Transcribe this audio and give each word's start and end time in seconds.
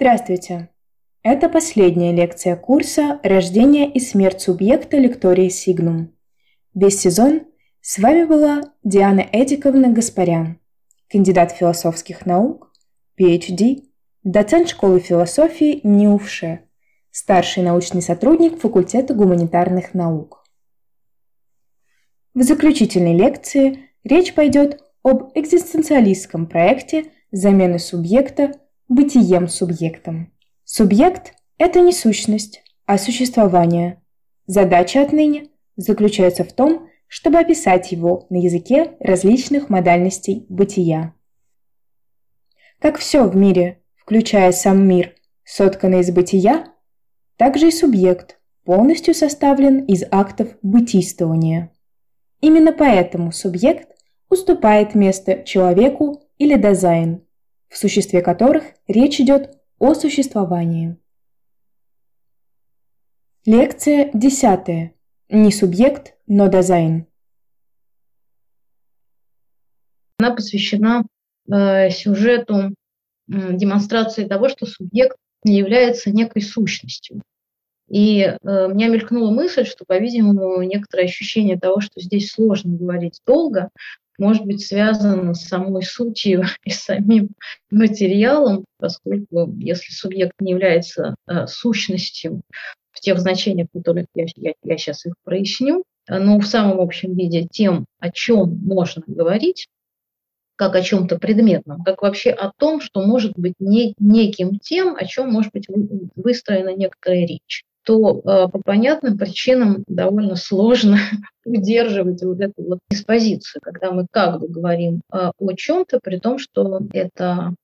Здравствуйте! 0.00 0.68
Это 1.24 1.48
последняя 1.48 2.12
лекция 2.12 2.54
курса 2.54 3.18
«Рождение 3.24 3.90
и 3.90 3.98
смерть 3.98 4.40
субъекта 4.40 4.96
лектории 4.96 5.48
Сигнум». 5.48 6.14
Весь 6.72 7.00
сезон 7.00 7.40
с 7.80 7.98
вами 7.98 8.22
была 8.22 8.60
Диана 8.84 9.26
Эдиковна 9.32 9.88
Гаспарян, 9.88 10.60
кандидат 11.10 11.50
философских 11.50 12.26
наук, 12.26 12.70
PhD, 13.20 13.88
доцент 14.22 14.68
школы 14.68 15.00
философии 15.00 15.80
НИУФШЕ, 15.82 16.60
старший 17.10 17.64
научный 17.64 18.00
сотрудник 18.00 18.60
факультета 18.60 19.14
гуманитарных 19.14 19.94
наук. 19.94 20.44
В 22.34 22.44
заключительной 22.44 23.16
лекции 23.16 23.90
речь 24.04 24.32
пойдет 24.32 24.80
об 25.02 25.32
экзистенциалистском 25.34 26.46
проекте 26.46 27.06
замены 27.32 27.80
субъекта 27.80 28.52
бытием 28.88 29.48
субъектом. 29.48 30.32
Субъект– 30.64 31.34
это 31.58 31.80
не 31.80 31.92
сущность, 31.92 32.62
а 32.86 32.98
существование. 32.98 34.02
Задача 34.46 35.02
отныне 35.02 35.48
заключается 35.76 36.44
в 36.44 36.52
том, 36.52 36.88
чтобы 37.06 37.38
описать 37.38 37.92
его 37.92 38.26
на 38.30 38.36
языке 38.36 38.96
различных 39.00 39.68
модальностей 39.68 40.46
бытия. 40.48 41.14
Как 42.80 42.98
все 42.98 43.24
в 43.24 43.36
мире, 43.36 43.82
включая 43.96 44.52
сам 44.52 44.86
мир, 44.86 45.14
сотканный 45.44 46.00
из 46.00 46.10
бытия, 46.10 46.72
так 47.36 47.56
же 47.56 47.68
и 47.68 47.72
субъект 47.72 48.38
полностью 48.64 49.14
составлен 49.14 49.84
из 49.84 50.04
актов 50.10 50.56
бытийствования. 50.62 51.72
Именно 52.40 52.72
поэтому 52.72 53.32
субъект 53.32 53.88
уступает 54.28 54.94
место 54.94 55.42
человеку 55.44 56.22
или 56.36 56.56
дизайн, 56.60 57.22
в 57.68 57.76
существе 57.76 58.22
которых 58.22 58.64
речь 58.86 59.20
идет 59.20 59.58
о 59.78 59.94
существовании. 59.94 60.96
Лекция 63.44 64.10
десятая. 64.12 64.94
Не 65.28 65.52
субъект, 65.52 66.14
но 66.26 66.48
дизайн. 66.48 67.06
Она 70.18 70.34
посвящена 70.34 71.04
э, 71.50 71.90
сюжету 71.90 72.54
э, 72.56 72.72
демонстрации 73.28 74.24
того, 74.24 74.48
что 74.48 74.66
субъект 74.66 75.16
является 75.44 76.10
некой 76.10 76.42
сущностью. 76.42 77.22
И 77.88 78.20
э, 78.20 78.36
у 78.42 78.74
меня 78.74 78.88
мелькнула 78.88 79.30
мысль, 79.30 79.64
что, 79.64 79.84
по-видимому, 79.86 80.62
некоторое 80.62 81.04
ощущение 81.04 81.58
того, 81.58 81.80
что 81.80 82.00
здесь 82.00 82.32
сложно 82.32 82.76
говорить 82.76 83.20
долго, 83.26 83.70
может 84.18 84.44
быть 84.44 84.66
связано 84.66 85.34
с 85.34 85.44
самой 85.44 85.82
сутью 85.82 86.44
и 86.64 86.70
самим 86.70 87.30
материалом, 87.70 88.64
поскольку 88.78 89.52
если 89.58 89.92
субъект 89.92 90.32
не 90.40 90.52
является 90.52 91.14
э, 91.26 91.46
сущностью 91.46 92.42
в 92.90 93.00
тех 93.00 93.18
значениях, 93.18 93.68
в 93.72 93.78
которых 93.78 94.06
я, 94.14 94.26
я, 94.36 94.52
я 94.62 94.76
сейчас 94.76 95.06
их 95.06 95.14
проясню, 95.24 95.84
э, 96.08 96.18
но 96.18 96.38
в 96.38 96.46
самом 96.46 96.80
общем 96.80 97.14
виде 97.14 97.46
тем, 97.50 97.86
о 98.00 98.10
чем 98.10 98.58
можно 98.58 99.02
говорить, 99.06 99.68
как 100.56 100.74
о 100.74 100.82
чем-то 100.82 101.18
предметном, 101.18 101.84
как 101.84 102.02
вообще 102.02 102.30
о 102.30 102.50
том, 102.58 102.80
что 102.80 103.06
может 103.06 103.32
быть 103.36 103.54
не, 103.60 103.94
неким 104.00 104.58
тем, 104.58 104.96
о 104.96 105.04
чем 105.04 105.30
может 105.30 105.52
быть 105.52 105.68
выстроена 106.16 106.74
некоторая 106.74 107.24
речь 107.24 107.64
то 107.88 108.18
э, 108.18 108.48
по 108.48 108.60
понятным 108.62 109.16
причинам 109.16 109.82
довольно 109.86 110.36
сложно 110.36 110.98
удерживать 111.46 112.22
вот 112.22 112.38
эту 112.38 112.62
вот 112.62 112.80
диспозицию, 112.90 113.62
когда 113.62 113.92
мы 113.92 114.06
как 114.10 114.40
бы 114.40 114.48
говорим 114.48 115.00
э, 115.10 115.30
о 115.38 115.52
чем-то, 115.56 115.98
при 116.02 116.18
том, 116.18 116.38
что 116.38 116.82
это 116.92 117.54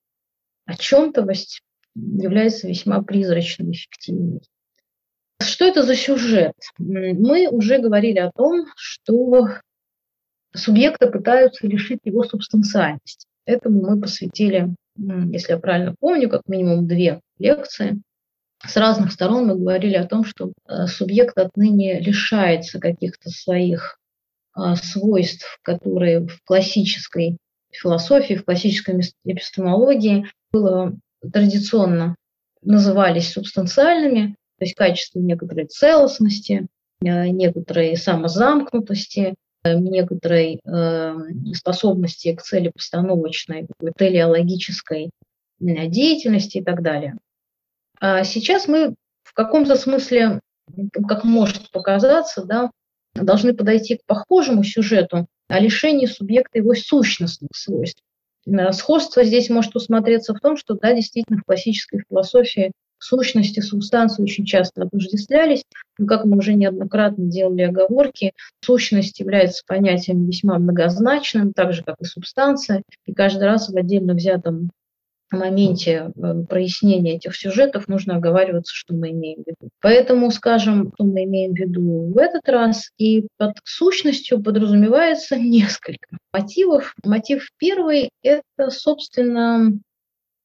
о 0.65 0.75
чем-то 0.75 1.27
является 1.93 2.67
весьма 2.67 3.03
призрачной, 3.03 3.73
эффективной. 3.73 4.41
Что 5.43 5.65
это 5.65 5.83
за 5.83 5.95
сюжет? 5.95 6.55
Мы 6.79 7.47
уже 7.47 7.77
говорили 7.77 8.17
о 8.17 8.31
том, 8.31 8.65
что 8.75 9.49
субъекта 10.55 11.05
пытаются 11.05 11.67
лишить 11.67 11.99
его 12.03 12.23
субстанциальности. 12.23 13.27
Этому 13.45 13.91
мы 13.91 14.01
посвятили, 14.01 14.73
если 14.97 15.51
я 15.51 15.59
правильно 15.59 15.93
помню, 15.99 16.31
как 16.31 16.41
минимум 16.47 16.87
две 16.87 17.21
лекции 17.37 18.01
с 18.63 18.75
разных 18.77 19.11
сторон 19.11 19.47
мы 19.47 19.55
говорили 19.55 19.95
о 19.95 20.07
том, 20.07 20.23
что 20.23 20.53
э, 20.67 20.87
субъект 20.87 21.37
отныне 21.37 21.99
лишается 21.99 22.79
каких-то 22.79 23.29
своих 23.29 23.97
а, 24.53 24.75
свойств, 24.77 25.59
которые 25.63 26.27
в 26.27 26.41
классической 26.45 27.37
философии, 27.71 28.35
в 28.35 28.45
классической 28.45 29.01
эпистемологии 29.25 30.27
было 30.51 30.95
традиционно 31.33 32.15
назывались 32.61 33.33
субстанциальными, 33.33 34.35
то 34.57 34.65
есть 34.65 34.75
качество 34.75 35.19
некоторой 35.19 35.65
целостности, 35.65 36.67
э, 37.03 37.27
некоторой 37.27 37.97
самозамкнутости, 37.97 39.35
э, 39.65 39.75
некоторой 39.75 40.59
способности 41.53 42.33
к 42.33 42.41
целепостановочной, 42.41 43.67
телеологической 43.97 45.09
деятельности 45.59 46.59
и 46.59 46.63
так 46.63 46.81
далее. 46.81 47.17
А 47.99 48.23
сейчас 48.23 48.67
мы 48.67 48.95
в 49.23 49.33
каком-то 49.33 49.75
смысле, 49.75 50.39
как 51.07 51.23
может 51.23 51.71
показаться, 51.71 52.43
да, 52.43 52.71
должны 53.13 53.53
подойти 53.53 53.97
к 53.97 54.05
похожему 54.05 54.63
сюжету 54.63 55.27
о 55.47 55.59
лишении 55.59 56.05
субъекта 56.05 56.59
его 56.59 56.73
сущностных 56.73 57.49
свойств. 57.53 58.01
Э, 58.47 58.71
сходство 58.71 59.23
здесь 59.23 59.49
может 59.49 59.75
усмотреться 59.75 60.33
в 60.33 60.39
том, 60.39 60.57
что, 60.57 60.75
да, 60.75 60.93
действительно, 60.93 61.39
в 61.39 61.43
классической 61.45 62.03
философии 62.07 62.71
сущности, 62.97 63.59
субстанции 63.59 64.23
очень 64.23 64.45
часто 64.45 64.83
отождествлялись. 64.83 65.63
Но, 65.97 66.07
как 66.07 66.25
мы 66.25 66.37
уже 66.37 66.53
неоднократно 66.53 67.25
делали 67.25 67.63
оговорки, 67.63 68.33
сущность 68.63 69.19
является 69.19 69.63
понятием 69.65 70.25
весьма 70.25 70.57
многозначным, 70.57 71.53
так 71.53 71.73
же, 71.73 71.83
как 71.83 71.95
и 71.99 72.05
субстанция. 72.05 72.83
И 73.05 73.13
каждый 73.13 73.43
раз 73.43 73.69
в 73.69 73.77
отдельно 73.77 74.13
взятом 74.13 74.71
моменте 75.35 76.11
э, 76.15 76.43
прояснения 76.49 77.15
этих 77.15 77.35
сюжетов 77.35 77.87
нужно 77.87 78.15
оговариваться, 78.15 78.73
что 78.73 78.93
мы 78.93 79.11
имеем 79.11 79.43
в 79.43 79.47
виду. 79.47 79.69
Поэтому 79.81 80.31
скажем, 80.31 80.91
что 80.93 81.03
мы 81.03 81.23
имеем 81.23 81.53
в 81.53 81.57
виду 81.57 82.13
в 82.13 82.17
этот 82.17 82.47
раз. 82.49 82.89
И 82.97 83.27
под 83.37 83.57
сущностью 83.63 84.41
подразумевается 84.41 85.35
несколько 85.37 86.17
мотивов. 86.33 86.93
Мотив 87.03 87.49
первый– 87.57 88.09
это, 88.23 88.69
собственно, 88.69 89.71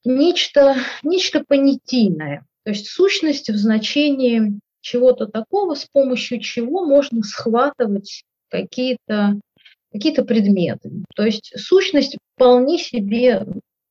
нечто, 0.05 0.77
нечто 1.03 1.43
понятийное. 1.47 2.45
То 2.65 2.71
есть 2.71 2.89
сущность 2.89 3.49
в 3.49 3.57
значении 3.57 4.61
чего-то 4.81 5.27
такого, 5.27 5.75
с 5.75 5.87
помощью 5.91 6.41
чего 6.41 6.85
можно 6.85 7.23
схватывать 7.23 8.25
какие-то 8.49 9.39
какие-то 9.93 10.25
предметы. 10.25 10.91
То 11.15 11.25
есть 11.25 11.53
сущность 11.57 12.17
вполне 12.35 12.79
себе 12.79 13.45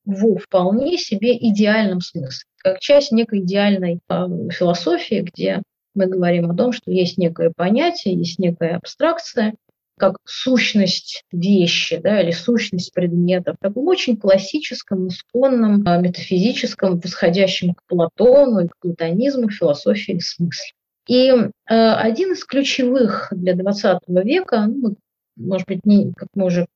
в 0.09 0.37
вполне 0.37 0.97
себе 0.97 1.37
идеальном 1.37 2.01
смысле, 2.01 2.45
как 2.57 2.79
часть 2.79 3.11
некой 3.11 3.41
идеальной 3.41 3.99
э, 4.09 4.27
философии, 4.51 5.21
где 5.21 5.61
мы 5.93 6.07
говорим 6.07 6.49
о 6.49 6.55
том, 6.55 6.71
что 6.71 6.91
есть 6.91 7.17
некое 7.17 7.51
понятие, 7.55 8.15
есть 8.15 8.39
некая 8.39 8.77
абстракция, 8.77 9.53
как 9.97 10.17
сущность 10.25 11.23
вещи 11.31 11.97
да, 11.97 12.21
или 12.21 12.31
сущность 12.31 12.93
предметов, 12.93 13.57
в 13.59 13.63
таком 13.63 13.87
очень 13.87 14.17
классическом, 14.17 15.09
исконном, 15.09 15.85
э, 15.85 16.01
метафизическом, 16.01 16.99
восходящем 16.99 17.75
к 17.75 17.83
Платону 17.87 18.61
и 18.61 18.67
к 18.67 18.77
платонизму 18.81 19.49
философии 19.49 20.19
смысле. 20.19 20.73
И 21.07 21.29
э, 21.29 21.49
один 21.67 22.33
из 22.33 22.43
ключевых 22.45 23.27
для 23.31 23.53
XX 23.53 23.99
века, 24.23 24.65
ну, 24.67 24.95
может 25.35 25.67
быть, 25.67 25.85
не, 25.85 26.13
как 26.13 26.29
мы 26.33 26.45
уже 26.45 26.67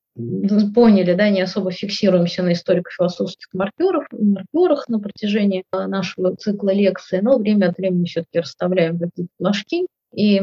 поняли, 0.73 1.13
да, 1.13 1.29
не 1.29 1.41
особо 1.41 1.71
фиксируемся 1.71 2.43
на 2.43 2.53
историко-философских 2.53 3.47
маркерах, 3.53 4.07
маркерах 4.11 4.87
на 4.87 4.99
протяжении 4.99 5.63
а, 5.71 5.87
нашего 5.87 6.35
цикла 6.35 6.71
лекций, 6.71 7.21
но 7.21 7.37
время 7.37 7.69
от 7.69 7.77
времени 7.77 8.05
все-таки 8.05 8.39
расставляем 8.39 8.99
какие-то 8.99 9.31
флажки. 9.37 9.87
И, 10.13 10.41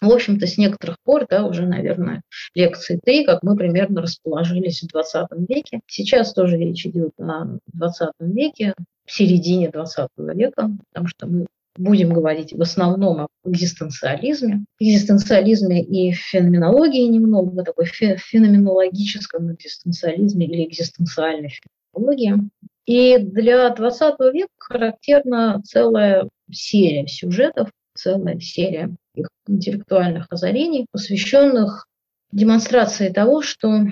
в 0.00 0.10
общем-то, 0.10 0.46
с 0.46 0.58
некоторых 0.58 0.96
пор, 1.02 1.26
да, 1.28 1.46
уже, 1.46 1.66
наверное, 1.66 2.22
лекции 2.54 3.00
3, 3.02 3.24
как 3.24 3.42
мы 3.42 3.56
примерно 3.56 4.02
расположились 4.02 4.82
в 4.82 4.88
20 4.88 5.28
веке. 5.48 5.80
Сейчас 5.86 6.34
тоже 6.34 6.58
речь 6.58 6.84
идет 6.84 7.12
о 7.18 7.58
20 7.72 8.10
веке, 8.20 8.74
в 9.06 9.12
середине 9.12 9.70
20 9.70 10.08
века, 10.16 10.70
потому 10.92 11.08
что 11.08 11.26
мы 11.26 11.46
будем 11.76 12.12
говорить 12.12 12.52
в 12.52 12.62
основном 12.62 13.22
о 13.22 13.28
экзистенциализме, 13.44 14.64
экзистенциализме 14.78 15.82
и 15.82 16.12
феноменологии 16.12 17.06
немного, 17.06 17.64
такой 17.64 17.86
феноменологическом 17.86 19.52
экзистенциализме 19.52 20.46
или 20.46 20.68
экзистенциальной 20.68 21.50
феноменологии. 21.92 22.50
И 22.86 23.18
для 23.18 23.70
20 23.70 24.14
века 24.32 24.48
характерна 24.58 25.62
целая 25.64 26.28
серия 26.50 27.06
сюжетов, 27.06 27.70
целая 27.94 28.38
серия 28.40 28.94
их 29.14 29.28
интеллектуальных 29.48 30.26
озарений, 30.30 30.86
посвященных 30.90 31.86
демонстрации 32.30 33.10
того, 33.10 33.42
что 33.42 33.86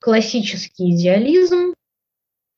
классический 0.00 0.94
идеализм 0.94 1.73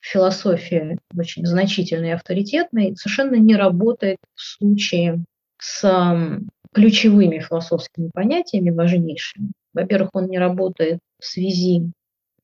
философии 0.06 0.99
очень 1.17 1.44
значительной 1.47 2.11
и 2.11 2.12
авторитетной, 2.12 2.97
совершенно 2.97 3.35
не 3.37 3.56
работает 3.56 4.19
в 4.35 4.41
случае 4.41 5.25
с 5.58 6.41
ключевыми 6.73 7.41
философскими 7.41 8.11
понятиями, 8.12 8.70
важнейшими. 8.70 9.53
Во-первых, 9.73 10.11
он 10.12 10.26
не 10.26 10.38
работает 10.38 11.00
в 11.19 11.25
связи 11.25 11.91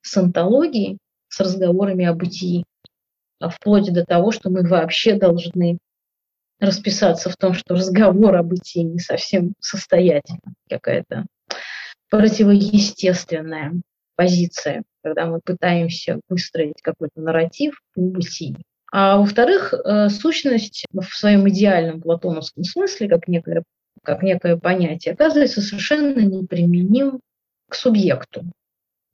с 0.01 0.17
антологией, 0.17 0.99
с 1.29 1.39
разговорами 1.41 2.05
о 2.05 2.15
бытии, 2.15 2.65
а 3.39 3.49
вплоть 3.49 3.93
до 3.93 4.05
того, 4.05 4.33
что 4.33 4.51
мы 4.51 4.67
вообще 4.67 5.15
должны 5.15 5.79
расписаться 6.59 7.31
в 7.31 7.37
том, 7.37 7.55
что 7.55 7.75
разговор 7.75 8.37
о 8.37 8.43
бытии 8.43 8.83
не 8.83 8.99
совсем 8.99 9.55
состоятельный, 9.61 10.55
какая-то 10.69 11.27
противоестественная 12.11 13.81
позиция, 14.23 14.85
когда 15.03 15.27
мы 15.27 15.41
пытаемся 15.41 16.21
выстроить 16.29 16.81
какой-то 16.81 17.21
нарратив 17.21 17.81
о 17.97 18.01
бытии. 18.01 18.57
А 18.93 19.17
во-вторых, 19.17 19.75
э, 19.75 20.09
сущность 20.11 20.85
в 20.93 21.03
своем 21.03 21.49
идеальном 21.49 22.01
платоновском 22.01 22.63
смысле, 22.63 23.09
как 23.09 23.27
некое, 23.27 23.65
как 24.03 24.23
некое 24.23 24.57
понятие, 24.57 25.15
оказывается 25.15 25.61
совершенно 25.61 26.21
неприменим 26.21 27.21
к 27.69 27.75
субъекту 27.75 28.45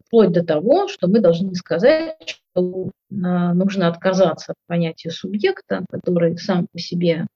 вплоть 0.08 0.32
до 0.32 0.42
того, 0.42 0.88
что 0.88 1.06
мы 1.06 1.20
должны 1.20 1.54
сказать, 1.54 2.40
что 2.52 2.90
а, 3.12 3.52
нужно 3.54 3.88
отказаться 3.88 4.52
от 4.52 4.56
понятия 4.66 5.10
субъекта, 5.10 5.84
который 5.90 6.38
сам 6.38 6.66
по 6.72 6.78
себе 6.78 7.26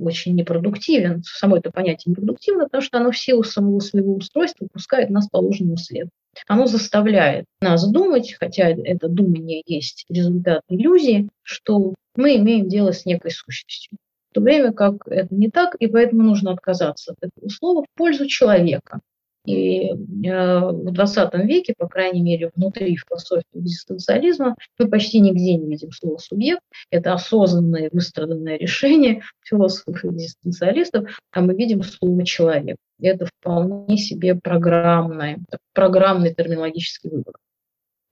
очень 0.00 0.34
непродуктивен. 0.34 1.22
Само 1.24 1.56
это 1.56 1.70
понятие 1.70 2.12
непродуктивно, 2.12 2.64
потому 2.64 2.82
что 2.82 2.98
оно 2.98 3.10
в 3.10 3.18
силу 3.18 3.42
самого 3.42 3.80
своего 3.80 4.14
устройства 4.14 4.68
пускает 4.72 5.10
нас 5.10 5.28
по 5.28 5.38
ложному 5.38 5.76
следу. 5.76 6.10
Оно 6.46 6.66
заставляет 6.66 7.46
нас 7.60 7.88
думать, 7.90 8.36
хотя 8.38 8.68
это 8.68 9.08
думание 9.08 9.62
есть 9.66 10.04
результат 10.08 10.62
иллюзии, 10.68 11.28
что 11.42 11.94
мы 12.14 12.36
имеем 12.36 12.68
дело 12.68 12.92
с 12.92 13.06
некой 13.06 13.30
сущностью. 13.30 13.98
В 14.30 14.34
то 14.34 14.40
время 14.42 14.72
как 14.72 15.06
это 15.06 15.34
не 15.34 15.50
так, 15.50 15.74
и 15.76 15.86
поэтому 15.86 16.22
нужно 16.22 16.52
отказаться 16.52 17.12
от 17.12 17.28
этого 17.28 17.48
слова 17.48 17.84
в 17.84 17.98
пользу 17.98 18.26
человека, 18.26 19.00
и 19.46 19.90
э, 19.90 20.60
в 20.60 20.92
20 20.92 21.34
веке, 21.44 21.74
по 21.78 21.88
крайней 21.88 22.20
мере, 22.20 22.50
внутри 22.54 22.96
философии 22.96 23.44
экзистенциализма, 23.54 24.56
мы 24.78 24.88
почти 24.88 25.20
нигде 25.20 25.54
не 25.54 25.68
видим 25.68 25.92
слова 25.92 26.18
«субъект». 26.18 26.62
Это 26.90 27.14
осознанное, 27.14 27.88
выстраданное 27.92 28.58
решение 28.58 29.22
философов-экзистенциалистов, 29.44 31.18
а 31.32 31.40
мы 31.40 31.54
видим 31.54 31.82
слово 31.82 32.24
«человек». 32.24 32.76
И 32.98 33.06
это 33.06 33.26
вполне 33.26 33.96
себе 33.96 34.34
программное, 34.34 35.38
программный 35.72 36.34
терминологический 36.34 37.10
выбор. 37.10 37.34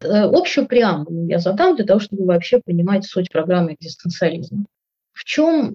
Э, 0.03 0.25
общую 0.25 0.67
преамбулу 0.67 1.27
я 1.27 1.39
задам 1.39 1.77
для 1.77 1.85
того, 1.85 2.01
чтобы 2.01 2.27
вообще 2.27 2.61
понимать 2.65 3.05
суть 3.07 3.31
программы 3.31 3.75
экзистенциализма. 3.75 4.67
В 5.13 5.25
чем 5.25 5.75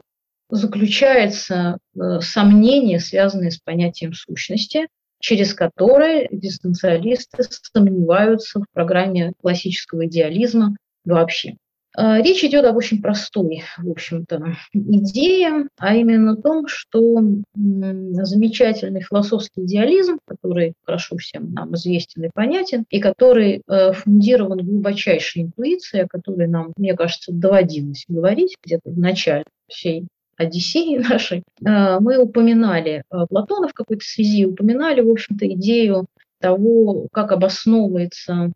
заключается 0.49 1.77
э, 1.95 2.19
сомнение, 2.21 2.99
связанное 2.99 3.51
с 3.51 3.59
понятием 3.59 4.13
сущности, 4.13 4.87
через 5.19 5.53
которые 5.53 6.27
дистанциалисты 6.31 7.43
сомневаются 7.73 8.59
в 8.59 8.65
программе 8.73 9.33
классического 9.41 10.05
идеализма 10.05 10.75
вообще. 11.05 11.55
А, 11.95 12.21
речь 12.21 12.43
идет 12.43 12.65
об 12.65 12.77
очень 12.77 13.01
простой, 13.01 13.63
в 13.77 13.89
общем-то, 13.89 14.55
идее, 14.73 15.67
а 15.77 15.95
именно 15.95 16.33
о 16.33 16.35
том, 16.35 16.67
что 16.67 17.19
замечательный 17.55 19.01
философский 19.01 19.63
идеализм, 19.63 20.19
который 20.25 20.73
хорошо 20.85 21.17
всем 21.17 21.51
нам 21.51 21.75
известен 21.75 22.23
и 22.23 22.29
понятен, 22.33 22.85
и 22.89 22.99
который 22.99 23.63
э, 23.67 23.93
фундирован 23.93 24.59
глубочайшей 24.59 25.43
интуицией, 25.43 26.05
о 26.05 26.07
которой 26.07 26.47
нам, 26.47 26.73
мне 26.77 26.95
кажется, 26.95 27.31
доводилось 27.33 28.05
говорить 28.07 28.55
где-то 28.63 28.91
в 28.91 28.97
начале 28.97 29.45
всей 29.67 30.07
Одиссеи 30.39 30.97
нашей, 31.09 31.39
э, 31.39 31.99
мы 31.99 32.17
упоминали 32.17 33.03
э, 33.11 33.25
Платона 33.29 33.67
в 33.67 33.73
какой-то 33.73 34.03
связи, 34.03 34.45
упоминали, 34.45 35.01
в 35.01 35.09
общем-то, 35.09 35.45
идею 35.53 36.07
того, 36.39 37.07
как 37.11 37.33
обосновывается 37.33 38.53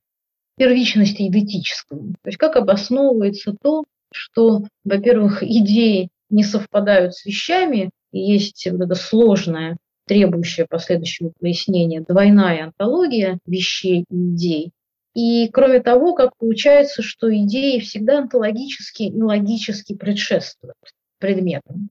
первичность 0.58 1.20
идентического. 1.20 2.14
То 2.22 2.28
есть 2.28 2.38
как 2.38 2.56
обосновывается 2.56 3.54
то, 3.62 3.84
что, 4.14 4.64
во-первых, 4.86 5.44
идеи 5.44 6.10
не 6.30 6.44
совпадают 6.44 7.16
с 7.16 7.26
вещами, 7.26 7.90
и 8.14 8.20
есть 8.20 8.66
вот 8.72 8.80
эта 8.80 8.96
сложная, 8.96 9.78
требующая 10.08 10.66
последующего 10.70 11.34
пояснения, 11.40 12.02
двойная 12.08 12.66
антология 12.66 13.40
вещей 13.46 14.06
и 14.10 14.30
идей. 14.30 14.72
И 15.16 15.50
кроме 15.50 15.82
того, 15.82 16.14
как 16.14 16.38
получается, 16.38 17.02
что 17.02 17.34
идеи 17.36 17.80
всегда 17.80 18.20
онтологически 18.20 19.04
и 19.04 19.22
логически 19.22 19.96
предшествуют 19.96 20.76
предметом. 21.24 21.90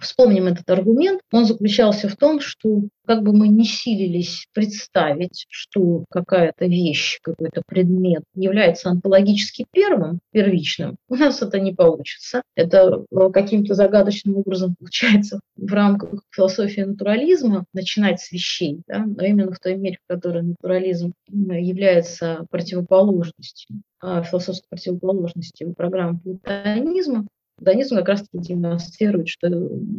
Вспомним 0.00 0.46
этот 0.46 0.68
аргумент. 0.70 1.20
Он 1.32 1.46
заключался 1.46 2.08
в 2.08 2.16
том, 2.16 2.38
что 2.38 2.82
как 3.06 3.22
бы 3.22 3.32
мы 3.32 3.48
не 3.48 3.64
силились 3.64 4.46
представить, 4.52 5.46
что 5.48 6.04
какая-то 6.10 6.66
вещь, 6.66 7.18
какой-то 7.22 7.62
предмет 7.66 8.22
является 8.34 8.90
онтологически 8.90 9.64
первым, 9.72 10.20
первичным, 10.32 10.96
у 11.08 11.16
нас 11.16 11.42
это 11.42 11.58
не 11.58 11.72
получится. 11.72 12.42
Это 12.54 13.04
э, 13.10 13.30
каким-то 13.32 13.74
загадочным 13.74 14.36
образом 14.36 14.76
получается 14.78 15.40
в 15.56 15.72
рамках 15.72 16.20
философии 16.30 16.82
натурализма 16.82 17.64
начинать 17.72 18.20
с 18.20 18.30
вещей, 18.30 18.82
да? 18.86 19.04
но 19.06 19.24
именно 19.24 19.50
в 19.50 19.58
той 19.58 19.76
мере, 19.76 19.98
в 20.04 20.12
которой 20.12 20.42
натурализм 20.42 21.14
является 21.28 22.46
противоположностью, 22.50 23.80
а 24.00 24.22
философской 24.22 24.68
противоположностью 24.68 25.74
программы 25.74 26.20
платонизма, 26.20 27.26
Донизм 27.58 27.96
как 27.96 28.08
раз 28.08 28.24
демонстрирует, 28.32 29.28
что 29.28 29.46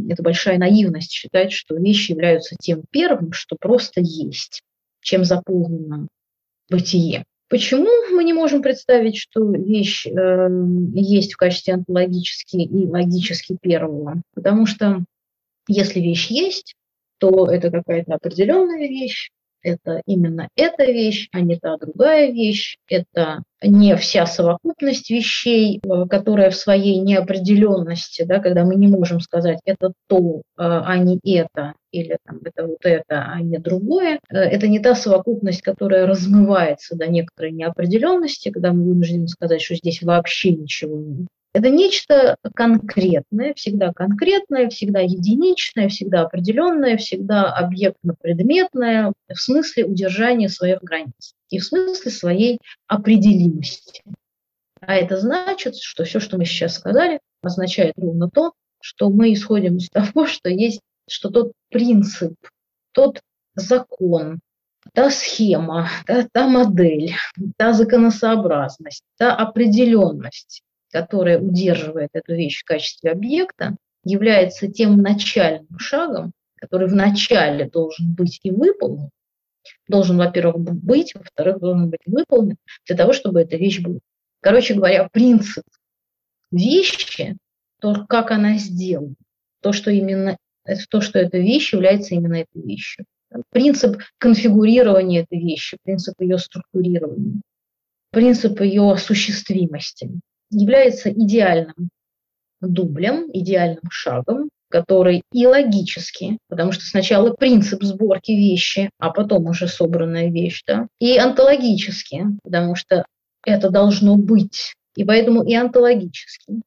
это 0.10 0.22
большая 0.22 0.58
наивность 0.58 1.12
считать, 1.12 1.52
что 1.52 1.76
вещи 1.76 2.12
являются 2.12 2.56
тем 2.60 2.84
первым, 2.92 3.34
что 3.34 3.56
просто 3.60 4.02
есть, 4.02 4.62
чем 5.02 5.24
заполнено 5.24 6.08
бытие. 6.70 7.24
Почему 7.50 7.88
мы 8.14 8.24
не 8.26 8.34
можем 8.34 8.62
представить, 8.62 9.18
что 9.18 9.52
вещь 9.54 10.06
э, 10.06 10.50
есть 10.94 11.34
в 11.34 11.38
качестве 11.38 11.76
онтологически 11.76 12.58
и 12.58 12.86
логически 12.86 13.58
первого? 13.62 14.22
Потому 14.36 14.66
что 14.66 15.04
если 15.68 16.02
вещь 16.02 16.28
есть, 16.28 16.76
то 17.20 17.50
это 17.50 17.72
какая-то 17.72 18.16
определенная 18.16 18.88
вещь, 18.88 19.30
это 19.68 20.02
именно 20.06 20.50
эта 20.56 20.86
вещь, 20.86 21.28
а 21.32 21.42
не 21.42 21.58
та 21.58 21.78
другая 21.78 22.32
вещь. 22.32 22.78
Это 22.90 23.44
не 23.62 23.96
вся 23.96 24.26
совокупность 24.26 25.10
вещей, 25.10 25.80
э, 25.84 26.06
которая 26.10 26.50
в 26.52 26.56
своей 26.56 27.00
неопределенности, 27.00 28.24
да, 28.24 28.40
когда 28.40 28.64
мы 28.64 28.76
не 28.76 28.88
можем 28.88 29.20
сказать 29.20 29.60
это 29.66 29.94
то, 30.08 30.38
э, 30.38 30.42
а 30.58 30.98
не 30.98 31.20
это, 31.24 31.74
или 31.92 32.18
там, 32.26 32.40
это 32.44 32.68
вот 32.68 32.84
это, 32.84 33.26
а 33.26 33.42
не 33.42 33.58
другое. 33.58 34.20
Э, 34.30 34.38
это 34.38 34.68
не 34.68 34.80
та 34.80 34.96
совокупность, 34.96 35.62
которая 35.62 36.06
размывается 36.06 36.96
до 36.96 37.08
некоторой 37.08 37.52
неопределенности, 37.52 38.52
когда 38.52 38.74
мы 38.74 38.84
вынуждены 38.86 39.28
сказать, 39.28 39.62
что 39.62 39.76
здесь 39.76 40.02
вообще 40.02 40.52
ничего 40.52 40.98
нет. 40.98 41.28
Это 41.54 41.70
нечто 41.70 42.36
конкретное, 42.56 43.54
всегда 43.56 43.92
конкретное, 43.94 44.70
всегда 44.70 45.00
единичное, 45.00 45.90
всегда 45.90 46.22
определенное, 46.22 46.98
всегда 46.98 47.52
объектно-предметное 47.52 49.14
в 49.28 49.36
смысле 49.36 49.86
удержания 49.86 50.50
своих 50.50 50.82
границ 50.82 51.34
и 51.50 51.60
в 51.60 51.66
смысле 51.66 52.12
своей 52.12 52.60
определимости. 52.88 54.04
А 54.82 54.96
это 54.96 55.18
значит, 55.18 55.78
что 55.78 56.04
все, 56.04 56.20
что 56.20 56.38
мы 56.38 56.46
сейчас 56.46 56.76
сказали, 56.76 57.20
означает 57.42 57.94
ровно 57.98 58.30
то, 58.30 58.54
что 58.80 59.10
мы 59.10 59.34
исходим 59.34 59.78
из 59.78 59.90
того, 59.90 60.28
что 60.28 60.50
есть, 60.50 60.82
что 61.10 61.30
тот 61.30 61.54
принцип, 61.70 62.36
тот 62.92 63.22
закон, 63.56 64.40
та 64.94 65.10
схема, 65.10 65.90
та, 66.06 66.28
та 66.32 66.48
модель, 66.48 67.14
та 67.58 67.74
законосообразность, 67.74 69.04
та 69.18 69.36
определенность, 69.36 70.64
которая 71.02 71.40
удерживает 71.40 72.10
эту 72.14 72.34
вещь 72.34 72.62
в 72.62 72.66
качестве 72.66 73.12
объекта, 73.12 73.76
является 74.04 74.68
тем 74.68 74.98
начальным 74.98 75.78
шагом, 75.78 76.32
который 76.56 76.88
вначале 76.88 77.70
должен 77.70 78.16
быть 78.16 78.40
и 78.42 78.50
выполнен, 78.50 79.10
должен, 79.88 80.18
во-первых, 80.18 80.58
быть, 80.58 81.14
во-вторых, 81.14 81.60
должен 81.60 81.92
быть 81.92 82.02
выполнен 82.08 82.58
для 82.88 82.96
того, 82.96 83.14
чтобы 83.14 83.42
эта 83.42 83.58
вещь 83.58 83.80
была. 83.80 84.00
Короче 84.42 84.74
говоря, 84.74 85.08
принцип 85.12 85.64
вещи, 86.52 87.38
то, 87.80 88.06
как 88.10 88.32
она 88.32 88.58
сделана, 88.58 89.14
то, 89.62 89.74
что 89.74 89.92
именно 89.92 90.38
то, 90.90 91.02
что 91.02 91.20
эта 91.20 91.38
вещь 91.38 91.74
является 91.74 92.16
именно 92.16 92.36
этой 92.36 92.64
вещью. 92.64 93.06
Принцип 93.52 94.02
конфигурирования 94.18 95.24
этой 95.24 95.40
вещи, 95.40 95.78
принцип 95.84 96.20
ее 96.22 96.40
структурирования, 96.40 97.42
принцип 98.12 98.62
ее 98.62 98.92
осуществимости 98.92 100.10
является 100.50 101.12
идеальным 101.12 101.90
дублем, 102.62 103.30
идеальным 103.32 103.90
шагом, 103.90 104.50
который 104.70 105.24
и 105.32 105.48
логически, 105.48 106.38
потому 106.50 106.72
что 106.72 106.84
сначала 106.86 107.34
принцип 107.34 107.84
сборки 107.84 108.32
вещи, 108.32 108.90
а 109.00 109.12
потом 109.12 109.46
уже 109.48 109.68
собранная 109.68 110.30
вещь, 110.30 110.64
да, 110.68 110.88
и 111.00 111.18
онтологически, 111.18 112.26
потому 112.44 112.76
что 112.76 113.06
это 113.46 113.70
должно 113.70 114.18
быть 114.18 114.74
И 114.96 115.06
поэтому 115.06 115.44
и 115.44 115.54
онтологический 115.54 116.62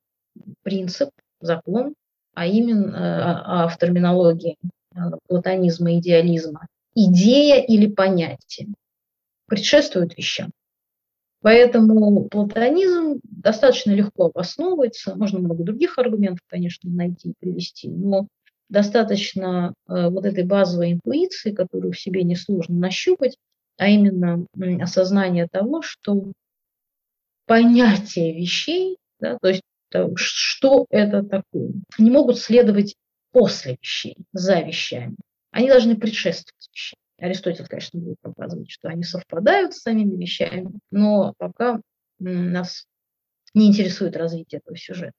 принцип, 0.63 1.11
закон, 1.41 1.95
а 2.35 2.47
именно 2.47 2.95
а, 2.95 3.65
а 3.65 3.69
в 3.69 3.77
терминологии 3.79 4.57
платонизма 5.27 5.93
и 5.93 5.99
идеализма, 5.99 6.67
идея 6.95 7.63
или 7.63 7.87
понятие 7.87 8.69
предшествует 9.47 10.17
вещам. 10.17 10.51
Поэтому 11.43 12.29
платонизм 12.29 13.21
достаточно 13.23 13.93
легко 13.93 14.27
обосновывается, 14.27 15.17
можно 15.17 15.39
много 15.39 15.65
других 15.65 15.99
аргументов, 15.99 16.41
конечно, 16.47 16.91
найти 16.91 17.31
и 17.31 17.35
привести, 17.39 17.89
но 17.89 18.27
достаточно 18.69 19.73
э, 19.89 20.09
вот 20.11 20.27
этой 20.27 20.45
базовой 20.45 20.93
интуиции, 20.93 21.53
которую 21.53 21.93
в 21.93 22.01
себе 22.01 22.25
несложно 22.25 22.77
нащупать, 22.77 23.37
а 23.79 23.89
именно 23.89 24.47
осознание 24.81 25.49
того, 25.51 25.81
что 25.81 26.33
понятие 27.47 28.39
вещей, 28.39 28.99
да, 29.19 29.39
то 29.41 29.49
есть 29.49 29.63
что 30.15 30.87
это 30.91 31.25
такое, 31.25 31.73
не 31.99 32.11
могут 32.11 32.39
следовать 32.39 32.95
после 33.33 33.77
вещей, 33.81 34.17
за 34.33 34.61
вещами. 34.61 35.17
Они 35.51 35.69
должны 35.69 35.97
предшествовать 35.97 36.69
вещам. 36.73 37.00
Аристотель, 37.21 37.67
конечно, 37.67 38.01
будет 38.01 38.21
показывать, 38.21 38.71
что 38.71 38.89
они 38.89 39.03
совпадают 39.03 39.75
с 39.75 39.83
самими 39.83 40.17
вещами, 40.17 40.71
но 40.91 41.35
пока 41.39 41.81
нас 42.19 42.87
не 43.55 43.69
интересует 43.69 44.17
развитие 44.17 44.61
этого 44.61 44.77
сюжета. 44.77 45.13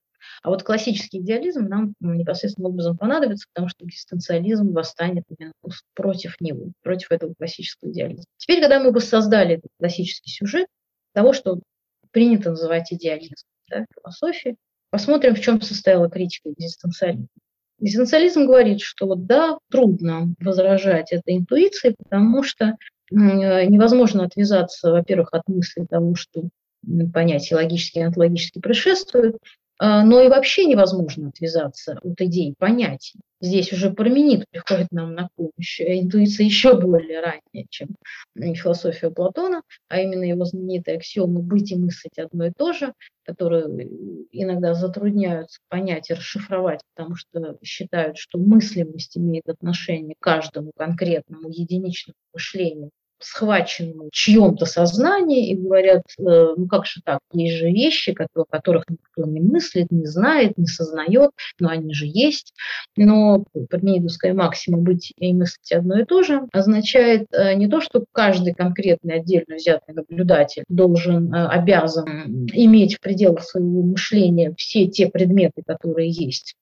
А 0.43 0.49
вот 0.49 0.63
классический 0.63 1.19
идеализм 1.19 1.65
нам 1.65 1.95
непосредственным 1.99 2.71
образом 2.71 2.97
понадобится, 2.97 3.47
потому 3.53 3.69
что 3.69 3.85
экзистенциализм 3.85 4.71
восстанет 4.71 5.23
именно 5.29 5.53
против 5.95 6.39
него, 6.39 6.71
против 6.83 7.11
этого 7.11 7.33
классического 7.33 7.89
идеализма. 7.89 8.25
Теперь, 8.37 8.61
когда 8.61 8.79
мы 8.79 8.91
воссоздали 8.91 9.55
этот 9.55 9.71
классический 9.79 10.29
сюжет 10.29 10.67
того, 11.13 11.33
что 11.33 11.59
принято 12.11 12.51
называть 12.51 12.91
идеализм 12.93 13.33
да, 13.69 13.85
философии, 13.95 14.57
посмотрим, 14.91 15.35
в 15.35 15.41
чем 15.41 15.61
состояла 15.61 16.09
критика 16.09 16.51
экзистенциализма. 16.51 17.27
Экзистенциализм 17.81 18.45
говорит, 18.45 18.81
что 18.81 19.07
вот 19.07 19.25
да, 19.25 19.57
трудно 19.71 20.35
возражать 20.39 21.11
этой 21.11 21.37
интуиции, 21.37 21.95
потому 21.97 22.43
что 22.43 22.77
невозможно 23.09 24.23
отвязаться, 24.23 24.91
во-первых, 24.91 25.29
от 25.33 25.41
мысли 25.47 25.85
того, 25.89 26.15
что 26.15 26.43
понятия 27.13 27.55
логические 27.55 28.03
и 28.03 28.07
онтологически 28.07 28.59
предшествуют, 28.59 29.37
но 29.81 30.21
и 30.21 30.29
вообще 30.29 30.65
невозможно 30.65 31.29
отвязаться 31.29 31.97
от 32.03 32.21
идей, 32.21 32.53
понятий. 32.57 33.19
Здесь 33.39 33.73
уже 33.73 33.91
Парменид 33.91 34.45
приходит 34.51 34.91
нам 34.91 35.15
на 35.15 35.29
помощь. 35.35 35.81
Интуиция 35.81 36.45
еще 36.45 36.79
более 36.79 37.21
ранняя, 37.21 37.65
чем 37.71 37.95
философия 38.35 39.09
Платона, 39.09 39.63
а 39.87 39.99
именно 39.99 40.23
его 40.23 40.45
знаменитая 40.45 40.97
аксиома 40.97 41.41
«быть 41.41 41.71
и 41.71 41.75
мыслить 41.75 42.19
одно 42.19 42.45
и 42.45 42.51
то 42.55 42.73
же», 42.73 42.93
которую 43.25 44.27
иногда 44.31 44.75
затрудняются 44.75 45.59
понять 45.69 46.11
и 46.11 46.13
расшифровать, 46.13 46.81
потому 46.93 47.15
что 47.15 47.57
считают, 47.63 48.19
что 48.19 48.37
мыслимость 48.37 49.17
имеет 49.17 49.49
отношение 49.49 50.13
к 50.19 50.23
каждому 50.23 50.71
конкретному 50.77 51.49
единичному 51.49 52.17
мышлению, 52.33 52.91
схвачены 53.23 54.07
в 54.07 54.11
чьем-то 54.11 54.65
сознании 54.65 55.51
и 55.51 55.55
говорят, 55.55 56.03
э, 56.17 56.23
ну 56.23 56.67
как 56.67 56.85
же 56.85 57.01
так, 57.03 57.19
есть 57.33 57.57
же 57.57 57.69
вещи, 57.71 58.15
о 58.17 58.45
которых 58.45 58.85
никто 58.89 59.25
не 59.25 59.39
мыслит, 59.39 59.91
не 59.91 60.05
знает, 60.05 60.57
не 60.57 60.65
сознает, 60.65 61.31
но 61.59 61.69
они 61.69 61.93
же 61.93 62.05
есть. 62.07 62.53
Но 62.95 63.45
парменидовская 63.69 64.33
максима 64.33 64.77
«быть 64.77 65.13
и 65.17 65.33
мыслить 65.33 65.71
одно 65.71 65.99
и 65.99 66.05
то 66.05 66.23
же» 66.23 66.47
означает 66.51 67.27
э, 67.31 67.53
не 67.55 67.67
то, 67.67 67.81
что 67.81 68.03
каждый 68.11 68.53
конкретный 68.53 69.15
отдельно 69.15 69.55
взятый 69.55 69.95
наблюдатель 69.95 70.63
должен, 70.67 71.33
э, 71.33 71.47
обязан 71.47 72.47
иметь 72.53 72.95
в 72.95 72.99
пределах 73.01 73.43
своего 73.43 73.83
мышления 73.83 74.53
все 74.57 74.87
те 74.87 75.07
предметы, 75.07 75.63
которые 75.65 76.09
есть, 76.09 76.55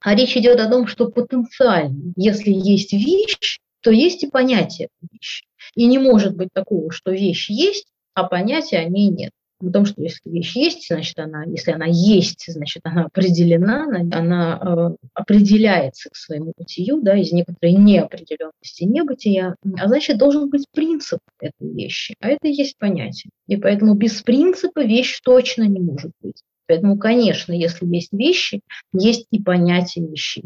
а 0.00 0.14
речь 0.14 0.36
идет 0.36 0.60
о 0.60 0.70
том, 0.70 0.86
что 0.86 1.10
потенциально, 1.10 2.12
если 2.16 2.52
есть 2.52 2.92
вещь, 2.92 3.58
то 3.80 3.90
есть 3.90 4.22
и 4.22 4.28
понятие 4.28 4.88
вещи. 5.00 5.44
И 5.74 5.86
не 5.86 5.98
может 5.98 6.36
быть 6.36 6.48
такого, 6.52 6.90
что 6.90 7.10
вещь 7.10 7.50
есть, 7.50 7.86
а 8.14 8.24
понятия 8.24 8.78
о 8.78 8.88
ней 8.88 9.08
нет. 9.08 9.30
Потому 9.60 9.86
что 9.86 10.00
если 10.00 10.30
вещь 10.30 10.54
есть, 10.54 10.86
значит 10.86 11.18
она, 11.18 11.42
если 11.44 11.72
она 11.72 11.86
есть, 11.86 12.44
значит 12.46 12.82
она 12.84 13.06
определена, 13.06 13.86
она 14.12 14.60
э, 14.62 15.06
определяется 15.14 16.10
к 16.10 16.16
своему 16.16 16.52
бытию, 16.56 17.00
да, 17.02 17.16
из 17.16 17.32
некоторой 17.32 17.72
неопределенности 17.72 18.84
небытия, 18.84 19.56
а 19.78 19.88
значит 19.88 20.16
должен 20.16 20.48
быть 20.48 20.66
принцип 20.72 21.18
этой 21.40 21.72
вещи, 21.72 22.14
а 22.20 22.28
это 22.28 22.46
и 22.46 22.52
есть 22.52 22.78
понятие. 22.78 23.30
И 23.48 23.56
поэтому 23.56 23.94
без 23.94 24.22
принципа 24.22 24.84
вещь 24.84 25.20
точно 25.24 25.64
не 25.64 25.80
может 25.80 26.12
быть. 26.22 26.40
Поэтому, 26.68 26.96
конечно, 26.96 27.52
если 27.52 27.84
есть 27.86 28.12
вещи, 28.12 28.60
есть 28.92 29.26
и 29.32 29.42
понятие 29.42 30.06
вещей. 30.06 30.44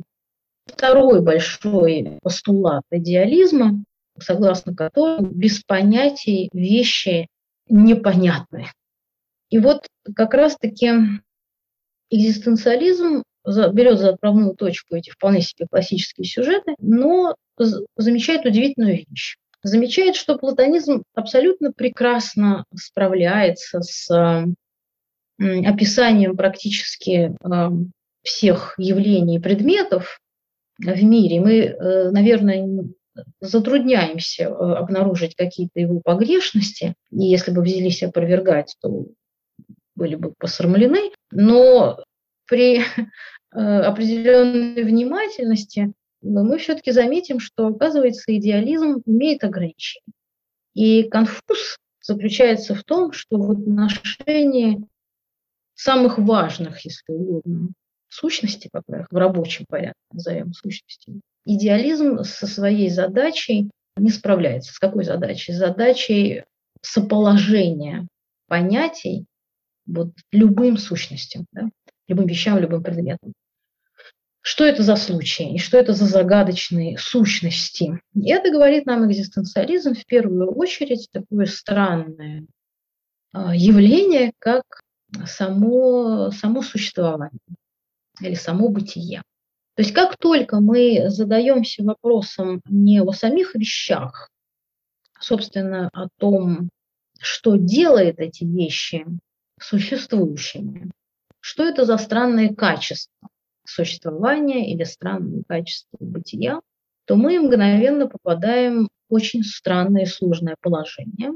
Второй 0.64 1.21
большой 1.21 2.19
постулат 2.23 2.85
идеализма 2.91 3.85
согласно 4.19 4.75
которым 4.75 5.33
без 5.33 5.62
понятий 5.62 6.49
вещи 6.52 7.28
непонятны. 7.69 8.66
И 9.50 9.59
вот 9.59 9.87
как 10.14 10.35
раз-таки 10.35 10.92
экзистенциализм 12.11 13.23
берет 13.45 13.99
за 13.99 14.11
отправную 14.11 14.54
точку 14.54 14.97
эти 14.97 15.11
вполне 15.11 15.40
себе 15.40 15.66
классические 15.71 16.25
сюжеты, 16.25 16.75
но 16.78 17.35
замечает 17.97 18.47
удивительную 18.47 19.04
вещь. 19.09 19.37
Замечает, 19.62 20.16
что 20.16 20.38
платонизм 20.38 21.02
абсолютно 21.14 21.73
прекрасно 21.73 22.64
справляется 22.75 23.81
с 23.81 24.47
описанием 25.38 26.37
практически 26.37 27.35
всех 28.23 28.75
явлений 28.78 29.37
и 29.37 29.40
предметов 29.40 30.21
в 30.78 31.02
мире. 31.02 31.40
Мы, 31.40 31.59
э, 31.59 32.11
наверное, 32.11 32.85
затрудняемся 33.40 34.45
э, 34.45 34.47
обнаружить 34.49 35.35
какие-то 35.35 35.81
его 35.81 36.00
погрешности, 36.00 36.95
и 37.11 37.25
если 37.25 37.50
бы 37.50 37.62
взялись 37.62 38.02
опровергать, 38.02 38.76
то 38.81 39.07
были 39.95 40.14
бы 40.14 40.33
посрамлены, 40.38 41.12
но 41.31 42.02
при 42.47 42.81
э, 42.81 42.83
определенной 43.52 44.83
внимательности 44.83 45.92
мы 46.23 46.59
все-таки 46.59 46.92
заметим, 46.92 47.40
что, 47.40 47.66
оказывается, 47.66 48.35
идеализм 48.37 49.02
имеет 49.07 49.45
ограничения. 49.45 50.14
И 50.75 51.04
конфуз 51.04 51.78
заключается 52.00 52.75
в 52.75 52.85
том, 52.85 53.12
что 53.12 53.37
в 53.37 53.50
отношении 53.50 54.87
самых 55.75 56.19
важных, 56.19 56.85
если 56.85 57.12
угодно, 57.12 57.71
сущностей, 58.12 58.69
пока 58.71 59.00
их 59.00 59.07
в 59.11 59.16
рабочем 59.16 59.64
порядке 59.69 59.99
назовем 60.12 60.52
сущностями, 60.52 61.21
идеализм 61.45 62.23
со 62.25 62.47
своей 62.47 62.90
задачей 62.90 63.71
не 63.97 64.11
справляется. 64.11 64.73
С 64.73 64.78
какой 64.78 65.04
задачей? 65.04 65.52
С 65.52 65.59
задачей 65.59 66.45
соположения 66.81 68.07
понятий 68.49 69.25
вот, 69.87 70.11
любым 70.31 70.76
сущностям, 70.76 71.47
да? 71.52 71.71
любым 72.09 72.26
вещам, 72.26 72.59
любым 72.59 72.83
предметам. 72.83 73.33
Что 74.45 74.64
это 74.64 74.83
за 74.83 74.97
случаи 74.97 75.54
и 75.54 75.59
что 75.59 75.78
это 75.78 75.92
за 75.92 76.07
загадочные 76.07 76.99
сущности? 76.99 78.00
И 78.14 78.31
это 78.31 78.50
говорит 78.50 78.87
нам 78.87 79.09
экзистенциализм 79.09 79.95
в 79.95 80.04
первую 80.04 80.52
очередь 80.52 81.09
такое 81.12 81.47
странное 81.47 82.45
а, 83.33 83.54
явление, 83.54 84.33
как 84.40 84.64
само, 85.26 86.31
само 86.33 86.62
существование 86.62 87.38
или 88.21 88.35
само 88.35 88.69
бытие. 88.69 89.23
То 89.75 89.83
есть 89.83 89.95
как 89.95 90.16
только 90.19 90.61
мы 90.61 91.09
задаемся 91.09 91.83
вопросом 91.83 92.61
не 92.69 93.00
о 93.00 93.12
самих 93.12 93.54
вещах, 93.54 94.28
собственно, 95.19 95.88
о 95.92 96.09
том, 96.19 96.69
что 97.19 97.57
делает 97.57 98.19
эти 98.19 98.45
вещи 98.45 99.07
существующими, 99.59 100.90
что 101.40 101.64
это 101.64 101.85
за 101.85 101.97
странные 101.97 102.54
качества 102.54 103.28
существования 103.64 104.73
или 104.73 104.85
странные 104.85 105.45
качества 105.49 105.97
бытия, 106.00 106.61
то 107.04 107.16
мы 107.16 107.38
мгновенно 107.40 108.09
попадаем 108.09 108.88
в 109.09 109.14
очень 109.14 109.42
странное 109.42 110.02
и 110.02 110.07
сложное 110.07 110.57
положение, 110.61 111.33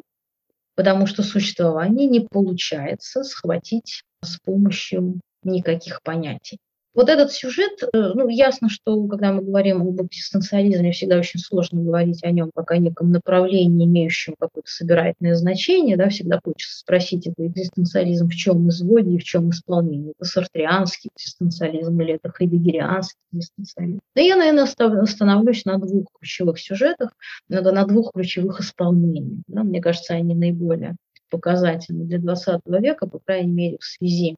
потому 0.74 1.06
что 1.06 1.22
существование 1.22 2.06
не 2.06 2.20
получается 2.20 3.22
схватить 3.22 4.02
с 4.22 4.38
помощью 4.40 5.20
никаких 5.42 6.02
понятий. 6.02 6.58
Вот 6.96 7.10
этот 7.10 7.30
сюжет, 7.30 7.82
э, 7.82 7.86
ну, 7.92 8.26
ясно, 8.28 8.70
что 8.70 9.06
когда 9.06 9.30
мы 9.30 9.42
говорим 9.42 9.82
об 9.82 10.00
экзистенциализме, 10.00 10.92
всегда 10.92 11.18
очень 11.18 11.38
сложно 11.38 11.82
говорить 11.82 12.24
о 12.24 12.30
нем 12.30 12.50
как 12.54 12.70
о 12.70 12.78
неком 12.78 13.12
направлении, 13.12 13.84
имеющем 13.84 14.34
какое-то 14.40 14.70
собирательное 14.70 15.34
значение, 15.34 15.98
да, 15.98 16.08
всегда 16.08 16.40
хочется 16.42 16.78
спросить, 16.78 17.26
это 17.26 17.46
экзистенциализм 17.46 18.28
в 18.28 18.34
чем 18.34 18.70
изводе 18.70 19.10
и 19.10 19.18
в 19.18 19.24
чем 19.24 19.50
исполнении, 19.50 20.14
это 20.18 20.26
сартрианский 20.26 21.10
экзистенциализм 21.14 22.00
или 22.00 22.14
это 22.14 22.30
хайдегерианский 22.30 23.20
экзистенциализм. 23.30 24.00
Да 24.14 24.22
я, 24.22 24.36
наверное, 24.36 24.64
остановлюсь 24.64 25.66
на 25.66 25.76
двух 25.76 26.06
ключевых 26.18 26.58
сюжетах, 26.58 27.10
на 27.50 27.84
двух 27.84 28.12
ключевых 28.14 28.60
исполнениях. 28.60 29.42
Да, 29.48 29.64
мне 29.64 29.82
кажется, 29.82 30.14
они 30.14 30.34
наиболее 30.34 30.96
показательны 31.28 32.06
для 32.06 32.18
20 32.20 32.60
века, 32.80 33.06
по 33.06 33.18
крайней 33.18 33.52
мере, 33.52 33.76
в 33.78 33.84
связи 33.84 34.36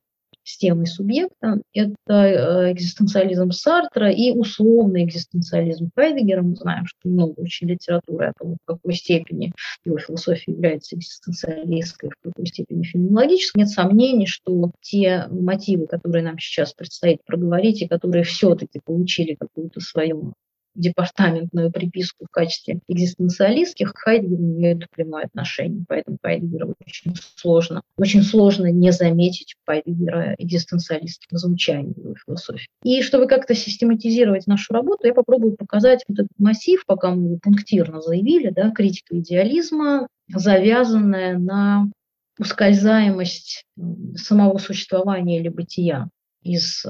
с 0.49 0.57
темой 0.57 0.87
субъекта. 0.87 1.61
Это 1.75 1.93
э, 2.09 2.73
экзистенциализм 2.73 3.51
Сартра 3.51 4.11
и 4.11 4.31
условный 4.31 5.05
экзистенциализм 5.05 5.91
Хайдегера. 5.95 6.41
Мы 6.41 6.57
знаем, 6.57 6.87
что 6.87 7.09
много 7.09 7.41
очень 7.41 7.69
литературы 7.69 8.29
о 8.29 8.33
том, 8.33 8.55
в 8.55 8.67
какой 8.67 8.95
степени 8.95 9.53
его 9.85 9.99
философия 9.99 10.53
является 10.53 10.97
экзистенциалистской, 10.97 12.11
в 12.11 12.29
какой 12.29 12.47
степени 12.47 12.83
феноменологической. 12.83 13.61
Нет 13.61 13.69
сомнений, 13.69 14.27
что 14.27 14.71
те 14.81 15.27
мотивы, 15.31 15.87
которые 15.87 16.25
нам 16.25 16.39
сейчас 16.39 16.73
предстоит 16.73 17.19
проговорить, 17.27 17.83
и 17.83 17.89
которые 17.89 18.25
все-таки 18.25 18.81
получили 18.83 19.37
какую-то 19.39 19.81
свою 19.81 20.33
департаментную 20.75 21.71
приписку 21.73 22.27
в 22.27 22.31
качестве 22.31 22.81
экзистенциалистских, 22.89 23.93
к 23.93 24.19
не 24.19 24.37
имеют 24.37 24.89
прямое 24.91 25.25
отношение. 25.25 25.85
Поэтому 25.89 26.19
Хайдгера 26.23 26.67
очень 26.87 27.15
сложно, 27.37 27.83
очень 27.97 28.23
сложно 28.23 28.71
не 28.71 28.93
заметить 28.93 29.57
Хайдгера 29.67 30.35
экзистенциалистским 30.39 31.37
звучанием 31.37 31.95
его 31.97 32.15
философии. 32.15 32.69
И 32.85 33.03
чтобы 33.03 33.27
как-то 33.27 33.55
систематизировать 33.55 34.47
нашу 34.47 34.73
работу, 34.73 35.07
я 35.07 35.15
попробую 35.15 35.57
показать 35.57 36.05
вот 36.09 36.21
этот 36.21 36.33
массив, 36.39 36.85
пока 36.87 37.11
мы 37.11 37.25
его 37.25 37.39
пунктирно 37.43 38.01
заявили, 38.01 38.51
да, 38.51 38.71
критика 38.71 39.19
идеализма, 39.19 40.09
завязанная 40.29 41.39
на 41.39 41.91
ускользаемость 42.39 43.65
самого 44.15 44.59
существования 44.59 45.41
или 45.41 45.49
бытия 45.49 46.09
из 46.43 46.85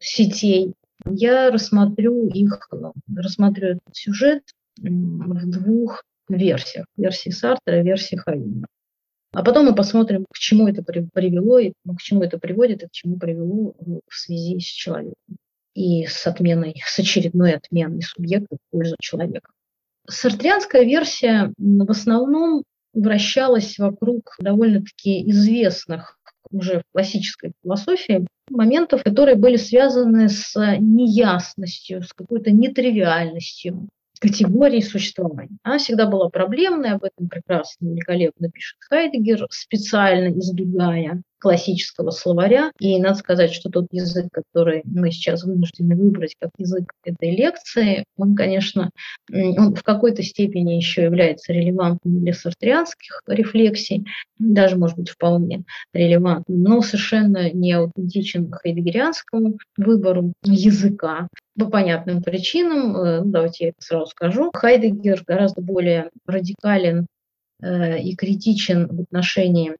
сетей 0.00 0.74
я 1.10 1.50
рассмотрю 1.50 2.28
их, 2.28 2.68
рассмотрю 3.14 3.68
этот 3.68 3.96
сюжет 3.96 4.42
в 4.78 5.50
двух 5.50 6.02
версиях. 6.28 6.86
Версии 6.96 7.30
Сартера 7.30 7.80
и 7.80 7.84
версии 7.84 8.16
Хайдена. 8.16 8.66
А 9.32 9.44
потом 9.44 9.66
мы 9.66 9.74
посмотрим, 9.74 10.24
к 10.32 10.38
чему 10.38 10.66
это 10.68 10.82
привело, 10.82 11.58
и 11.58 11.72
к 11.72 12.00
чему 12.00 12.22
это 12.22 12.38
приводит, 12.38 12.82
и 12.82 12.86
к 12.86 12.90
чему 12.90 13.18
привело 13.18 13.74
в 14.08 14.14
связи 14.14 14.58
с 14.58 14.64
человеком. 14.64 15.36
И 15.74 16.06
с 16.06 16.26
отменой, 16.26 16.80
с 16.84 16.98
очередной 16.98 17.52
отменой 17.52 18.00
субъекта 18.02 18.56
в 18.56 18.70
пользу 18.70 18.96
человека. 18.98 19.50
Сартрианская 20.08 20.84
версия 20.84 21.52
в 21.58 21.90
основном 21.90 22.64
вращалась 22.94 23.78
вокруг 23.78 24.36
довольно-таки 24.38 25.28
известных 25.30 26.15
уже 26.50 26.80
в 26.80 26.82
классической 26.92 27.52
философии 27.62 28.26
моментов, 28.50 29.02
которые 29.02 29.36
были 29.36 29.56
связаны 29.56 30.28
с 30.28 30.54
неясностью, 30.78 32.02
с 32.02 32.12
какой-то 32.12 32.50
нетривиальностью 32.50 33.88
категории 34.18 34.80
существования. 34.80 35.58
Она 35.62 35.78
всегда 35.78 36.06
была 36.06 36.28
проблемной, 36.28 36.92
об 36.92 37.04
этом 37.04 37.28
прекрасно, 37.28 37.86
великолепно 37.88 38.50
пишет 38.50 38.78
Хайдегер, 38.80 39.46
специально 39.50 40.32
избегая 40.38 41.22
классического 41.46 42.10
словаря. 42.10 42.72
И 42.80 42.98
надо 42.98 43.14
сказать, 43.14 43.52
что 43.52 43.70
тот 43.70 43.86
язык, 43.92 44.26
который 44.32 44.82
мы 44.84 45.12
сейчас 45.12 45.44
вынуждены 45.44 45.94
выбрать 45.94 46.34
как 46.40 46.50
язык 46.58 46.90
этой 47.04 47.36
лекции, 47.36 48.04
он, 48.16 48.34
конечно, 48.34 48.90
он 49.30 49.76
в 49.76 49.84
какой-то 49.84 50.24
степени 50.24 50.72
еще 50.72 51.04
является 51.04 51.52
релевантным 51.52 52.18
для 52.18 52.32
сартрианских 52.32 53.22
рефлексий, 53.28 54.04
даже, 54.40 54.76
может 54.76 54.96
быть, 54.96 55.10
вполне 55.10 55.62
релевантным, 55.94 56.64
но 56.64 56.82
совершенно 56.82 57.52
не 57.52 57.74
аутентичен 57.74 58.50
хайдегерианскому 58.50 59.56
выбору 59.76 60.32
языка 60.42 61.28
по 61.56 61.66
понятным 61.66 62.24
причинам. 62.24 62.96
Э, 62.96 63.20
ну, 63.20 63.30
давайте 63.30 63.66
я 63.66 63.72
сразу 63.78 64.06
скажу. 64.06 64.50
Хайдегер 64.52 65.22
гораздо 65.24 65.62
более 65.62 66.10
радикален 66.26 67.06
э, 67.62 68.00
и 68.00 68.16
критичен 68.16 68.88
в 68.88 69.02
отношении 69.02 69.76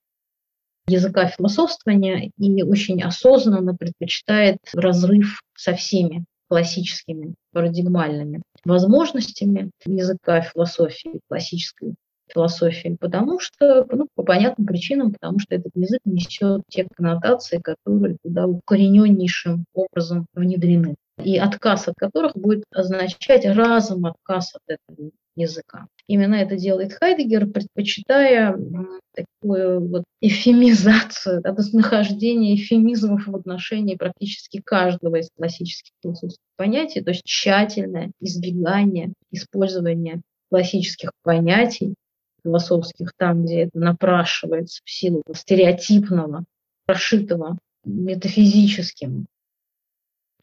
языка 0.87 1.26
философствования 1.26 2.31
и 2.38 2.62
очень 2.62 3.02
осознанно 3.02 3.75
предпочитает 3.75 4.59
разрыв 4.73 5.40
со 5.57 5.75
всеми 5.75 6.25
классическими 6.49 7.34
парадигмальными 7.52 8.43
возможностями 8.65 9.71
языка 9.84 10.43
философии, 10.43 11.21
классической 11.28 11.95
философии, 12.32 12.97
потому 13.00 13.39
что, 13.39 13.87
ну, 13.91 14.08
по 14.15 14.23
понятным 14.23 14.67
причинам, 14.67 15.13
потому 15.13 15.39
что 15.39 15.54
этот 15.54 15.73
язык 15.75 16.00
несет 16.04 16.63
те 16.69 16.87
коннотации, 16.97 17.58
которые 17.58 18.17
туда 18.23 18.47
укорененнейшим 18.47 19.65
образом 19.75 20.26
внедрены, 20.34 20.97
и 21.23 21.39
отказ 21.39 21.89
от 21.89 21.95
которых 21.97 22.32
будет 22.34 22.65
означать 22.73 23.47
разом 23.47 24.06
отказ 24.06 24.54
от 24.54 24.63
этого 24.67 25.10
языка. 25.36 25.86
Именно 26.08 26.36
это 26.36 26.56
делает 26.56 26.92
Хайдегер, 26.94 27.46
предпочитая 27.46 28.56
такую 29.14 29.88
вот 29.88 30.04
эфемизацию, 30.20 31.40
да, 31.42 31.54
нахождение 31.72 32.56
эфемизмов 32.56 33.26
в 33.26 33.36
отношении 33.36 33.96
практически 33.96 34.60
каждого 34.60 35.16
из 35.16 35.28
классических 35.36 35.92
философских 36.02 36.42
понятий, 36.56 37.02
то 37.02 37.10
есть 37.10 37.22
тщательное 37.25 38.10
избегание 38.20 39.12
использования 39.30 40.22
классических 40.50 41.10
понятий 41.22 41.94
философских 42.44 43.12
там, 43.16 43.44
где 43.44 43.62
это 43.62 43.78
напрашивается 43.78 44.80
в 44.84 44.90
силу 44.90 45.22
стереотипного, 45.34 46.44
прошитого 46.86 47.58
метафизическим 47.84 49.26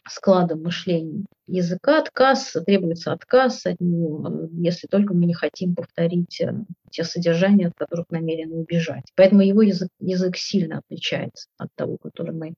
складом 0.08 0.64
мышления 0.64 1.26
языка 1.48 2.00
отказ, 2.00 2.56
требуется 2.66 3.12
отказ 3.12 3.66
от 3.66 3.80
него, 3.80 4.50
если 4.54 4.88
только 4.88 5.14
мы 5.14 5.26
не 5.26 5.34
хотим 5.34 5.76
повторить 5.76 6.40
э, 6.42 6.54
те 6.92 7.04
содержания, 7.04 7.68
от 7.68 7.74
которых 7.76 8.10
намерены 8.10 8.56
убежать. 8.56 9.04
Поэтому 9.16 9.42
его 9.42 9.62
язык, 9.62 9.90
язык 10.00 10.38
сильно 10.38 10.80
отличается 10.80 11.48
от 11.58 11.70
того, 11.76 11.98
который 11.98 12.34
мы 12.34 12.54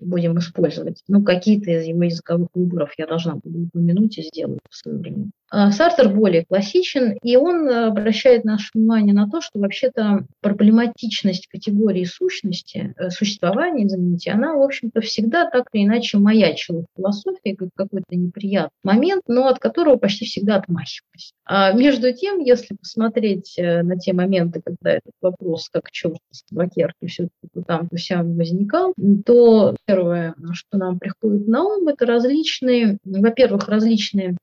будем 0.00 0.38
использовать. 0.38 1.02
Ну, 1.08 1.22
какие-то 1.22 1.70
из 1.70 1.84
его 1.84 2.04
языковых 2.04 2.48
выборов 2.54 2.92
я 2.98 3.06
должна 3.06 3.34
буду 3.34 3.64
упомянуть 3.64 4.18
и 4.18 4.22
сделать 4.22 4.60
в 4.68 4.76
свое 4.76 4.98
время. 4.98 5.30
А 5.48 5.70
Сартер 5.70 6.08
более 6.08 6.44
классичен, 6.44 7.16
и 7.22 7.36
он 7.36 7.68
обращает 7.68 8.44
наше 8.44 8.70
внимание 8.74 9.14
на 9.14 9.28
то, 9.28 9.40
что 9.40 9.60
вообще-то 9.60 10.26
проблематичность 10.40 11.46
категории 11.46 12.04
сущности, 12.04 12.94
э, 12.96 13.10
существования, 13.10 13.86
извините, 13.86 14.32
она, 14.32 14.54
в 14.54 14.62
общем-то, 14.62 15.00
всегда 15.00 15.48
так 15.48 15.66
или 15.72 15.84
иначе 15.84 16.18
маячила 16.18 16.82
в 16.82 16.86
философии, 16.96 17.54
как 17.54 17.68
какой-то 17.76 18.16
неприятный 18.16 18.70
момент, 18.82 19.22
но 19.28 19.46
от 19.46 19.60
которого 19.60 19.96
почти 19.96 20.24
всегда 20.24 20.56
отмахивались. 20.56 21.32
А 21.44 21.72
между 21.72 22.12
тем, 22.12 22.40
если 22.40 22.74
посмотреть 22.74 23.54
э, 23.56 23.82
на 23.82 23.96
те 23.96 24.12
моменты, 24.12 24.60
когда 24.64 24.92
этот 24.94 25.12
вопрос, 25.20 25.68
как 25.70 25.92
черт 25.92 26.18
с 26.32 26.42
табакерки 26.44 27.06
все-таки 27.06 27.64
там 27.66 27.88
то 27.88 27.96
сям 27.96 28.36
возникал, 28.36 28.94
то 29.24 29.76
первое, 29.86 30.34
что 30.52 30.78
нам 30.78 30.98
приходит 30.98 31.46
на 31.46 31.64
ум, 31.64 31.88
это 31.88 32.06
различные, 32.06 32.98
во-первых, 33.04 33.68
различные 33.68 34.36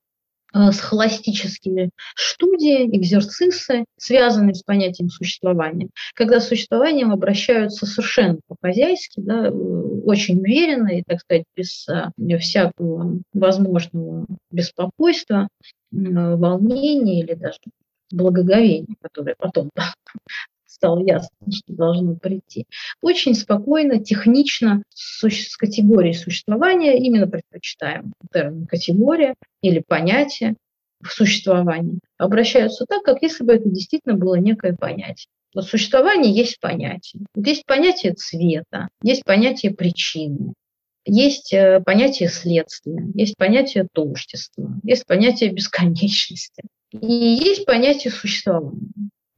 Э, 0.53 0.71
с 0.71 0.79
холостическими 0.79 1.89
студии, 2.15 2.85
экзерцисы, 2.95 3.85
связанные 3.97 4.53
с 4.53 4.61
понятием 4.61 5.09
существования. 5.09 5.89
Когда 6.13 6.39
с 6.39 6.47
существованием 6.47 7.11
обращаются 7.11 7.87
совершенно 7.87 8.39
по-хозяйски, 8.47 9.19
да, 9.19 9.47
э, 9.47 9.51
очень 9.51 10.39
уверенно 10.39 10.89
и, 10.89 11.01
так 11.01 11.21
сказать, 11.21 11.45
без 11.55 11.87
э, 11.89 12.37
всякого 12.37 13.19
возможного 13.33 14.27
беспокойства, 14.51 15.47
волнения 15.91 17.21
или 17.21 17.33
даже 17.33 17.59
благоговения, 18.11 18.95
которое 19.01 19.35
потом 19.37 19.69
стало 20.73 21.05
ясно, 21.05 21.29
что 21.51 21.73
должно 21.73 22.15
прийти. 22.15 22.65
Очень 23.01 23.35
спокойно, 23.35 24.03
технично, 24.03 24.83
с 24.93 25.55
категорией 25.55 26.13
существования, 26.13 26.97
именно 26.97 27.27
предпочитаем 27.27 28.13
термин 28.31 28.65
категория 28.65 29.35
или 29.61 29.83
понятие 29.87 30.55
в 31.01 31.09
существовании, 31.09 31.99
обращаются 32.17 32.85
так, 32.87 33.03
как 33.03 33.21
если 33.21 33.43
бы 33.43 33.53
это 33.53 33.69
действительно 33.69 34.15
было 34.15 34.35
некое 34.35 34.73
понятие. 34.73 35.27
Вот 35.53 35.65
существование 35.65 36.33
есть 36.33 36.59
понятие. 36.59 37.23
Вот 37.35 37.45
есть 37.45 37.65
понятие 37.65 38.13
цвета, 38.13 38.87
есть 39.03 39.23
понятие 39.23 39.73
причины, 39.73 40.53
есть 41.05 41.53
э, 41.53 41.81
понятие 41.85 42.29
следствия, 42.29 43.05
есть 43.13 43.35
понятие 43.37 43.87
тождества, 43.93 44.79
есть 44.83 45.05
понятие 45.05 45.51
бесконечности 45.51 46.63
и 46.91 47.13
есть 47.13 47.65
понятие 47.65 48.11
существования. 48.11 48.89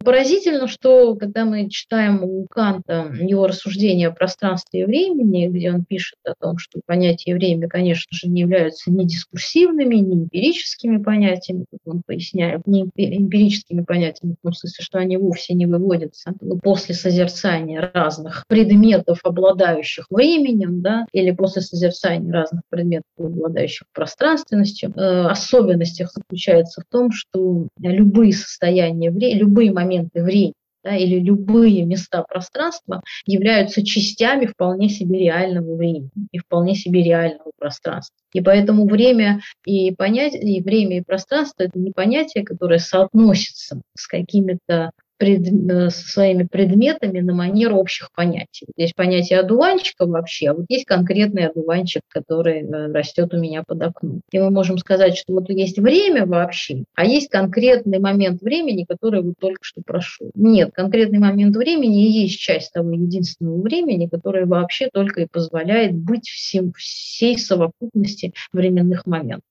Поразительно, 0.05 0.67
что 0.67 1.15
когда 1.15 1.45
мы 1.45 1.67
читаем 1.67 2.23
у 2.23 2.45
Канта 2.45 3.11
его 3.19 3.47
рассуждения 3.47 4.09
о 4.09 4.11
пространстве 4.11 4.81
и 4.81 4.85
времени, 4.85 5.47
где 5.47 5.73
он 5.73 5.83
пишет 5.83 6.19
о 6.23 6.35
том, 6.39 6.59
что 6.59 6.79
понятия 6.85 7.31
и 7.31 7.33
время, 7.33 7.67
конечно 7.67 8.15
же, 8.15 8.29
не 8.29 8.41
являются 8.41 8.91
ни 8.91 9.03
дискурсивными, 9.03 9.95
ни 9.95 10.13
эмпирическими 10.13 10.97
понятиями, 10.97 11.65
как 11.71 11.79
он 11.85 12.03
поясняет, 12.05 12.67
не 12.67 12.83
эмпирическими 12.83 13.81
понятиями, 13.81 14.35
в 14.39 14.43
том 14.43 14.53
смысле, 14.53 14.83
что 14.83 14.99
они 14.99 15.17
вовсе 15.17 15.55
не 15.55 15.65
выводятся 15.65 16.33
после 16.61 16.93
созерцания 16.93 17.91
разных 17.91 18.45
предметов, 18.47 19.21
обладающих 19.23 20.05
временем, 20.11 20.83
да, 20.83 21.07
или 21.13 21.31
после 21.31 21.63
созерцания 21.63 22.31
разных 22.31 22.61
предметов, 22.69 23.09
обладающих 23.17 23.87
пространственностью. 23.91 24.93
Э, 24.95 25.29
особенность 25.29 25.99
их 25.99 26.11
заключается 26.11 26.81
в 26.81 26.91
том, 26.91 27.11
что 27.11 27.69
любые 27.79 28.33
состояния, 28.33 29.09
любые 29.09 29.71
моменты 29.71 29.94
моменты 29.95 30.23
времени, 30.23 30.53
да, 30.83 30.95
или 30.95 31.19
любые 31.19 31.83
места 31.83 32.23
пространства 32.23 33.01
являются 33.25 33.83
частями 33.83 34.45
вполне 34.45 34.89
себе 34.89 35.19
реального 35.19 35.75
времени 35.75 36.11
и 36.31 36.37
вполне 36.37 36.75
себе 36.75 37.03
реального 37.03 37.51
пространства. 37.57 38.15
И 38.33 38.41
поэтому 38.41 38.87
время 38.87 39.41
и 39.65 39.93
понятие, 39.95 40.41
и 40.43 40.61
время 40.61 40.97
и 40.97 41.03
пространство– 41.03 41.63
это 41.63 41.79
не 41.79 41.91
понятие, 41.91 42.43
которое 42.43 42.79
соотносится 42.79 43.81
с 43.95 44.07
какими-то 44.07 44.91
пред, 45.17 45.47
э, 45.47 45.89
со 45.89 46.07
своими 46.07 46.43
предметами 46.43 47.19
на 47.19 47.33
манер 47.33 47.73
общих 47.73 48.11
понятий. 48.13 48.67
Здесь 48.77 48.93
понятие 48.93 49.39
одуванчика 49.39 50.05
вообще, 50.05 50.49
а 50.49 50.53
вот 50.53 50.65
есть 50.69 50.85
конкретный 50.85 51.47
одуванчик, 51.47 52.01
который 52.07 52.61
э, 52.61 52.91
растет 52.91 53.33
у 53.33 53.37
меня 53.37 53.63
под 53.65 53.81
окном. 53.81 54.21
И 54.31 54.39
мы 54.39 54.49
можем 54.51 54.77
сказать, 54.77 55.17
что 55.17 55.33
вот 55.33 55.49
есть 55.49 55.79
время 55.79 56.25
вообще, 56.25 56.83
а 56.95 57.05
есть 57.05 57.29
конкретный 57.29 57.99
момент 57.99 58.41
времени, 58.41 58.85
который 58.87 59.21
вот 59.21 59.35
только 59.39 59.59
что 59.61 59.81
прошел. 59.85 60.31
Нет, 60.35 60.71
конкретный 60.73 61.19
момент 61.19 61.55
времени 61.55 62.07
и 62.07 62.23
есть 62.23 62.39
часть 62.39 62.73
того 62.73 62.91
единственного 62.91 63.61
времени, 63.61 64.07
которое 64.07 64.45
вообще 64.45 64.89
только 64.91 65.21
и 65.21 65.27
позволяет 65.31 65.95
быть 65.95 66.27
всем, 66.27 66.73
всей 66.73 67.37
совокупности 67.37 68.33
временных 68.51 69.05
моментов 69.05 69.43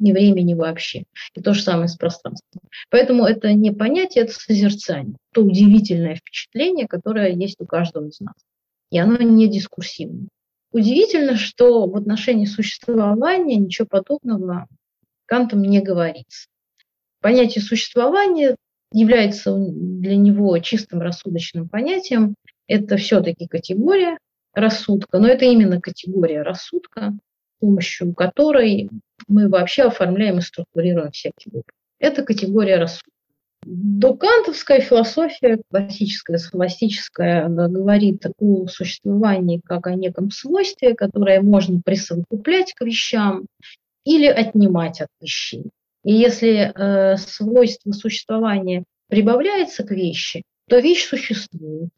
ни 0.00 0.12
времени 0.12 0.54
вообще. 0.54 1.04
И 1.34 1.40
то 1.40 1.54
же 1.54 1.62
самое 1.62 1.88
с 1.88 1.96
пространством. 1.96 2.62
Поэтому 2.90 3.24
это 3.24 3.52
не 3.52 3.70
понятие, 3.70 4.24
это 4.24 4.32
созерцание. 4.32 5.16
То 5.32 5.42
удивительное 5.42 6.16
впечатление, 6.16 6.86
которое 6.86 7.32
есть 7.32 7.60
у 7.60 7.66
каждого 7.66 8.06
из 8.06 8.20
нас. 8.20 8.34
И 8.90 8.98
оно 8.98 9.18
не 9.18 9.48
дискурсивно. 9.48 10.28
Удивительно, 10.72 11.36
что 11.36 11.86
в 11.86 11.96
отношении 11.96 12.46
существования 12.46 13.56
ничего 13.56 13.86
подобного 13.88 14.66
Кантом 15.26 15.62
не 15.62 15.80
говорится. 15.80 16.48
Понятие 17.20 17.62
существования 17.62 18.56
является 18.92 19.54
для 19.56 20.16
него 20.16 20.58
чистым 20.58 21.00
рассудочным 21.00 21.68
понятием. 21.68 22.34
Это 22.66 22.96
все-таки 22.96 23.46
категория 23.46 24.18
рассудка, 24.54 25.18
но 25.18 25.28
это 25.28 25.44
именно 25.44 25.80
категория 25.80 26.42
рассудка, 26.42 27.12
помощью 27.60 28.14
которой 28.14 28.90
мы 29.28 29.48
вообще 29.48 29.84
оформляем 29.84 30.38
и 30.38 30.42
структурируем 30.42 31.12
всякие 31.12 31.52
группы. 31.52 31.72
Это 31.98 32.22
категория 32.22 32.76
рассудка. 32.76 33.10
Докантовская 33.62 34.80
философия, 34.80 35.60
классическая, 35.70 36.38
схоластическая, 36.38 37.46
говорит 37.48 38.24
о 38.38 38.66
существовании 38.68 39.60
как 39.62 39.86
о 39.86 39.94
неком 39.94 40.30
свойстве, 40.30 40.94
которое 40.94 41.42
можно 41.42 41.80
присовокуплять 41.84 42.72
к 42.72 42.82
вещам 42.82 43.46
или 44.04 44.26
отнимать 44.26 45.02
от 45.02 45.08
вещей. 45.20 45.64
И 46.04 46.14
если 46.14 46.72
э, 46.74 47.16
свойство 47.18 47.92
существования 47.92 48.84
прибавляется 49.08 49.84
к 49.84 49.90
вещи, 49.90 50.42
то 50.68 50.78
вещь 50.78 51.06
существует. 51.06 51.90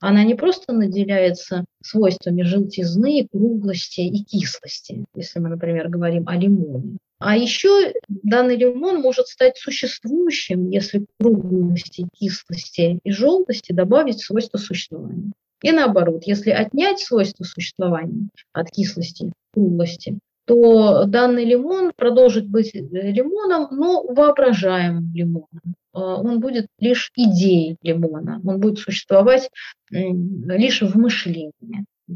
Она 0.00 0.24
не 0.24 0.34
просто 0.34 0.72
наделяется 0.72 1.64
свойствами 1.82 2.42
желтизны, 2.42 3.26
круглости 3.32 4.00
и 4.00 4.24
кислости, 4.24 5.04
если 5.14 5.38
мы, 5.38 5.48
например, 5.48 5.88
говорим 5.88 6.28
о 6.28 6.36
лимоне. 6.36 6.98
А 7.18 7.36
еще 7.36 7.94
данный 8.08 8.56
лимон 8.56 9.00
может 9.00 9.28
стать 9.28 9.56
существующим, 9.56 10.68
если 10.70 11.06
круглости, 11.18 12.06
кислости 12.12 12.98
и 13.02 13.10
желтости 13.10 13.72
добавить 13.72 14.20
свойства 14.20 14.58
существования. 14.58 15.32
И 15.62 15.72
наоборот, 15.72 16.24
если 16.26 16.50
отнять 16.50 17.00
свойства 17.00 17.44
существования 17.44 18.28
от 18.52 18.70
кислости, 18.70 19.32
круглости, 19.54 20.18
то 20.46 21.04
данный 21.06 21.44
лимон 21.44 21.92
продолжит 21.94 22.48
быть 22.48 22.72
лимоном, 22.74 23.68
но 23.72 24.02
воображаемым 24.04 25.12
лимоном. 25.12 25.74
А, 25.92 26.20
он 26.20 26.40
будет 26.40 26.68
лишь 26.78 27.10
идеей 27.16 27.76
лимона, 27.82 28.40
он 28.44 28.60
будет 28.60 28.78
существовать 28.78 29.50
лишь 29.90 30.82
в 30.82 30.96
мышлении, 30.96 31.52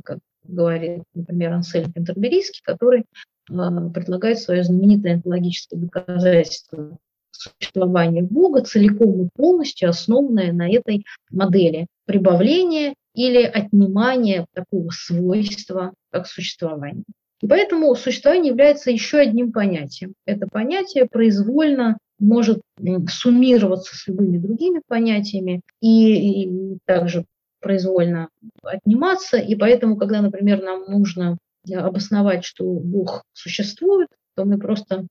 как 0.05 0.19
говорит, 0.45 1.03
например, 1.15 1.55
Ансель 1.55 1.93
Кентерберийский, 1.93 2.63
который 2.65 3.05
а, 3.51 3.91
предлагает 3.91 4.39
свое 4.39 4.63
знаменитое 4.63 5.15
онтологическое 5.15 5.81
доказательство 5.81 6.99
существования 7.33 8.23
Бога, 8.23 8.63
целиком 8.63 9.25
и 9.25 9.29
полностью 9.35 9.89
основанное 9.89 10.53
на 10.53 10.71
этой 10.71 11.05
модели 11.31 11.87
прибавления 12.05 12.95
или 13.15 13.43
отнимания 13.43 14.47
такого 14.53 14.91
свойства, 14.91 15.95
как 16.11 16.27
существование. 16.27 17.05
И 17.41 17.47
поэтому 17.47 17.95
существование 17.95 18.51
является 18.51 18.91
еще 18.91 19.19
одним 19.19 19.51
понятием. 19.53 20.15
Это 20.27 20.47
понятие 20.47 21.07
произвольно 21.07 21.97
может 22.19 22.61
суммироваться 23.09 23.97
с 23.97 24.07
любыми 24.07 24.37
другими 24.37 24.83
понятиями 24.87 25.63
и, 25.81 26.45
и 26.45 26.79
также 26.85 27.25
произвольно 27.61 28.29
отниматься. 28.63 29.39
И 29.39 29.55
поэтому, 29.55 29.97
когда, 29.97 30.21
например, 30.21 30.63
нам 30.63 30.85
нужно 30.85 31.39
обосновать, 31.73 32.45
что 32.45 32.65
Бог 32.65 33.23
существует, 33.33 34.09
то 34.35 34.45
мы 34.45 34.59
просто 34.59 35.07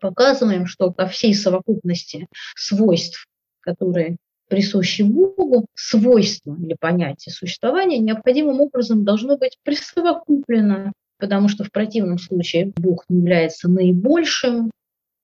показываем, 0.00 0.66
что 0.66 0.90
по 0.90 1.06
всей 1.06 1.34
совокупности 1.34 2.26
свойств, 2.56 3.26
которые 3.60 4.16
присущи 4.48 5.02
Богу, 5.02 5.66
свойства 5.74 6.56
или 6.60 6.74
понятие 6.78 7.32
существования 7.32 7.98
необходимым 7.98 8.60
образом 8.60 9.04
должно 9.04 9.36
быть 9.36 9.58
присовокуплено 9.62 10.92
потому 11.18 11.48
что 11.48 11.64
в 11.64 11.72
противном 11.72 12.18
случае 12.18 12.72
Бог 12.76 13.04
является 13.08 13.68
наибольшим, 13.68 14.70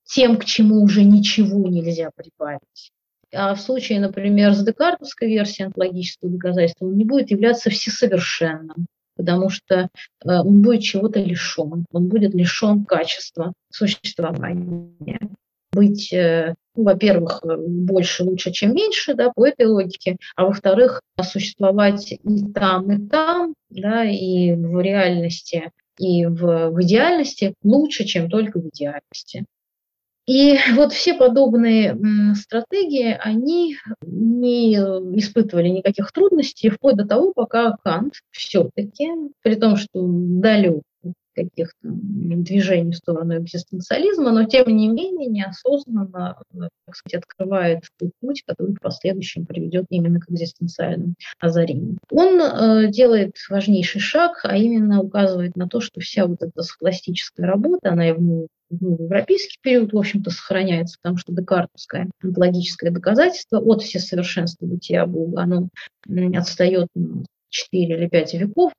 тем, 0.04 0.36
к 0.36 0.44
чему 0.44 0.82
уже 0.82 1.02
ничего 1.02 1.68
нельзя 1.68 2.10
прибавить. 2.14 2.92
А 3.32 3.54
в 3.54 3.60
случае, 3.60 4.00
например, 4.00 4.54
с 4.54 4.64
декартовской 4.64 5.28
версией 5.28 5.66
онтологического 5.66 6.30
доказательства 6.30 6.86
он 6.86 6.96
не 6.96 7.04
будет 7.04 7.30
являться 7.30 7.70
всесовершенным, 7.70 8.86
потому 9.16 9.48
что 9.48 9.74
э, 9.74 9.88
он 10.24 10.62
будет 10.62 10.82
чего-то 10.82 11.20
лишен, 11.20 11.84
он 11.90 12.08
будет 12.08 12.34
лишен 12.34 12.84
качества 12.84 13.52
существования. 13.70 15.18
Быть, 15.72 16.12
э, 16.12 16.54
ну, 16.76 16.84
во-первых, 16.84 17.42
больше 17.44 18.22
лучше, 18.22 18.52
чем 18.52 18.74
меньше, 18.74 19.14
да, 19.14 19.32
по 19.34 19.46
этой 19.46 19.66
логике, 19.66 20.16
а 20.36 20.44
во-вторых, 20.44 21.00
существовать 21.20 22.12
и 22.12 22.52
там, 22.52 22.92
и 22.92 23.08
там, 23.08 23.54
да, 23.70 24.04
и 24.04 24.52
в 24.52 24.80
реальности 24.80 25.72
и 25.98 26.26
в, 26.26 26.70
в 26.70 26.82
идеальности 26.82 27.54
лучше, 27.62 28.04
чем 28.04 28.28
только 28.30 28.58
в 28.60 28.68
идеальности. 28.68 29.46
И 30.26 30.56
вот 30.74 30.92
все 30.92 31.14
подобные 31.14 31.96
стратегии, 32.34 33.16
они 33.20 33.76
не 34.02 34.74
испытывали 34.74 35.68
никаких 35.68 36.12
трудностей, 36.12 36.70
вплоть 36.70 36.96
до 36.96 37.06
того, 37.06 37.32
пока 37.34 37.76
Кант 37.84 38.14
все-таки, 38.30 39.08
при 39.42 39.54
том, 39.54 39.76
что 39.76 39.90
далек 39.94 40.82
каких-то 41.34 41.74
движений 41.82 42.92
в 42.92 42.96
сторону 42.96 43.38
экзистенциализма, 43.38 44.32
но 44.32 44.44
тем 44.44 44.68
не 44.68 44.88
менее 44.88 45.28
неосознанно, 45.28 46.36
так 46.86 46.96
сказать, 46.96 47.22
открывает 47.22 47.84
путь, 48.20 48.42
который 48.46 48.74
в 48.74 48.80
последующем 48.80 49.46
приведет 49.46 49.86
именно 49.90 50.20
к 50.20 50.30
экзистенциальным 50.30 51.14
озарениям. 51.40 51.98
Он 52.10 52.40
э, 52.40 52.90
делает 52.90 53.34
важнейший 53.48 54.00
шаг, 54.00 54.40
а 54.44 54.56
именно 54.56 55.00
указывает 55.00 55.56
на 55.56 55.68
то, 55.68 55.80
что 55.80 56.00
вся 56.00 56.26
вот 56.26 56.42
эта 56.42 56.62
схоластическая 56.62 57.46
работа, 57.46 57.92
она 57.92 58.08
и 58.08 58.12
в 58.12 58.46
в 58.70 59.02
европейский 59.02 59.58
период, 59.60 59.92
в 59.92 59.98
общем-то, 59.98 60.30
сохраняется, 60.30 60.98
потому 61.00 61.18
что 61.18 61.32
декартовское 61.32 62.10
онтологическое 62.22 62.90
доказательство 62.90 63.58
от 63.58 63.82
всесовершенства 63.82 64.66
бытия 64.66 65.06
Бога, 65.06 65.42
оно 65.42 65.68
отстает 66.36 66.88
на 66.94 67.24
4 67.50 67.96
или 67.96 68.08
5 68.08 68.34
веков 68.34 68.72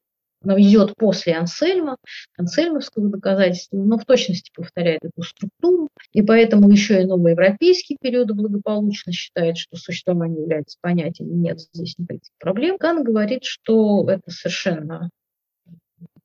идет 0.60 0.96
после 0.96 1.34
Ансельма, 1.36 1.98
ансельмовского 2.38 3.10
доказательства, 3.10 3.78
но 3.78 3.98
в 3.98 4.06
точности 4.06 4.52
повторяет 4.56 5.04
эту 5.04 5.24
структуру, 5.24 5.90
и 6.14 6.22
поэтому 6.22 6.70
еще 6.70 7.02
и 7.02 7.06
новоевропейский 7.06 7.98
период 8.00 8.32
благополучно 8.32 9.12
считает, 9.12 9.58
что 9.58 9.78
существование 9.78 10.42
является 10.42 10.78
понятием, 10.82 11.42
нет 11.42 11.60
здесь 11.60 11.96
никаких 11.98 12.32
проблем. 12.40 12.78
Кан 12.78 13.04
говорит, 13.04 13.44
что 13.44 14.10
это 14.10 14.30
совершенно 14.30 15.10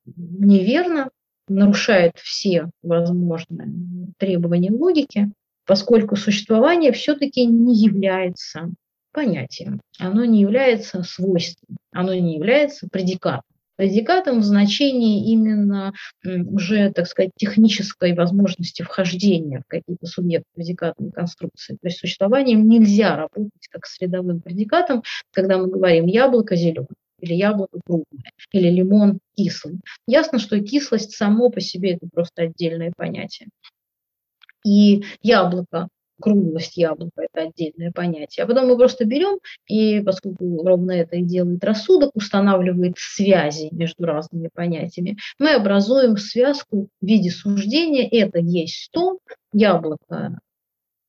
неверно, 0.04 1.10
нарушает 1.48 2.12
все 2.16 2.70
возможные 2.82 4.12
требования 4.18 4.70
логики, 4.70 5.30
поскольку 5.66 6.16
существование 6.16 6.92
все-таки 6.92 7.44
не 7.44 7.74
является 7.74 8.70
понятием, 9.12 9.80
оно 9.98 10.24
не 10.24 10.40
является 10.40 11.02
свойством, 11.02 11.76
оно 11.92 12.14
не 12.14 12.36
является 12.36 12.88
предикатом 12.90 13.49
предикатом 13.80 14.40
в 14.40 14.44
значении 14.44 15.32
именно 15.32 15.94
уже, 16.22 16.92
так 16.92 17.06
сказать, 17.06 17.30
технической 17.34 18.12
возможности 18.12 18.82
вхождения 18.82 19.60
в 19.60 19.70
какие-то 19.70 20.04
субъекты 20.04 20.50
предикатной 20.54 21.10
конструкции. 21.10 21.78
То 21.80 21.88
есть 21.88 21.98
существованием 21.98 22.68
нельзя 22.68 23.16
работать 23.16 23.68
как 23.70 23.86
средовым 23.86 24.42
предикатом, 24.42 25.02
когда 25.32 25.56
мы 25.56 25.70
говорим 25.70 26.04
яблоко 26.04 26.56
зеленое 26.56 26.88
или 27.20 27.32
яблоко 27.32 27.80
круглое, 27.82 28.30
или 28.52 28.68
лимон 28.68 29.18
кислый. 29.34 29.80
Ясно, 30.06 30.38
что 30.38 30.60
кислость 30.60 31.12
само 31.12 31.48
по 31.48 31.62
себе 31.62 31.94
это 31.94 32.06
просто 32.12 32.42
отдельное 32.42 32.92
понятие. 32.94 33.48
И 34.62 35.04
яблоко 35.22 35.88
круглость 36.20 36.76
яблока– 36.76 37.22
это 37.32 37.48
отдельное 37.48 37.92
понятие. 37.92 38.44
А 38.44 38.46
потом 38.46 38.68
мы 38.68 38.76
просто 38.76 39.04
берем, 39.04 39.38
и 39.66 40.00
поскольку 40.00 40.62
ровно 40.64 40.92
это 40.92 41.16
и 41.16 41.22
делает 41.22 41.64
рассудок, 41.64 42.10
устанавливает 42.14 42.94
связи 42.96 43.68
между 43.72 44.04
разными 44.04 44.48
понятиями, 44.52 45.16
мы 45.38 45.54
образуем 45.54 46.16
связку 46.16 46.88
в 47.00 47.06
виде 47.06 47.30
суждения 47.30 48.08
«это 48.08 48.38
есть 48.38 48.90
то», 48.92 49.18
яблоко 49.52 50.38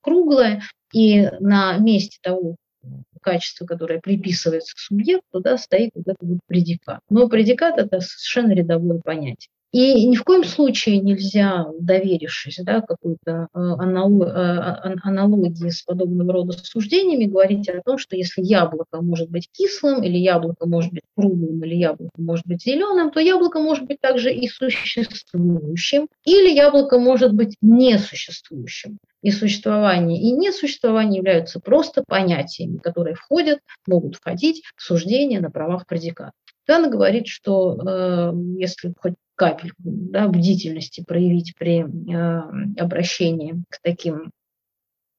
круглое, 0.01 0.63
и 0.93 1.29
на 1.39 1.77
месте 1.77 2.17
того 2.21 2.55
качества, 3.21 3.65
которое 3.65 3.99
приписывается 3.99 4.73
к 4.75 4.79
субъекту, 4.79 5.39
да, 5.41 5.57
стоит 5.57 5.91
вот 5.93 6.07
этот 6.07 6.27
вот 6.27 6.39
предикат. 6.47 7.01
Но 7.09 7.29
предикат– 7.29 7.77
это 7.77 7.99
совершенно 7.99 8.53
рядовое 8.53 8.99
понятие. 8.99 9.49
И 9.71 10.05
ни 10.05 10.17
в 10.17 10.23
коем 10.25 10.43
случае 10.43 10.99
нельзя, 10.99 11.65
доверившись 11.79 12.59
да, 12.61 12.81
какой-то 12.81 13.47
э, 13.53 13.57
э, 13.57 14.95
аналогии 15.03 15.69
с 15.69 15.83
подобного 15.83 16.33
рода 16.33 16.57
суждениями, 16.61 17.23
говорить 17.23 17.69
о 17.69 17.81
том, 17.81 17.97
что 17.97 18.17
если 18.17 18.41
яблоко 18.41 19.01
может 19.01 19.29
быть 19.29 19.47
кислым, 19.49 20.03
или 20.03 20.17
яблоко 20.17 20.67
может 20.67 20.91
быть 20.91 21.03
круглым, 21.15 21.63
или 21.63 21.75
яблоко 21.75 22.11
может 22.17 22.45
быть 22.45 22.63
зеленым, 22.63 23.11
то 23.11 23.21
яблоко 23.21 23.59
может 23.59 23.85
быть 23.85 24.01
также 24.01 24.33
и 24.33 24.49
существующим, 24.49 26.09
или 26.25 26.53
яблоко 26.53 26.99
может 26.99 27.33
быть 27.33 27.55
несуществующим. 27.61 28.97
И 29.21 29.31
существование, 29.31 30.19
и 30.19 30.31
несуществование 30.31 31.19
являются 31.19 31.59
просто 31.59 32.03
понятиями, 32.05 32.77
которые 32.77 33.15
входят, 33.15 33.59
могут 33.87 34.15
входить 34.15 34.63
в 34.75 34.81
суждение 34.81 35.39
на 35.39 35.51
правах 35.51 35.85
предиката. 35.85 36.31
Кан 36.71 36.89
говорит, 36.89 37.27
что 37.27 37.75
э, 37.75 38.31
если 38.57 38.93
хоть 38.97 39.15
капельку 39.35 39.75
да, 39.83 40.29
бдительности 40.29 41.03
проявить 41.05 41.53
при 41.57 41.81
э, 41.81 41.83
обращении 42.79 43.61
к 43.67 43.81
таким 43.81 44.31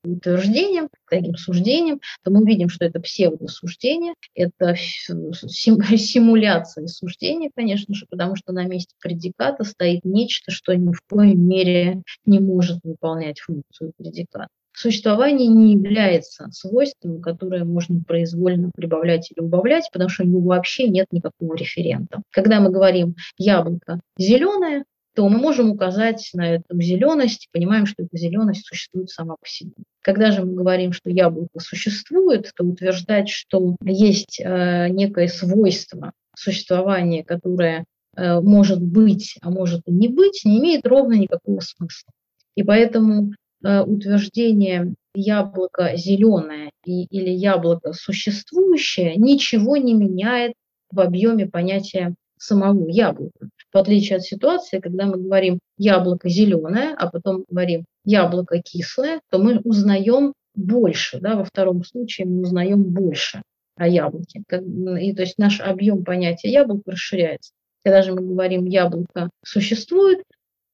утверждениям, 0.02 0.88
к 0.88 1.10
таким 1.10 1.36
суждениям, 1.36 2.00
то 2.24 2.30
мы 2.30 2.40
увидим, 2.40 2.70
что 2.70 2.86
это 2.86 3.00
псевдосуждение, 3.00 4.14
это 4.34 4.74
симуляция 4.76 6.86
суждения, 6.86 7.50
конечно 7.54 7.94
же, 7.94 8.06
потому 8.08 8.34
что 8.34 8.54
на 8.54 8.64
месте 8.64 8.94
предиката 8.98 9.64
стоит 9.64 10.06
нечто, 10.06 10.50
что 10.50 10.74
ни 10.74 10.90
в 10.90 11.02
коей 11.06 11.34
мере 11.34 12.00
не 12.24 12.40
может 12.40 12.78
выполнять 12.82 13.40
функцию 13.40 13.92
предиката. 13.98 14.48
Существование 14.74 15.48
не 15.48 15.74
является 15.74 16.48
свойством, 16.50 17.20
которое 17.20 17.64
можно 17.64 18.00
произвольно 18.06 18.70
прибавлять 18.74 19.30
или 19.30 19.44
убавлять, 19.44 19.88
потому 19.92 20.08
что 20.08 20.24
у 20.24 20.26
него 20.26 20.40
вообще 20.40 20.88
нет 20.88 21.06
никакого 21.12 21.54
референта. 21.54 22.22
Когда 22.30 22.60
мы 22.60 22.70
говорим 22.70 23.14
«яблоко 23.36 24.00
зеленое», 24.16 24.84
то 25.14 25.28
мы 25.28 25.38
можем 25.38 25.70
указать 25.70 26.30
на 26.32 26.54
эту 26.54 26.80
зеленость, 26.80 27.48
понимаем, 27.52 27.84
что 27.84 28.02
эта 28.02 28.16
зеленость 28.16 28.66
существует 28.66 29.10
сама 29.10 29.36
по 29.36 29.46
себе. 29.46 29.72
Когда 30.00 30.32
же 30.32 30.42
мы 30.44 30.54
говорим, 30.54 30.92
что 30.92 31.10
яблоко 31.10 31.60
существует, 31.60 32.50
то 32.56 32.64
утверждать, 32.64 33.28
что 33.28 33.76
есть 33.84 34.40
э, 34.40 34.88
некое 34.88 35.28
свойство 35.28 36.12
существования, 36.34 37.24
которое 37.24 37.84
э, 38.16 38.40
может 38.40 38.80
быть, 38.80 39.36
а 39.42 39.50
может 39.50 39.82
и 39.86 39.92
не 39.92 40.08
быть, 40.08 40.42
не 40.44 40.60
имеет 40.60 40.86
ровно 40.86 41.12
никакого 41.12 41.60
смысла. 41.60 42.10
И 42.54 42.62
поэтому 42.62 43.32
утверждение 43.62 44.94
яблоко 45.14 45.92
зеленое 45.96 46.70
и, 46.84 47.04
или 47.04 47.30
яблоко 47.30 47.92
существующее 47.92 49.16
ничего 49.16 49.76
не 49.76 49.94
меняет 49.94 50.54
в 50.90 51.00
объеме 51.00 51.46
понятия 51.46 52.14
самого 52.38 52.88
яблока. 52.88 53.48
В 53.72 53.76
отличие 53.76 54.16
от 54.16 54.24
ситуации, 54.24 54.80
когда 54.80 55.06
мы 55.06 55.16
говорим 55.16 55.60
яблоко 55.78 56.28
зеленое, 56.28 56.94
а 56.96 57.08
потом 57.08 57.44
говорим 57.48 57.84
яблоко 58.04 58.60
кислое, 58.60 59.20
то 59.30 59.38
мы 59.38 59.60
узнаем 59.60 60.32
больше. 60.54 61.20
Да? 61.20 61.36
Во 61.36 61.44
втором 61.44 61.84
случае 61.84 62.26
мы 62.26 62.42
узнаем 62.42 62.82
больше 62.82 63.42
о 63.76 63.88
яблоке. 63.88 64.40
И, 64.40 65.14
то 65.14 65.22
есть 65.22 65.38
наш 65.38 65.60
объем 65.60 66.04
понятия 66.04 66.50
яблока 66.50 66.90
расширяется. 66.92 67.52
Когда 67.84 68.02
же 68.02 68.12
мы 68.12 68.22
говорим 68.22 68.66
яблоко 68.66 69.30
существует, 69.44 70.22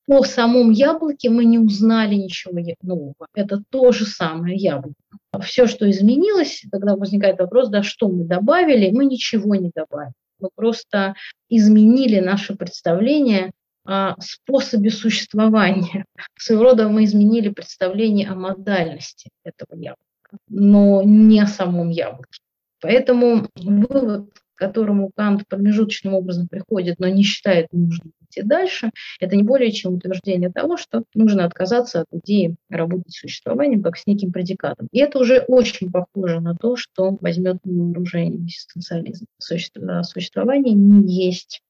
о 0.09 0.25
самом 0.25 0.71
яблоке 0.71 1.29
мы 1.29 1.45
не 1.45 1.59
узнали 1.59 2.15
ничего 2.15 2.59
нового. 2.83 3.27
Это 3.35 3.63
то 3.71 3.93
же 3.93 4.07
самое 4.07 4.57
яблоко. 4.57 4.95
Все, 5.43 5.67
что 5.67 5.89
изменилось, 5.89 6.65
тогда 6.73 6.97
возникает 6.97 7.39
вопрос, 7.39 7.69
да, 7.69 7.83
что 7.83 8.09
мы 8.09 8.25
добавили? 8.25 8.91
Мы 8.91 9.05
ничего 9.05 9.55
не 9.55 9.71
добавили. 9.75 10.15
Мы 10.41 10.49
просто 10.55 11.15
изменили 11.51 12.21
наше 12.21 12.57
представление 12.57 13.51
о 13.85 14.19
способе 14.19 14.91
существования. 14.91 16.07
Своего 16.39 16.65
рода 16.65 16.89
мы 16.89 17.05
изменили 17.05 17.51
представление 17.51 18.29
о 18.29 18.35
модальности 18.35 19.29
этого 19.45 19.79
яблока, 19.79 20.39
но 20.49 21.03
не 21.03 21.41
о 21.41 21.47
самом 21.47 21.91
яблоке. 21.91 22.41
Поэтому 22.81 23.47
вывод 23.57 24.31
к 24.59 24.61
которому 24.61 25.13
Кант 25.15 25.47
промежуточным 25.47 26.15
образом 26.15 26.49
приходит, 26.49 26.99
но 26.99 27.07
не 27.07 27.23
считает 27.23 27.73
нужным 27.73 28.13
идти 28.23 28.43
дальше, 28.43 28.91
это 29.21 29.37
не 29.37 29.45
более 29.45 29.71
чем 29.71 29.95
утверждение 29.95 30.51
того, 30.51 30.77
что 30.77 31.05
нужно 31.15 31.45
отказаться 31.45 32.01
от 32.01 32.07
идеи 32.11 32.57
работать 32.69 33.13
с 33.13 33.21
существованием 33.21 33.83
как 33.83 33.97
с 33.97 34.07
неким 34.07 34.33
предикатом. 34.33 34.89
И 34.91 34.99
это 34.99 35.21
уже 35.21 35.45
очень 35.47 35.93
похоже 35.93 36.41
на 36.41 36.57
то, 36.57 36.75
что 36.75 37.17
возьмет 37.21 37.59
вооружение 37.63 38.41
экзистенциализм. 38.41 39.27
Существование 39.39 40.75
не 40.75 41.27
есть 41.27 41.63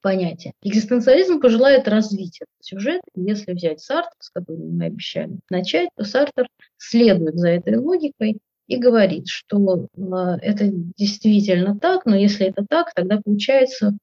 понятие. 0.00 0.52
Экзистенциализм 0.62 1.40
пожелает 1.40 1.88
развить 1.88 2.40
этот 2.40 2.64
сюжет. 2.64 3.00
Если 3.16 3.52
взять 3.52 3.80
Сартр, 3.80 4.14
с 4.20 4.30
которым 4.30 4.76
мы 4.76 4.84
обещали 4.84 5.38
начать, 5.50 5.88
то 5.96 6.04
Сартр 6.04 6.46
следует 6.78 7.36
за 7.36 7.48
этой 7.48 7.76
логикой 7.76 8.38
и 8.70 8.76
говорит, 8.76 9.26
что 9.26 9.88
а, 9.98 10.38
это 10.40 10.70
действительно 10.96 11.76
так, 11.76 12.06
но 12.06 12.14
если 12.14 12.46
это 12.46 12.64
так, 12.64 12.94
тогда 12.94 13.20
получается 13.20 13.98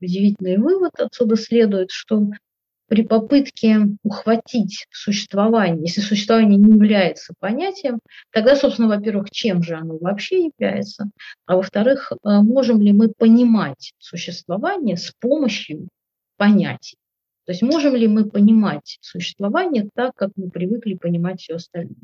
удивительный 0.00 0.56
вывод 0.56 0.90
отсюда 0.98 1.36
следует, 1.36 1.92
что 1.92 2.30
при 2.88 3.04
попытке 3.04 3.78
ухватить 4.02 4.86
существование, 4.90 5.82
если 5.82 6.00
существование 6.00 6.58
не 6.58 6.72
является 6.72 7.32
понятием, 7.38 8.00
тогда, 8.32 8.56
собственно, 8.56 8.88
во-первых, 8.88 9.30
чем 9.30 9.62
же 9.62 9.76
оно 9.76 9.98
вообще 9.98 10.46
является, 10.46 11.08
а 11.46 11.54
во-вторых, 11.54 12.10
а, 12.24 12.42
можем 12.42 12.80
ли 12.80 12.92
мы 12.92 13.12
понимать 13.16 13.92
существование 13.98 14.96
с 14.96 15.12
помощью 15.20 15.86
понятий. 16.36 16.96
То 17.44 17.52
есть 17.52 17.62
можем 17.62 17.94
ли 17.94 18.08
мы 18.08 18.28
понимать 18.28 18.98
существование 19.00 19.88
так, 19.94 20.12
как 20.16 20.30
мы 20.34 20.50
привыкли 20.50 20.94
понимать 20.94 21.40
все 21.40 21.54
остальное. 21.54 21.94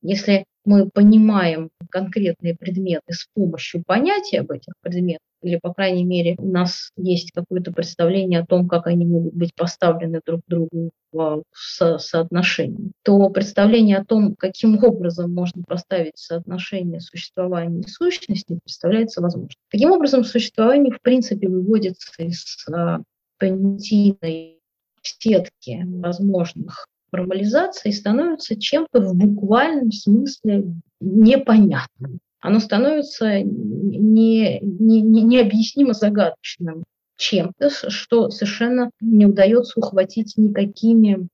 Если 0.00 0.46
мы 0.64 0.88
понимаем 0.88 1.70
конкретные 1.90 2.56
предметы 2.56 3.12
с 3.12 3.26
помощью 3.34 3.82
понятия 3.84 4.40
об 4.40 4.50
этих 4.50 4.74
предметах, 4.80 5.20
или, 5.42 5.56
по 5.56 5.72
крайней 5.72 6.04
мере, 6.04 6.36
у 6.38 6.48
нас 6.48 6.90
есть 6.96 7.32
какое-то 7.32 7.72
представление 7.72 8.40
о 8.40 8.46
том, 8.46 8.68
как 8.68 8.86
они 8.86 9.06
могут 9.06 9.32
быть 9.32 9.54
поставлены 9.54 10.20
друг 10.24 10.42
к 10.42 10.48
другу 10.48 10.90
в 11.12 11.42
со 11.52 11.98
соотношении, 11.98 12.92
то 13.02 13.28
представление 13.30 13.98
о 13.98 14.04
том, 14.04 14.36
каким 14.36 14.82
образом 14.82 15.32
можно 15.32 15.62
поставить 15.66 16.18
соотношение 16.18 17.00
существования 17.00 17.80
и 17.80 17.88
сущности, 17.88 18.58
представляется 18.62 19.22
возможным. 19.22 19.56
Таким 19.70 19.92
образом, 19.92 20.24
существование, 20.24 20.92
в 20.92 21.00
принципе, 21.00 21.48
выводится 21.48 22.12
из 22.18 22.44
а, 22.70 23.00
понятийной 23.38 24.60
сетки 25.02 25.82
возможных 25.84 26.86
формализации 27.10 27.90
становится 27.90 28.58
чем-то 28.58 29.00
в 29.00 29.14
буквальном 29.14 29.92
смысле 29.92 30.74
непонятным. 31.00 32.20
Оно 32.40 32.60
становится 32.60 33.42
не, 33.42 34.60
не, 34.60 35.00
не, 35.02 35.22
необъяснимо 35.22 35.92
загадочным 35.92 36.84
чем-то, 37.16 37.68
что 37.70 38.30
совершенно 38.30 38.90
не 39.00 39.26
удается 39.26 39.78
ухватить 39.78 40.34
никакими 40.36 41.28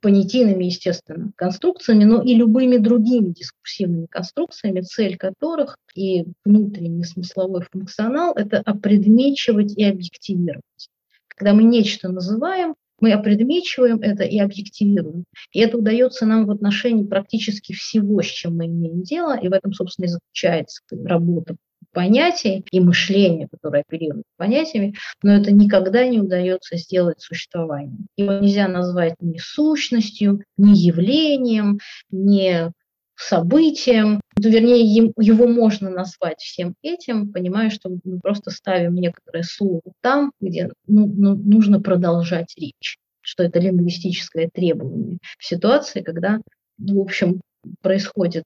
понятийными, 0.00 0.66
естественно, 0.66 1.32
конструкциями, 1.34 2.04
но 2.04 2.22
и 2.22 2.34
любыми 2.34 2.76
другими 2.76 3.32
дискурсивными 3.32 4.06
конструкциями, 4.06 4.82
цель 4.82 5.16
которых 5.16 5.78
и 5.94 6.26
внутренний 6.44 7.04
смысловой 7.04 7.62
функционал– 7.70 8.34
это 8.36 8.58
опредмечивать 8.58 9.76
и 9.76 9.84
объективировать. 9.84 10.90
Когда 11.28 11.54
мы 11.54 11.64
нечто 11.64 12.08
называем, 12.10 12.74
мы 13.00 13.12
опредмечиваем 13.12 14.00
это 14.00 14.24
и 14.24 14.38
объективируем. 14.38 15.24
И 15.52 15.60
это 15.60 15.78
удается 15.78 16.26
нам 16.26 16.46
в 16.46 16.50
отношении 16.50 17.04
практически 17.04 17.72
всего, 17.72 18.22
с 18.22 18.26
чем 18.26 18.56
мы 18.56 18.66
имеем 18.66 19.02
дело, 19.02 19.38
и 19.38 19.48
в 19.48 19.52
этом, 19.52 19.72
собственно, 19.72 20.06
и 20.06 20.08
заключается 20.08 20.82
работа 21.04 21.56
понятий 21.92 22.64
и 22.70 22.80
мышления, 22.80 23.48
которое 23.50 23.82
оперирует 23.82 24.24
понятиями, 24.36 24.94
но 25.22 25.32
это 25.32 25.52
никогда 25.52 26.06
не 26.06 26.20
удается 26.20 26.76
сделать 26.76 27.20
существованием. 27.20 28.06
Его 28.16 28.34
нельзя 28.34 28.68
назвать 28.68 29.14
ни 29.20 29.38
сущностью, 29.38 30.42
ни 30.56 30.76
явлением, 30.76 31.78
ни 32.10 32.70
событием, 33.16 34.20
ну, 34.38 34.50
вернее, 34.50 34.84
его 34.84 35.46
можно 35.46 35.90
назвать 35.90 36.40
всем 36.40 36.74
этим, 36.82 37.32
понимая, 37.32 37.70
что 37.70 37.90
мы 38.04 38.18
просто 38.20 38.50
ставим 38.50 38.94
некоторое 38.94 39.42
слово 39.42 39.82
там, 40.00 40.32
где 40.40 40.70
ну, 40.86 41.06
ну, 41.06 41.34
нужно 41.34 41.80
продолжать 41.80 42.54
речь, 42.56 42.98
что 43.20 43.42
это 43.42 43.58
лингвистическое 43.58 44.50
требование 44.52 45.18
в 45.38 45.44
ситуации, 45.44 46.02
когда 46.02 46.40
в 46.78 46.98
общем, 46.98 47.40
происходит 47.80 48.44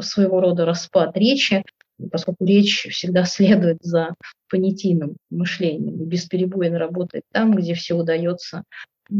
своего 0.00 0.40
рода 0.40 0.64
распад 0.64 1.16
речи, 1.16 1.64
поскольку 2.10 2.44
речь 2.46 2.86
всегда 2.90 3.24
следует 3.24 3.78
за 3.82 4.14
понятийным 4.48 5.16
мышлением 5.30 6.02
и 6.02 6.06
бесперебойно 6.06 6.78
работает 6.78 7.24
там, 7.32 7.54
где 7.54 7.74
все 7.74 7.94
удается 7.94 8.64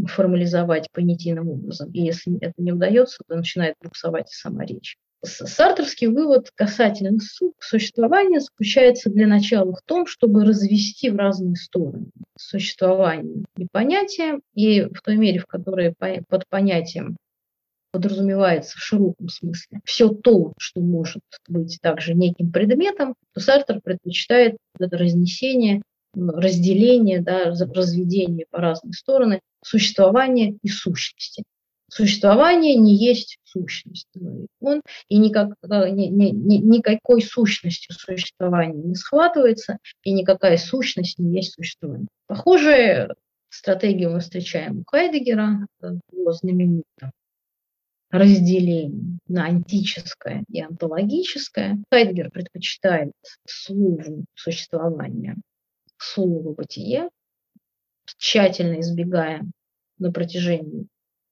формализовать 0.06 0.88
понятийным 0.92 1.48
образом. 1.48 1.90
И 1.92 2.00
если 2.00 2.37
это 2.40 2.52
не 2.58 2.72
удается, 2.72 3.22
то 3.26 3.37
начинает 3.37 3.74
буксовать 3.82 4.30
и 4.30 4.34
сама 4.34 4.64
речь. 4.64 4.96
Сартерский 5.24 6.07
вывод 6.07 6.50
касательно 6.54 7.18
существования 7.59 8.40
заключается 8.40 9.11
для 9.11 9.26
начала 9.26 9.72
в 9.72 9.83
том, 9.85 10.07
чтобы 10.07 10.44
развести 10.44 11.11
в 11.11 11.16
разные 11.16 11.57
стороны 11.57 12.07
существование 12.38 13.44
и 13.57 13.66
понятие, 13.70 14.40
и 14.54 14.83
в 14.83 15.00
той 15.02 15.16
мере, 15.16 15.40
в 15.40 15.46
которой 15.46 15.92
под 16.28 16.46
понятием 16.48 17.16
подразумевается 17.90 18.76
в 18.76 18.81
широком 18.81 19.28
смысле 19.28 19.81
все 19.85 20.11
то, 20.11 20.52
что 20.59 20.81
может 20.81 21.22
быть 21.48 21.78
также 21.83 22.14
неким 22.14 22.52
предметом, 22.52 23.14
то 23.33 23.40
Сартер 23.40 23.81
предпочитает 23.83 24.57
это 24.78 24.96
разнесение, 24.96 25.83
разделение, 26.14 27.20
да, 27.20 27.46
разведение 27.46 28.46
по 28.50 28.59
разные 28.59 28.92
стороны 28.92 29.40
существования 29.64 30.57
и 30.62 30.68
сущности. 30.68 31.42
Существование 31.90 32.77
не 32.77 32.94
есть 32.94 33.38
сущность, 33.44 34.09
он, 34.61 34.83
и 35.09 35.16
никак, 35.16 35.55
ни, 35.62 36.07
ни, 36.07 36.31
ни, 36.31 36.57
никакой 36.59 37.22
сущностью 37.22 37.94
существования 37.94 38.83
не 38.83 38.94
схватывается, 38.94 39.79
и 40.03 40.12
никакая 40.12 40.59
сущность 40.59 41.18
не 41.18 41.35
есть 41.35 41.55
существование. 41.55 42.09
Похожие 42.27 43.14
стратегию 43.48 44.11
мы 44.11 44.20
встречаем 44.20 44.81
у 44.81 44.85
Хайдегера 44.87 45.66
его 46.12 46.33
знаменитом 46.33 47.12
разделении 48.11 49.18
на 49.27 49.46
антическое 49.46 50.44
и 50.48 50.62
онтологическое. 50.62 51.79
Хайдегер 51.90 52.31
предпочитает 52.31 53.12
слову 53.46 54.24
существования 54.35 55.37
слову 55.98 56.55
бытие, 56.55 57.09
тщательно 58.05 58.81
избегая 58.81 59.44
на 59.98 60.12
протяжении 60.12 60.87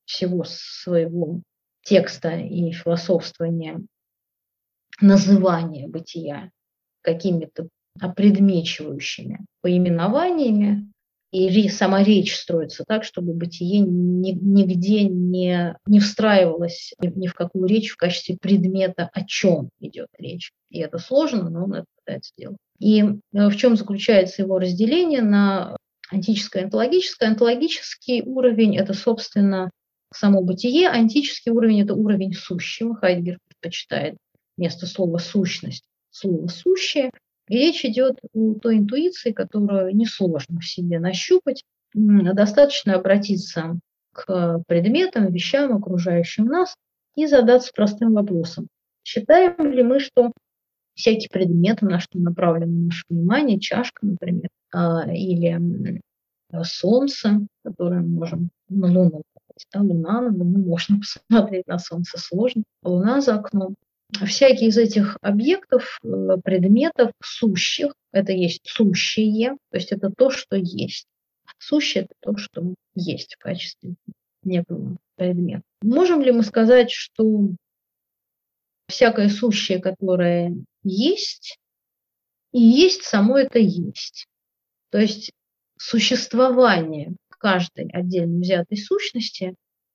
всего 0.07 0.45
своего 0.47 1.43
текста 1.85 2.31
и 2.37 2.73
философствования 2.73 3.81
называния 5.01 5.89
бытия 5.89 6.51
какими-то 7.03 7.69
опредмечивающими 8.01 9.41
поименованиями, 9.61 10.91
и 11.33 11.69
сама 11.69 12.03
речь 12.03 12.35
строится 12.35 12.85
так, 12.87 13.05
чтобы 13.05 13.35
бытие 13.35 13.81
нигде 13.81 15.05
не, 15.05 15.77
не 15.87 16.01
встраивалось 16.01 16.95
ни 16.99 17.27
в 17.27 17.35
какую 17.35 17.67
речь 17.67 17.91
в 17.91 17.97
качестве 17.97 18.39
предмета, 18.41 19.11
о 19.13 19.25
чем 19.25 19.69
идет 19.81 20.09
речь. 20.19 20.53
И 20.71 20.79
это 20.79 20.99
сложно, 20.99 21.51
но 21.51 21.65
он 21.65 21.75
это 21.75 21.87
пытается 21.99 22.33
делать. 22.39 22.57
И 22.79 23.03
э, 23.03 23.49
в 23.49 23.57
чем 23.57 23.77
заключается 23.77 24.43
его 24.43 24.59
разделение 24.59 25.21
на 25.21 25.77
антическое 26.11 26.63
и 26.63 26.65
онтологическое? 26.67 27.29
Онтологический 27.29 28.23
уровень– 28.23 28.77
это, 28.79 28.95
собственно, 28.95 29.71
само 30.13 30.43
бытие, 30.43 30.89
антический 30.89 31.53
уровень– 31.53 31.83
это 31.83 31.95
уровень 31.95 32.33
сущего. 32.33 32.95
Хайдгер 32.95 33.39
предпочитает 33.49 34.17
вместо 34.57 34.87
слова 34.87 35.19
«сущность» 35.19 35.85
слово 36.11 36.49
«сущее». 36.49 37.11
И 37.49 37.55
речь 37.55 37.85
идет 37.85 38.19
о 38.35 38.55
той 38.55 38.79
интуиции, 38.79 39.31
которую 39.31 39.95
несложно 39.95 40.61
в 40.61 40.67
себе 40.67 40.99
нащупать. 40.99 41.63
Достаточно 41.95 42.95
обратиться 42.95 43.79
к 44.13 44.63
предметам, 44.67 45.33
вещам, 45.33 45.77
окружающим 45.77 46.47
нас, 46.47 46.75
и 47.15 47.27
задаться 47.27 47.73
простым 47.75 48.15
вопросом. 48.15 48.69
Считаем 49.05 49.73
ли 49.73 49.83
мы, 49.83 50.01
что 50.01 50.33
всякий 50.95 51.29
предмет, 51.29 51.83
на 51.83 52.01
что 52.01 52.19
направлено 52.19 52.87
наше 52.87 53.05
внимание, 53.09 53.61
чашка, 53.61 54.05
например, 54.05 54.49
а, 54.73 55.11
или 55.13 56.01
солнце, 56.63 57.47
которое 57.65 58.01
мы 58.01 58.09
можем 58.09 58.51
на 58.69 58.89
Луну 59.75 60.03
да, 60.03 60.21
Луна, 60.21 60.21
на 60.21 60.37
Луну 60.37 60.59
можно 60.65 60.99
посмотреть, 61.29 61.67
на 61.67 61.79
Солнце 61.79 62.19
сложно, 62.19 62.63
Луна 62.83 63.21
за 63.21 63.37
окном. 63.37 63.77
Всякие 64.25 64.69
из 64.69 64.79
этих 64.79 65.19
объектов, 65.21 65.99
э, 66.05 66.37
предметов 66.45 67.11
сущих, 67.23 67.95
это 68.13 68.33
есть 68.33 68.63
сущее, 68.65 69.57
то 69.71 69.77
есть 69.77 69.93
это 69.93 70.11
то, 70.17 70.31
что 70.31 70.57
есть. 70.57 71.07
Сущее– 71.59 72.05
это 72.05 72.15
то, 72.21 72.37
что 72.37 72.75
есть 72.95 73.35
в 73.35 73.39
качестве 73.39 73.95
некого 74.43 74.97
предмета. 75.17 75.63
Можем 75.83 76.23
ли 76.23 76.31
мы 76.31 76.43
сказать, 76.43 76.91
что 76.91 77.51
всякое 78.89 79.29
сущее, 79.29 79.81
которое 79.81 80.55
есть, 80.83 81.59
и 82.53 82.61
есть 82.61 83.03
само 83.03 83.39
это 83.39 83.59
есть. 83.59 84.27
То 84.91 84.99
есть 84.99 85.33
существование 85.79 87.17
каждой 87.47 87.89
отдельно 87.93 88.41
взятой 88.41 88.77
сущности 88.77 89.55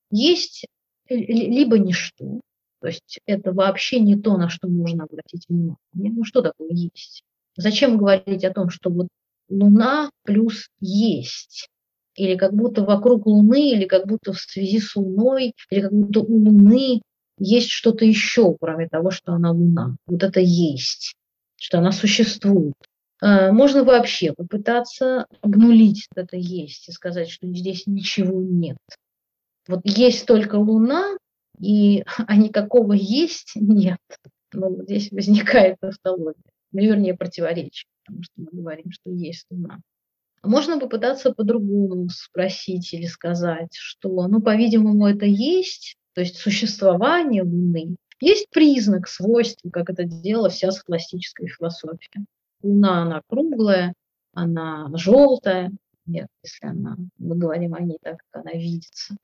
есть 0.09 0.65
либо 1.09 1.77
ничто, 1.77 2.39
то 2.79 2.87
есть 2.87 3.19
это 3.25 3.51
вообще 3.51 3.99
не 3.99 4.15
то, 4.15 4.37
на 4.37 4.47
что 4.47 4.69
можно 4.69 5.03
обратить 5.03 5.49
внимание. 5.49 5.77
Ну 5.93 6.23
что 6.23 6.41
такое 6.41 6.69
есть? 6.69 7.23
Зачем 7.57 7.97
говорить 7.97 8.45
о 8.45 8.53
том, 8.53 8.69
что 8.69 8.89
вот 8.89 9.09
Луна 9.49 10.09
плюс 10.23 10.69
есть? 10.79 11.67
Или 12.15 12.37
как 12.37 12.53
будто 12.53 12.85
вокруг 12.85 13.25
Луны, 13.25 13.71
или 13.71 13.83
как 13.83 14.07
будто 14.07 14.31
в 14.31 14.39
связи 14.39 14.79
с 14.79 14.95
Луной, 14.95 15.53
или 15.69 15.81
как 15.81 15.91
будто 15.91 16.21
у 16.21 16.33
Луны 16.33 17.01
есть 17.37 17.69
что-то 17.69 18.05
еще, 18.05 18.55
кроме 18.61 18.87
того, 18.87 19.11
что 19.11 19.33
она 19.33 19.51
Луна. 19.51 19.97
Вот 20.05 20.23
это 20.23 20.39
есть, 20.39 21.15
что 21.57 21.79
она 21.79 21.91
существует. 21.91 22.75
А, 23.21 23.51
можно 23.51 23.83
вообще 23.83 24.33
попытаться 24.33 25.27
обнулить 25.41 26.07
это 26.15 26.37
есть 26.37 26.89
и 26.89 26.91
сказать, 26.91 27.29
что 27.29 27.47
здесь 27.47 27.85
ничего 27.85 28.41
нет. 28.41 28.77
Вот 29.67 29.81
есть 29.83 30.25
только 30.25 30.55
Луна, 30.55 31.17
и, 31.59 32.03
а 32.27 32.35
никакого 32.35 32.93
есть 32.93 33.51
нет. 33.55 33.99
Ну, 34.53 34.83
здесь 34.83 35.11
возникает 35.11 35.77
тавтология, 35.79 36.43
ну, 36.71 36.81
вернее, 36.81 37.15
противоречие, 37.15 37.87
потому 38.03 38.23
что 38.23 38.33
мы 38.37 38.47
говорим, 38.51 38.91
что 38.91 39.11
есть 39.11 39.45
Луна. 39.49 39.79
Можно 40.43 40.79
попытаться 40.79 41.31
по-другому 41.31 42.09
спросить 42.09 42.91
или 42.93 43.05
сказать, 43.05 43.73
что, 43.73 44.27
ну, 44.27 44.41
по-видимому, 44.41 45.05
это 45.07 45.25
есть, 45.25 45.95
то 46.13 46.21
есть 46.21 46.37
существование 46.37 47.43
Луны, 47.43 47.95
есть 48.19 48.47
признак, 48.49 49.07
свойства, 49.07 49.69
как 49.69 49.91
это 49.91 50.03
делала 50.03 50.49
вся 50.49 50.71
схоластическая 50.71 51.47
философия. 51.47 52.25
Луна, 52.63 53.03
она 53.03 53.21
круглая, 53.27 53.93
она 54.33 54.89
желтая, 54.93 55.71
нет, 56.05 56.27
если 56.43 56.67
она, 56.67 56.97
мы 57.17 57.35
говорим 57.35 57.73
о 57.73 57.79
ней 57.79 57.97
так, 58.01 58.17
как 58.17 58.43
она 58.43 58.51
видится, 58.53 59.15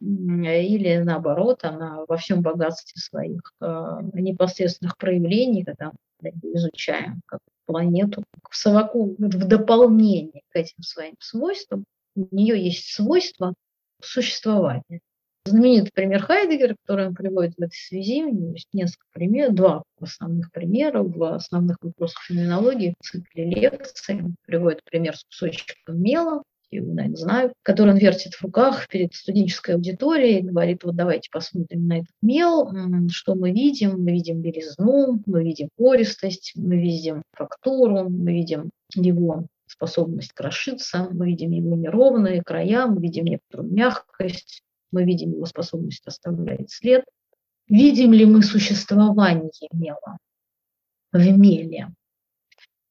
или 0.00 0.98
наоборот, 0.98 1.64
она 1.64 2.04
во 2.08 2.16
всем 2.16 2.42
богатстве 2.42 3.00
своих 3.00 3.40
э, 3.60 3.98
непосредственных 4.14 4.96
проявлений, 4.96 5.64
когда 5.64 5.92
мы 6.20 6.30
изучаем 6.54 7.20
как 7.26 7.40
планету, 7.66 8.24
в 8.50 8.56
совокуп, 8.56 9.18
в 9.18 9.46
дополнение 9.48 10.42
к 10.50 10.56
этим 10.56 10.82
своим 10.82 11.14
свойствам, 11.20 11.84
у 12.14 12.26
нее 12.30 12.62
есть 12.62 12.92
свойство 12.92 13.54
существования. 14.00 15.00
Знаменитый 15.44 15.90
пример 15.92 16.22
Хайдегера, 16.22 16.76
который 16.84 17.08
он 17.08 17.14
приводит 17.14 17.54
в 17.56 17.60
этой 17.60 17.74
связи, 17.74 18.22
есть 18.54 18.68
несколько 18.72 19.06
примеров, 19.12 19.54
два 19.54 19.82
основных 20.00 20.52
примера 20.52 21.02
в 21.02 21.34
основных 21.34 21.78
вопросах 21.82 22.22
феноменологии 22.22 22.94
в 23.00 23.04
цикле 23.04 23.44
лекций. 23.46 24.22
Он 24.22 24.36
приводит 24.46 24.84
пример 24.84 25.16
с 25.16 25.24
кусочком 25.24 26.00
мела, 26.00 26.42
его, 26.70 26.94
наверное, 26.94 27.16
знают, 27.16 27.52
который 27.62 27.92
он 27.92 27.98
вертит 27.98 28.34
в 28.34 28.42
руках 28.42 28.88
перед 28.88 29.14
студенческой 29.14 29.74
аудиторией 29.74 30.38
и 30.38 30.42
говорит, 30.42 30.84
вот 30.84 30.96
давайте 30.96 31.28
посмотрим 31.30 31.86
на 31.86 31.98
этот 31.98 32.14
мел, 32.22 32.72
что 33.10 33.34
мы 33.34 33.50
видим, 33.50 34.02
мы 34.02 34.12
видим 34.12 34.40
белизну, 34.40 35.22
мы 35.26 35.44
видим 35.44 35.68
пористость, 35.76 36.52
мы 36.54 36.76
видим 36.76 37.22
фактуру, 37.32 38.08
мы 38.08 38.32
видим 38.32 38.70
его 38.94 39.46
способность 39.66 40.32
крошиться, 40.32 41.08
мы 41.10 41.26
видим 41.26 41.50
его 41.50 41.76
неровные 41.76 42.42
края, 42.42 42.86
мы 42.86 43.02
видим 43.02 43.24
некоторую 43.24 43.72
мягкость, 43.72 44.62
мы 44.92 45.04
видим 45.04 45.32
его 45.32 45.46
способность 45.46 46.06
оставлять 46.06 46.70
след. 46.70 47.04
Видим 47.68 48.12
ли 48.12 48.24
мы 48.26 48.42
существование 48.42 49.50
мела 49.72 50.18
в 51.12 51.38
меле? 51.38 51.88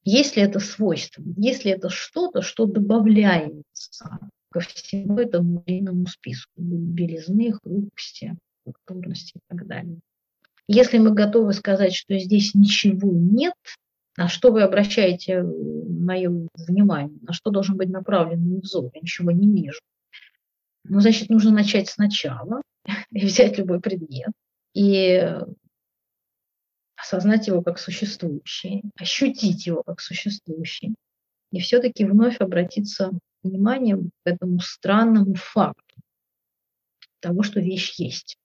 Есть 0.04 0.36
ли 0.36 0.42
это 0.42 0.60
свойство? 0.60 1.24
Есть 1.38 1.64
ли 1.64 1.72
это 1.72 1.90
что-то, 1.90 2.42
что 2.42 2.66
добавляется 2.66 4.20
ко 4.50 4.60
всему 4.60 5.20
этому 5.20 5.64
длинному 5.66 6.08
списку 6.08 6.52
белизны, 6.58 7.54
хрупкости, 7.54 8.36
фактурности 8.66 9.38
и 9.38 9.42
так 9.48 9.68
далее? 9.68 10.00
Если 10.68 10.98
мы 10.98 11.14
готовы 11.14 11.54
сказать, 11.54 11.94
что 11.94 12.18
здесь 12.18 12.56
ничего 12.56 13.12
нет, 13.12 13.54
на 14.18 14.28
что 14.28 14.52
вы 14.52 14.64
обращаете 14.64 15.44
мое 15.44 16.48
внимание, 16.56 17.20
на 17.22 17.34
что 17.34 17.52
должен 17.52 17.78
быть 17.78 17.90
направлен 17.90 18.60
взор, 18.60 18.90
я 18.94 19.02
ничего 19.02 19.32
не 19.32 19.48
вижу, 19.48 19.80
Ну, 20.84 21.00
значит, 21.00 21.30
нужно 21.30 21.52
начать 21.52 21.90
сначала 21.90 22.62
и 23.12 23.26
взять 23.26 23.58
любой 23.58 23.80
предмет 23.80 24.32
и 24.74 25.30
осознать 26.96 27.48
его 27.48 27.62
как 27.62 27.80
существующий, 27.80 28.84
ощутить 28.96 29.66
его 29.66 29.84
как 29.84 30.00
существующий, 30.00 30.96
и 31.52 31.60
все-таки 31.60 32.06
вновь 32.06 32.40
обратиться 32.40 33.12
вниманием 33.44 34.12
к 34.24 34.28
этому 34.28 34.60
странному 34.60 35.34
факту 35.36 35.96
того, 37.20 37.44
что 37.44 37.60
вещь 37.60 37.96
есть, 37.98 38.38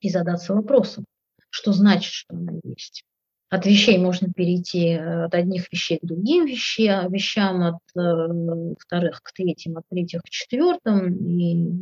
и 0.00 0.10
задаться 0.10 0.54
вопросом, 0.54 1.04
что 1.50 1.72
значит, 1.72 2.12
что 2.12 2.36
она 2.36 2.52
есть. 2.62 3.04
От 3.50 3.64
вещей 3.64 3.96
можно 3.96 4.30
перейти 4.30 4.90
э, 4.90 5.24
от 5.24 5.34
одних 5.34 5.72
вещей 5.72 5.98
к 5.98 6.04
другим 6.04 6.44
вещам, 6.44 7.62
от 7.62 7.80
э, 7.96 8.74
вторых 8.78 9.22
к 9.22 9.32
третьим, 9.32 9.78
от 9.78 9.84
третьих 9.88 10.22
к 10.22 10.28
четвертым, 10.28 11.14
и 11.14 11.72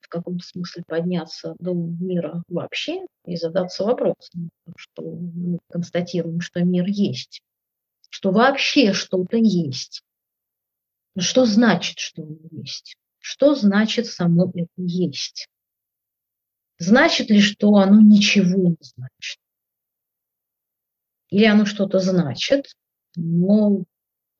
в 0.00 0.08
каком-то 0.08 0.44
смысле 0.44 0.84
подняться 0.86 1.54
до 1.58 1.74
мира 1.74 2.42
вообще 2.48 3.06
и 3.26 3.36
задаться 3.36 3.84
вопросом, 3.84 4.48
что 4.76 5.02
мы 5.02 5.58
констатируем, 5.70 6.40
что 6.40 6.60
мир 6.64 6.86
есть, 6.86 7.42
что 8.08 8.30
вообще 8.30 8.94
что-то 8.94 9.36
есть. 9.36 10.02
Что 11.18 11.44
значит, 11.44 11.98
что 11.98 12.22
он 12.22 12.38
есть? 12.50 12.96
Что 13.18 13.54
значит 13.54 14.06
само 14.06 14.50
это 14.54 14.66
есть? 14.76 15.46
Значит 16.78 17.28
ли, 17.28 17.38
что 17.38 17.74
оно 17.74 18.00
ничего 18.00 18.70
не 18.70 18.76
значит? 18.80 19.41
Или 21.32 21.46
оно 21.46 21.64
что-то 21.64 21.98
значит, 21.98 22.74
но 23.16 23.84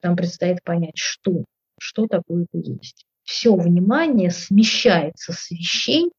там 0.00 0.14
предстоит 0.14 0.62
понять, 0.62 0.98
что, 0.98 1.46
что 1.80 2.06
такое 2.06 2.44
это 2.44 2.58
есть. 2.58 3.06
Все 3.22 3.56
внимание 3.56 4.30
смещается 4.30 5.32
с 5.32 5.50
вещей 5.50 6.12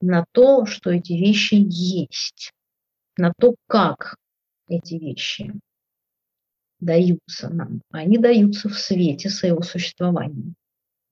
на 0.00 0.24
то, 0.32 0.64
что 0.64 0.90
эти 0.90 1.12
вещи 1.12 1.56
есть, 1.58 2.52
на 3.18 3.34
то, 3.38 3.56
как 3.66 4.16
эти 4.68 4.94
вещи 4.94 5.52
даются 6.80 7.50
нам. 7.50 7.82
Они 7.90 8.16
даются 8.16 8.70
в 8.70 8.78
свете 8.78 9.28
своего 9.28 9.60
существования. 9.60 10.54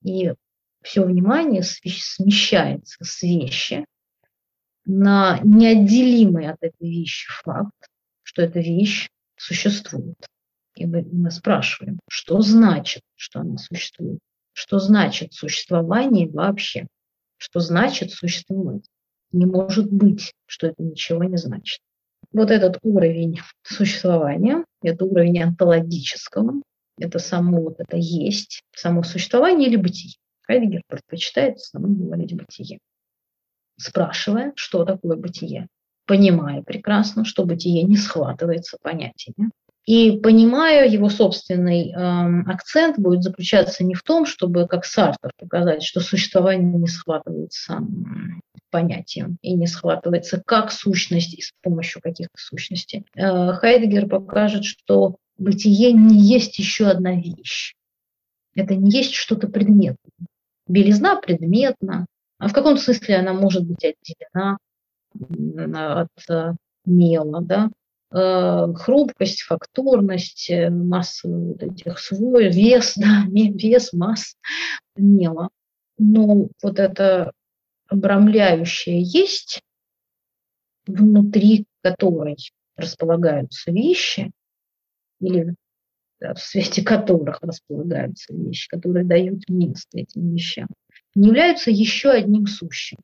И 0.03 0.33
все 0.81 1.05
внимание 1.05 1.63
смещается 1.63 3.05
с 3.05 3.21
вещи 3.23 3.85
на 4.87 5.41
неотделимый 5.45 6.49
от 6.49 6.57
этой 6.63 6.89
вещи 6.89 7.29
факт, 7.43 7.91
что 8.35 8.43
эта 8.43 8.59
вещь 8.59 9.09
существует. 9.37 10.17
И 10.75 10.87
мы, 10.87 11.07
мы 11.13 11.31
спрашиваем, 11.31 12.01
что 12.09 12.41
значит, 12.41 13.03
что 13.15 13.41
она 13.41 13.59
существует? 13.59 14.19
Что 14.53 14.81
значит 14.81 15.33
существование 15.33 16.29
вообще? 16.29 16.89
Что 17.37 17.61
значит 17.61 18.11
существовать? 18.11 18.85
Не 19.31 19.47
может 19.47 19.91
быть, 19.91 20.33
что 20.47 20.67
это 20.67 20.83
ничего 20.83 21.23
не 21.23 21.37
значит. 21.37 21.79
Вот 22.33 22.51
этот 22.51 22.79
уровень 22.83 23.39
существования, 23.63 24.65
это 24.83 25.05
уровень 25.05 25.41
онтологического, 25.41 26.61
это 26.99 27.21
само 27.21 27.63
вот 27.63 27.77
это 27.79 27.97
есть, 27.97 28.63
само 28.75 29.05
существование 29.05 29.69
или 29.69 29.77
бытие. 29.77 30.15
Хайдегер 30.43 30.83
предпочитает 30.89 31.61
самому 31.61 31.95
говорить 31.95 32.35
бытие, 32.35 32.79
спрашивая, 33.79 34.53
что 34.57 34.85
такое 34.85 35.17
бытие 35.17 35.69
понимая 36.07 36.63
прекрасно, 36.63 37.25
что 37.25 37.45
бытие 37.45 37.83
не 37.83 37.97
схватывается 37.97 38.79
понятиями. 38.83 39.51
И 39.87 40.13
понимая 40.13 40.89
его 40.89 41.11
собственный 41.11 41.91
э, 41.91 42.43
акцент 42.47 42.99
будет 42.99 43.23
заключаться 43.23 43.85
не 43.85 43.95
в 43.95 44.03
том, 44.03 44.25
чтобы, 44.25 44.67
как 44.67 44.87
Сартер, 44.87 45.31
показать, 45.39 45.83
что 45.83 46.01
существование 46.01 46.79
не 46.79 46.87
схватывается 46.87 47.81
понятием 48.71 49.37
и 49.43 49.53
не 49.53 49.67
схватывается 49.67 50.43
как 50.45 50.73
сущность 50.73 51.35
и 51.35 51.43
с 51.43 51.53
помощью 51.63 52.01
каких-то 52.01 52.37
сущностей. 52.37 53.05
Э, 53.15 53.53
Хайдегер 53.53 54.09
покажет, 54.09 54.65
что 54.65 55.17
бытие 55.37 55.93
не 55.93 56.19
есть 56.19 56.59
еще 56.59 56.87
одна 56.87 57.15
вещь. 57.15 57.75
Это 58.55 58.75
не 58.75 58.91
есть 58.91 59.13
что-то 59.13 59.49
предметное. 59.49 59.97
Белизна 60.67 61.17
предметна, 61.17 62.07
а 62.39 62.49
в 62.49 62.53
каком 62.55 62.79
смысле 62.79 63.17
она 63.17 63.35
может 63.35 63.67
быть 63.67 63.85
отделена 63.85 64.57
от 65.21 66.31
э, 66.31 66.53
мела, 66.85 67.41
да, 67.41 67.71
э, 68.13 68.73
хрупкость, 68.75 69.43
фактурность, 69.43 70.51
э, 70.51 70.71
масса 70.71 71.29
вот 71.29 71.63
этих 71.63 71.99
свой, 71.99 72.51
вес, 72.51 72.95
да, 72.97 73.25
вес, 73.29 73.93
масс 73.93 74.37
мела. 74.97 75.51
Но 75.99 76.49
вот 76.63 76.79
это 76.79 77.33
обрамляющее 77.89 79.01
есть, 79.01 79.63
внутри 80.87 81.67
которой 81.83 82.37
располагаются 82.77 83.71
вещи, 83.71 84.33
или 85.21 85.55
да, 86.21 86.35
в 86.35 86.41
свете 86.41 86.83
которых 86.83 87.41
располагаются 87.43 88.35
вещи, 88.35 88.69
которые 88.69 89.05
дают 89.05 89.49
место 89.49 89.99
этим 89.99 90.35
вещам, 90.35 90.69
не 91.15 91.29
являются 91.29 91.71
еще 91.71 92.11
одним 92.11 92.47
сущим 92.47 92.99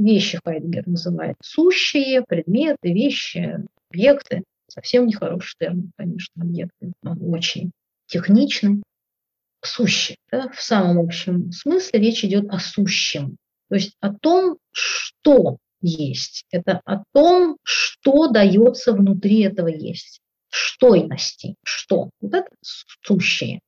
вещи 0.00 0.38
Хайдгер 0.44 0.86
называет 0.86 1.36
сущие, 1.42 2.22
предметы, 2.22 2.92
вещи, 2.92 3.64
объекты. 3.90 4.44
Совсем 4.68 5.06
нехороший 5.06 5.56
термин, 5.58 5.92
конечно, 5.96 6.42
объекты. 6.42 6.92
Он 7.02 7.18
очень 7.34 7.72
техничный. 8.06 8.82
Сущие. 9.62 10.16
Да? 10.30 10.48
В 10.48 10.62
самом 10.62 10.98
общем 10.98 11.52
смысле 11.52 12.00
речь 12.00 12.24
идет 12.24 12.48
о 12.50 12.58
сущем. 12.58 13.36
То 13.68 13.74
есть 13.76 13.94
о 14.00 14.14
том, 14.14 14.58
что 14.72 15.58
есть. 15.82 16.44
Это 16.50 16.80
о 16.84 17.02
том, 17.12 17.56
что 17.62 18.28
дается 18.28 18.92
внутри 18.92 19.40
этого 19.42 19.68
есть. 19.68 20.20
Штойности. 20.50 21.56
Что? 21.64 22.10
Вот 22.20 22.34
это 22.34 22.48
сущее. 23.02 23.60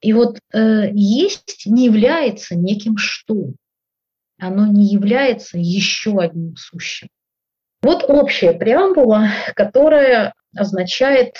И 0.00 0.12
вот 0.12 0.38
э, 0.52 0.90
есть 0.92 1.62
не 1.66 1.86
является 1.86 2.56
неким 2.56 2.96
что 2.96 3.52
оно 4.46 4.66
не 4.66 4.86
является 4.86 5.58
еще 5.58 6.18
одним 6.18 6.56
сущим. 6.56 7.08
Вот 7.82 8.04
общая 8.08 8.52
преамбула, 8.52 9.28
которая 9.54 10.32
означает 10.56 11.36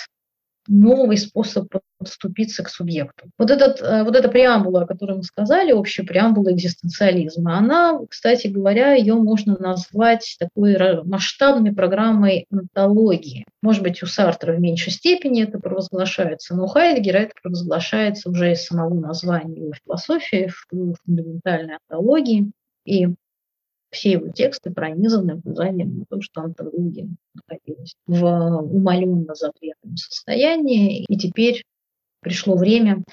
новый 0.67 1.17
способ 1.17 1.67
подступиться 1.97 2.63
к 2.63 2.69
субъекту. 2.69 3.29
Вот, 3.37 3.51
этот, 3.51 3.81
э, 3.81 4.03
вот 4.03 4.15
эта 4.15 4.29
преамбула, 4.29 4.83
о 4.83 4.87
которой 4.87 5.17
мы 5.17 5.23
сказали, 5.23 5.71
общая 5.71 6.03
преамбула 6.03 6.53
экзистенциализма, 6.53 7.57
она, 7.57 7.99
кстати 8.09 8.47
говоря, 8.47 8.93
ее 8.93 9.15
можно 9.15 9.57
назвать 9.57 10.35
такой 10.39 10.75
масштабной 11.03 11.73
программой 11.73 12.45
онтологии. 12.51 13.45
Может 13.61 13.83
быть, 13.83 14.01
у 14.03 14.05
Сартра 14.05 14.53
в 14.53 14.59
меньшей 14.59 14.91
степени 14.91 15.43
это 15.43 15.59
провозглашается, 15.59 16.55
но 16.55 16.65
у 16.65 16.67
Хайдегера 16.67 17.19
это 17.19 17.33
провозглашается 17.41 18.29
уже 18.29 18.51
из 18.51 18.65
самого 18.65 18.93
названия 18.93 19.61
его 19.61 19.73
философии, 19.83 20.51
в 20.71 20.95
фундаментальной 21.05 21.77
онтологии. 21.89 22.51
И 22.85 23.07
все 23.91 24.11
его 24.11 24.29
тексты 24.29 24.71
пронизаны 24.71 25.35
указанием 25.35 25.99
на 25.99 26.05
то, 26.05 26.21
что 26.21 26.41
антология 26.41 27.09
находилась 27.33 27.95
в 28.07 28.25
умаленно 28.61 29.33
запретном 29.35 29.95
состоянии, 29.95 31.03
и 31.03 31.17
теперь 31.17 31.63
пришло 32.21 32.55
время 32.55 33.03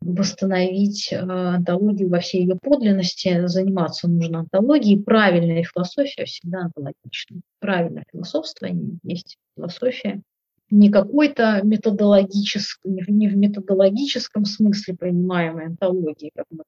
восстановить 0.00 1.12
э, 1.12 1.16
антологию 1.16 2.08
во 2.08 2.20
всей 2.20 2.42
ее 2.42 2.56
подлинности. 2.56 3.46
Заниматься 3.46 4.08
нужно 4.08 4.40
антологией. 4.40 5.02
Правильная 5.02 5.64
философия 5.64 6.24
всегда 6.24 6.60
антологична. 6.60 7.40
Правильное 7.60 8.04
философствование 8.12 8.98
есть 9.02 9.36
философия 9.56 10.22
не 10.70 10.90
какой-то 10.90 11.60
методологический, 11.62 12.90
не 12.90 13.28
в 13.28 13.36
методологическом 13.36 14.44
смысле 14.44 14.94
принимаемой 14.96 15.66
антологии, 15.66 16.30
как 16.34 16.46
мы 16.50 16.64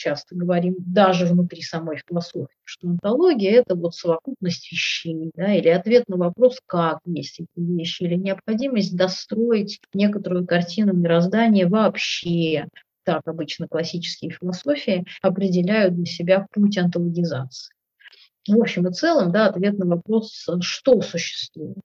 часто 0.00 0.34
говорим, 0.34 0.74
даже 0.78 1.26
внутри 1.26 1.60
самой 1.62 2.00
философии, 2.08 2.56
что 2.64 2.88
антология– 2.88 3.52
это 3.60 3.74
вот 3.74 3.94
совокупность 3.94 4.72
вещей, 4.72 5.30
да, 5.34 5.54
или 5.54 5.68
ответ 5.68 6.08
на 6.08 6.16
вопрос, 6.16 6.58
как 6.66 7.00
есть 7.04 7.40
эти 7.40 7.48
вещи, 7.56 8.04
или 8.04 8.14
необходимость 8.14 8.96
достроить 8.96 9.80
некоторую 9.92 10.46
картину 10.46 10.94
мироздания 10.94 11.68
вообще. 11.68 12.66
Так 13.04 13.22
обычно 13.26 13.68
классические 13.68 14.30
философии 14.30 15.04
определяют 15.20 15.94
для 15.94 16.06
себя 16.06 16.46
путь 16.50 16.78
антологизации. 16.78 17.74
В 18.48 18.58
общем 18.58 18.88
и 18.88 18.92
целом, 18.92 19.32
да, 19.32 19.48
ответ 19.48 19.78
на 19.78 19.86
вопрос, 19.86 20.46
что 20.60 21.02
существует. 21.02 21.76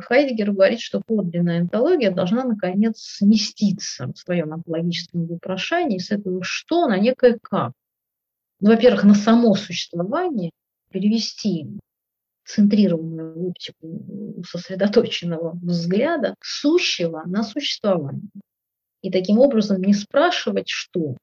Хайдегер 0.00 0.52
говорит, 0.52 0.80
что 0.80 1.00
подлинная 1.04 1.60
онтология 1.60 2.10
должна, 2.10 2.44
наконец, 2.44 3.00
сместиться 3.00 4.06
в 4.06 4.18
своем 4.18 4.52
онтологическом 4.52 5.26
вопрошании 5.26 5.98
с 5.98 6.10
этого 6.10 6.42
«что» 6.42 6.86
на 6.88 6.98
некое 6.98 7.38
«как». 7.40 7.72
Ну, 8.60 8.70
во-первых, 8.70 9.04
на 9.04 9.14
само 9.14 9.54
существование 9.54 10.50
перевести 10.90 11.66
центрированную 12.44 13.48
оптику 13.48 14.42
сосредоточенного 14.46 15.58
взгляда 15.62 16.34
сущего 16.42 17.22
на 17.26 17.42
существование. 17.42 18.30
И 19.02 19.10
таким 19.10 19.38
образом 19.38 19.80
не 19.82 19.92
спрашивать, 19.92 20.68
что, 20.68 21.16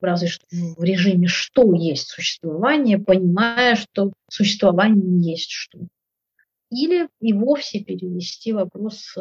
разве 0.00 0.28
что 0.28 0.44
в 0.50 0.82
режиме 0.82 1.28
«что 1.28 1.72
есть 1.72 2.08
существование», 2.08 2.98
понимая, 2.98 3.76
что 3.76 4.12
существование 4.28 5.02
не 5.02 5.30
есть 5.30 5.50
что. 5.50 5.86
Или 6.70 7.08
и 7.20 7.32
вовсе 7.32 7.80
перевести 7.80 8.52
вопрос, 8.52 9.16
э, 9.16 9.20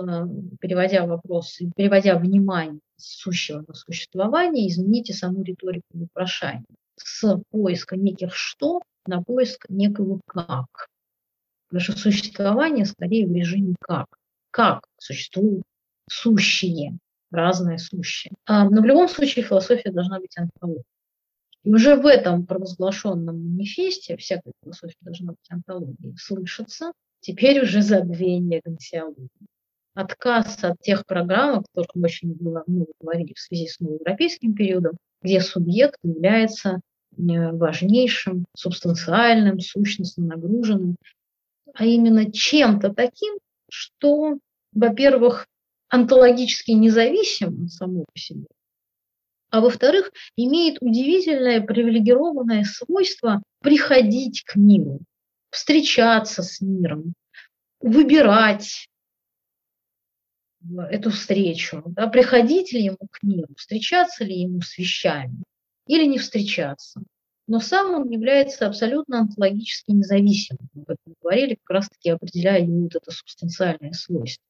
переводя 0.60 1.06
вопрос, 1.06 1.60
переводя 1.76 2.18
внимание 2.18 2.80
сущего 2.98 3.64
на 3.68 3.74
существование, 3.74 4.68
измените 4.68 5.14
саму 5.14 5.44
риторику 5.44 5.86
вопрошания 5.94 6.66
с 6.98 7.40
поиска 7.52 7.98
неких 7.98 8.34
«что» 8.34 8.82
на 9.06 9.22
поиск 9.22 9.66
некого 9.70 10.22
«как». 10.26 10.88
Наше 11.72 11.94
существование 11.94 12.86
скорее 12.86 13.28
в 13.28 13.32
режиме 13.32 13.76
«как». 13.80 14.08
Как 14.50 14.88
существуют 14.98 15.64
сущие, 16.10 16.98
разное 17.30 17.78
сущее. 17.78 18.34
А, 18.46 18.70
но 18.70 18.82
в 18.82 18.86
любом 18.86 19.10
случае 19.10 19.44
философия 19.44 19.92
должна 19.92 20.20
быть 20.20 20.38
антологией. 20.38 20.86
И 21.64 21.72
уже 21.72 21.96
в 21.96 22.06
этом 22.06 22.46
провозглашенном 22.46 23.36
манифесте, 23.36 24.16
всякая 24.18 24.54
философия 24.64 24.96
должна 25.02 25.34
быть 25.34 25.52
антологией, 25.52 26.16
слышится 26.18 26.94
теперь 27.26 27.62
уже 27.62 27.82
забвение 27.82 28.62
гносеологии. 28.64 29.30
Отказ 29.96 30.64
от 30.64 30.80
тех 30.82 31.06
программ, 31.06 31.60
о 31.60 31.64
которых 31.64 31.96
мы 31.96 32.04
очень 32.04 32.36
много 32.40 32.64
говорили 33.00 33.34
в 33.34 33.40
связи 33.40 33.68
с 33.68 33.80
новоевропейским 33.80 34.54
периодом, 34.54 34.98
где 35.22 35.42
субъект 35.42 35.98
является 36.04 36.82
э, 37.18 37.52
важнейшим, 37.52 38.46
субстанциальным, 38.56 39.60
сущностно 39.60 40.26
нагруженным, 40.26 40.98
а 41.74 41.86
именно 41.86 42.32
чем-то 42.32 42.94
таким, 42.94 43.40
что, 43.72 44.38
во-первых, 44.74 45.48
онтологически 45.90 46.72
независим 46.72 47.68
само 47.70 48.06
по 48.14 48.20
себе, 48.20 48.46
а 49.50 49.62
во-вторых, 49.62 50.12
имеет 50.36 50.78
удивительное 50.82 51.62
привилегированное 51.62 52.66
свойство 52.66 53.42
приходить 53.62 54.44
к 54.44 54.58
миру, 54.58 55.00
встречаться 55.56 56.44
с 56.44 56.60
миром, 56.60 57.14
выбирать 57.80 58.90
эту 60.90 61.12
встречу, 61.12 61.82
да, 61.86 62.08
приходить 62.08 62.74
ли 62.74 62.84
ему 62.84 62.98
к 63.10 63.24
миру, 63.24 63.48
встречаться 63.56 64.26
ли 64.26 64.42
ему 64.42 64.62
с 64.62 64.78
вещами 64.78 65.44
или 65.88 66.06
не 66.06 66.18
встречаться. 66.18 67.02
Но 67.48 67.60
сам 67.60 67.94
он 67.94 68.10
является 68.10 68.68
абсолютно 68.68 69.20
онтологически 69.20 69.92
независимым. 69.92 70.68
Мы 70.74 70.82
об 70.82 70.90
этом 70.90 71.16
говорили, 71.22 71.60
как 71.64 71.70
раз-таки 71.70 72.10
определяя 72.10 72.62
ему 72.62 72.84
вот 72.84 72.96
это 72.96 73.12
субстанциальное 73.12 73.94
свойство. 73.94 74.44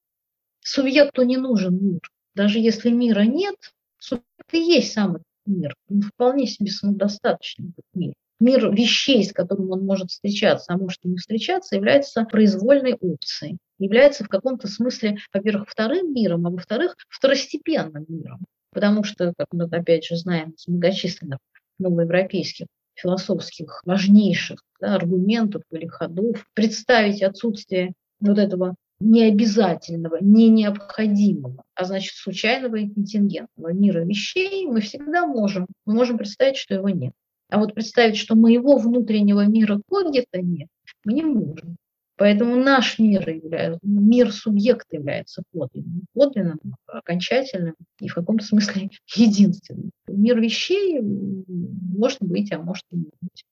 Субъекту 0.62 1.24
не 1.24 1.38
нужен 1.38 1.78
мир. 1.80 2.02
Даже 2.34 2.60
если 2.60 2.90
мира 2.90 3.22
нет, 3.22 3.56
субъект 4.00 4.54
и 4.54 4.58
есть 4.58 4.94
сам 4.94 5.18
этот 5.18 5.28
мир. 5.46 5.76
Он 5.90 6.02
вполне 6.02 6.48
себе 6.48 6.72
самодостаточный 6.72 7.70
этот 7.70 7.86
мир. 7.94 8.14
Мир 8.40 8.70
вещей, 8.74 9.24
с 9.24 9.32
которым 9.32 9.72
он 9.72 9.86
может 9.86 10.12
встречаться, 10.12 10.74
а 10.74 10.78
может 10.78 11.00
и 11.04 11.08
не 11.08 11.18
встречаться, 11.18 11.76
является 11.76 12.24
произвольной 12.26 12.96
опцией. 13.00 13.58
Является 13.80 14.24
в 14.24 14.30
каком-то 14.30 14.68
смысле, 14.68 15.18
во-первых, 15.34 15.70
вторым 15.70 16.14
миром, 16.14 16.46
а 16.46 16.50
во-вторых, 16.50 16.96
второстепенным 17.10 18.06
миром. 18.08 18.40
Потому 18.72 19.04
что, 19.04 19.34
как 19.38 19.48
мы 19.54 19.66
опять 19.66 20.06
же 20.06 20.18
знаем 20.18 20.52
из 20.52 20.68
многочисленных 20.68 21.40
новоевропейских 21.80 22.68
философских 22.96 23.82
важнейших 23.86 24.60
да, 24.80 24.96
аргументов 24.96 25.64
или 25.72 25.88
ходов, 25.88 26.46
представить 26.54 27.22
отсутствие 27.22 27.94
вот 28.20 28.38
этого 28.38 28.76
необязательного, 29.00 30.18
не 30.22 30.50
необходимого, 30.50 31.64
а 31.76 31.84
значит 31.84 32.16
случайного 32.16 32.78
и 32.78 32.90
контингентного 32.90 33.74
мира 33.74 34.06
вещей 34.06 34.66
мы 34.66 34.82
всегда 34.82 35.26
можем. 35.28 35.68
Мы 35.86 35.94
можем 35.94 36.18
представить, 36.18 36.58
что 36.58 36.76
его 36.76 36.90
нет. 36.90 37.14
А 37.50 37.60
вот 37.60 37.74
представить, 37.74 38.18
что 38.18 38.36
моего 38.36 38.78
внутреннего 38.78 39.46
мира 39.46 39.80
где-то 39.90 40.42
нет, 40.42 40.68
мы 41.04 41.14
не 41.14 41.24
можем. 41.24 41.78
Поэтому 42.18 42.56
наш 42.56 42.98
мир 42.98 43.30
является, 43.30 43.80
мир 43.84 44.32
субъекта 44.32 44.96
является 44.96 45.44
подлинным, 45.52 46.06
подлинным, 46.14 46.60
окончательным 46.88 47.76
и 48.00 48.08
в 48.08 48.16
каком-то 48.16 48.46
смысле 48.46 48.90
единственным. 49.16 49.92
Мир 50.08 50.40
вещей 50.40 51.00
может 51.02 52.22
быть, 52.22 52.52
а 52.54 52.60
может 52.60 52.86
и 52.92 52.98
не 52.98 53.10
быть. 53.22 53.46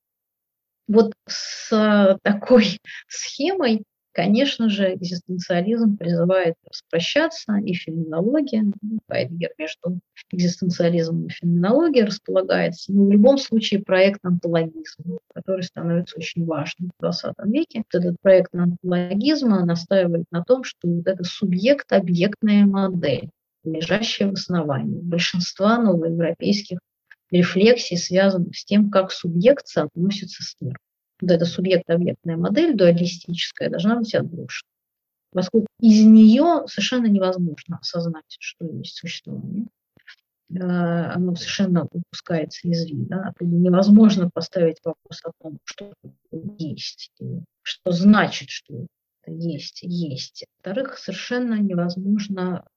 Вот 0.88 1.14
с 1.28 2.18
такой 2.24 2.80
схемой 3.08 3.84
Конечно 4.14 4.70
же, 4.70 4.94
экзистенциализм 4.94 5.98
призывает 5.98 6.54
распрощаться, 6.70 7.56
и 7.56 7.74
феноменология, 7.74 8.64
Хайдегер 9.10 9.50
между 9.58 10.00
экзистенциализмом 10.32 11.26
и 11.26 11.30
феноменологией 11.30 12.06
располагается, 12.06 12.94
но 12.94 13.06
в 13.06 13.12
любом 13.12 13.40
случае 13.40 13.82
проект 13.82 14.20
антологизма, 14.24 15.18
который 15.34 15.64
становится 15.64 16.18
очень 16.18 16.46
важным 16.46 16.92
в 16.96 17.02
20 17.02 17.34
веке. 17.46 17.84
Этот 17.92 18.18
проект 18.22 18.54
антологизма 18.54 19.66
настаивает 19.66 20.26
на 20.30 20.44
том, 20.44 20.64
что 20.64 20.88
вот 20.88 21.08
это 21.08 21.24
субъект-объектная 21.24 22.68
модель, 22.68 23.32
лежащая 23.64 24.30
в 24.30 24.34
основании 24.34 25.02
большинства 25.02 25.80
новоевропейских 25.80 26.78
рефлексий, 27.32 27.98
связанных 27.98 28.56
с 28.56 28.64
тем, 28.64 28.92
как 28.92 29.12
субъект 29.12 29.66
соотносится 29.66 30.44
с 30.44 30.56
миром 30.62 30.78
вот 31.24 31.32
эта 31.32 31.46
субъект-объектная 31.46 32.36
модель 32.38 32.76
дуалистическая 32.76 33.70
должна 33.70 33.98
быть 33.98 34.14
отброшена. 34.14 34.68
Поскольку 35.32 35.68
из 35.80 36.04
нее 36.04 36.66
совершенно 36.68 37.08
невозможно 37.08 37.80
осознать, 37.82 38.36
что 38.40 38.66
есть 38.66 38.98
существование. 38.98 39.68
Э, 40.52 41.14
оно 41.16 41.34
совершенно 41.36 41.88
упускается 41.90 42.68
из 42.68 42.86
вида. 42.86 43.34
Невозможно 43.40 44.30
поставить 44.32 44.78
вопрос 44.84 45.22
о 45.24 45.32
том, 45.42 45.58
что 45.64 45.94
есть, 46.58 47.12
что 47.62 47.92
значит, 47.92 48.50
что 48.50 48.86
есть, 49.26 49.80
есть. 49.82 50.46
Во-вторых, 50.58 50.98
совершенно 50.98 51.56
невозможно 51.56 52.68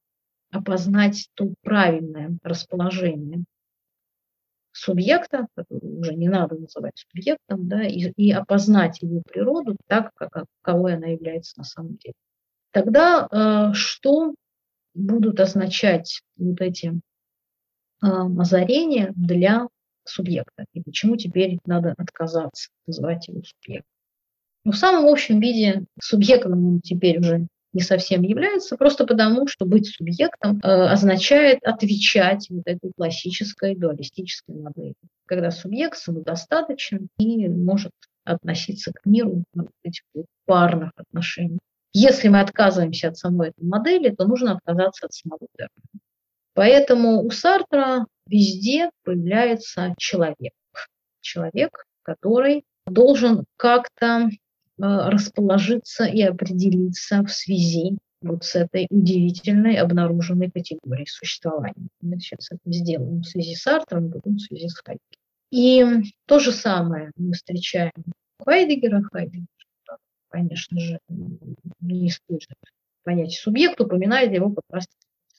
опознать 0.50 1.28
то 1.34 1.52
правильное 1.62 2.38
расположение 2.44 3.44
субъекта, 4.76 5.46
уже 5.68 6.14
не 6.14 6.28
надо 6.28 6.56
называть 6.56 6.92
субъектом, 6.96 7.68
да, 7.68 7.82
и, 7.82 8.12
и 8.16 8.32
опознать 8.32 9.00
его 9.02 9.22
природу 9.22 9.76
так, 9.86 10.12
как, 10.14 10.44
каковой 10.62 10.96
она 10.96 11.06
является 11.06 11.58
на 11.58 11.64
самом 11.64 11.96
деле. 11.96 12.14
Тогда 12.72 13.26
э, 13.30 13.72
что 13.74 14.34
будут 14.94 15.40
означать 15.40 16.22
вот 16.36 16.60
эти 16.60 16.88
э, 18.02 18.06
озарения 18.06 19.12
для 19.16 19.68
субъекта? 20.04 20.66
И 20.74 20.82
почему 20.82 21.16
теперь 21.16 21.58
надо 21.64 21.94
отказаться 21.96 22.68
называть 22.86 23.28
его 23.28 23.42
субъектом? 23.42 23.90
Ну, 24.64 24.72
в 24.72 24.76
самом 24.76 25.06
общем 25.06 25.40
виде 25.40 25.84
субъектом 26.00 26.80
теперь 26.80 27.20
уже 27.20 27.46
не 27.76 27.82
совсем 27.82 28.22
является, 28.22 28.76
просто 28.76 29.06
потому, 29.06 29.46
что 29.46 29.66
быть 29.66 29.86
субъектом 29.86 30.58
э, 30.58 30.66
означает 30.66 31.62
отвечать 31.62 32.46
вот 32.48 32.62
этой 32.64 32.90
классической 32.96 33.76
дуалистической 33.76 34.54
модели, 34.54 34.94
когда 35.26 35.50
субъект 35.50 35.98
самодостаточен 35.98 37.08
и 37.18 37.48
может 37.48 37.92
относиться 38.24 38.92
к 38.92 39.04
миру 39.04 39.44
в 39.52 39.66
этих 39.84 40.02
вот 40.14 40.24
парных 40.46 40.90
отношениях. 40.96 41.60
Если 41.92 42.28
мы 42.28 42.40
отказываемся 42.40 43.08
от 43.08 43.18
самой 43.18 43.50
этой 43.50 43.64
модели, 43.64 44.08
то 44.14 44.26
нужно 44.26 44.52
отказаться 44.52 45.06
от 45.06 45.12
самого 45.12 45.46
термина. 45.56 46.02
Поэтому 46.54 47.22
у 47.22 47.30
Сартра 47.30 48.06
везде 48.26 48.88
появляется 49.04 49.94
человек. 49.98 50.54
Человек, 51.20 51.84
который 52.02 52.64
должен 52.86 53.44
как-то 53.58 54.30
расположиться 54.78 56.04
и 56.04 56.22
определиться 56.22 57.22
в 57.22 57.28
связи 57.28 57.98
вот 58.22 58.44
с 58.44 58.54
этой 58.54 58.86
удивительной 58.90 59.76
обнаруженной 59.76 60.50
категорией 60.50 61.06
существования. 61.06 61.88
Мы 62.00 62.18
сейчас 62.18 62.50
это 62.50 62.60
сделаем 62.66 63.20
в 63.20 63.26
связи 63.26 63.54
с 63.54 63.66
Артером, 63.66 64.10
потом 64.10 64.36
в 64.36 64.40
связи 64.40 64.68
с 64.68 64.78
Хайдегером. 64.78 65.00
И 65.50 66.12
то 66.26 66.38
же 66.38 66.52
самое 66.52 67.12
мы 67.16 67.32
встречаем 67.32 67.92
у 68.40 68.44
Хайдегера. 68.44 69.02
Хайдегер, 69.12 69.46
конечно 70.28 70.80
же, 70.80 70.98
не 71.80 72.08
использует 72.08 72.58
понятие 73.04 73.38
субъект, 73.38 73.80
упоминает 73.80 74.32
его 74.32 74.50
как 74.50 74.64
раз 74.70 74.86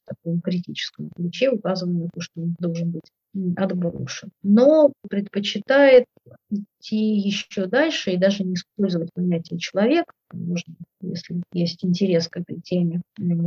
таком 0.07 0.41
критическом 0.41 1.09
ключе, 1.15 1.49
указывая 1.51 1.93
на 1.93 2.09
то, 2.13 2.21
что 2.21 2.41
он 2.41 2.55
должен 2.59 2.91
быть 2.91 3.11
отброшен. 3.55 4.31
Но 4.41 4.91
предпочитает 5.09 6.05
идти 6.49 7.17
еще 7.17 7.67
дальше 7.67 8.11
и 8.11 8.17
даже 8.17 8.43
не 8.43 8.55
использовать 8.55 9.13
понятие 9.13 9.59
человек. 9.59 10.05
Можно, 10.33 10.73
если 11.01 11.41
есть 11.53 11.85
интерес 11.85 12.27
к 12.27 12.37
этой 12.37 12.59
теме, 12.61 13.01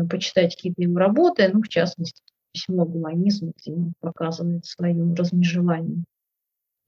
почитать 0.08 0.54
какие-то 0.54 0.82
его 0.82 0.98
работы, 0.98 1.48
ну, 1.52 1.62
в 1.62 1.68
частности, 1.68 2.22
письмо 2.52 2.84
гуманизма, 2.84 3.52
где 3.56 3.72
он 3.72 3.94
показывает 4.00 4.64
свое 4.64 5.14
размежевание 5.14 6.04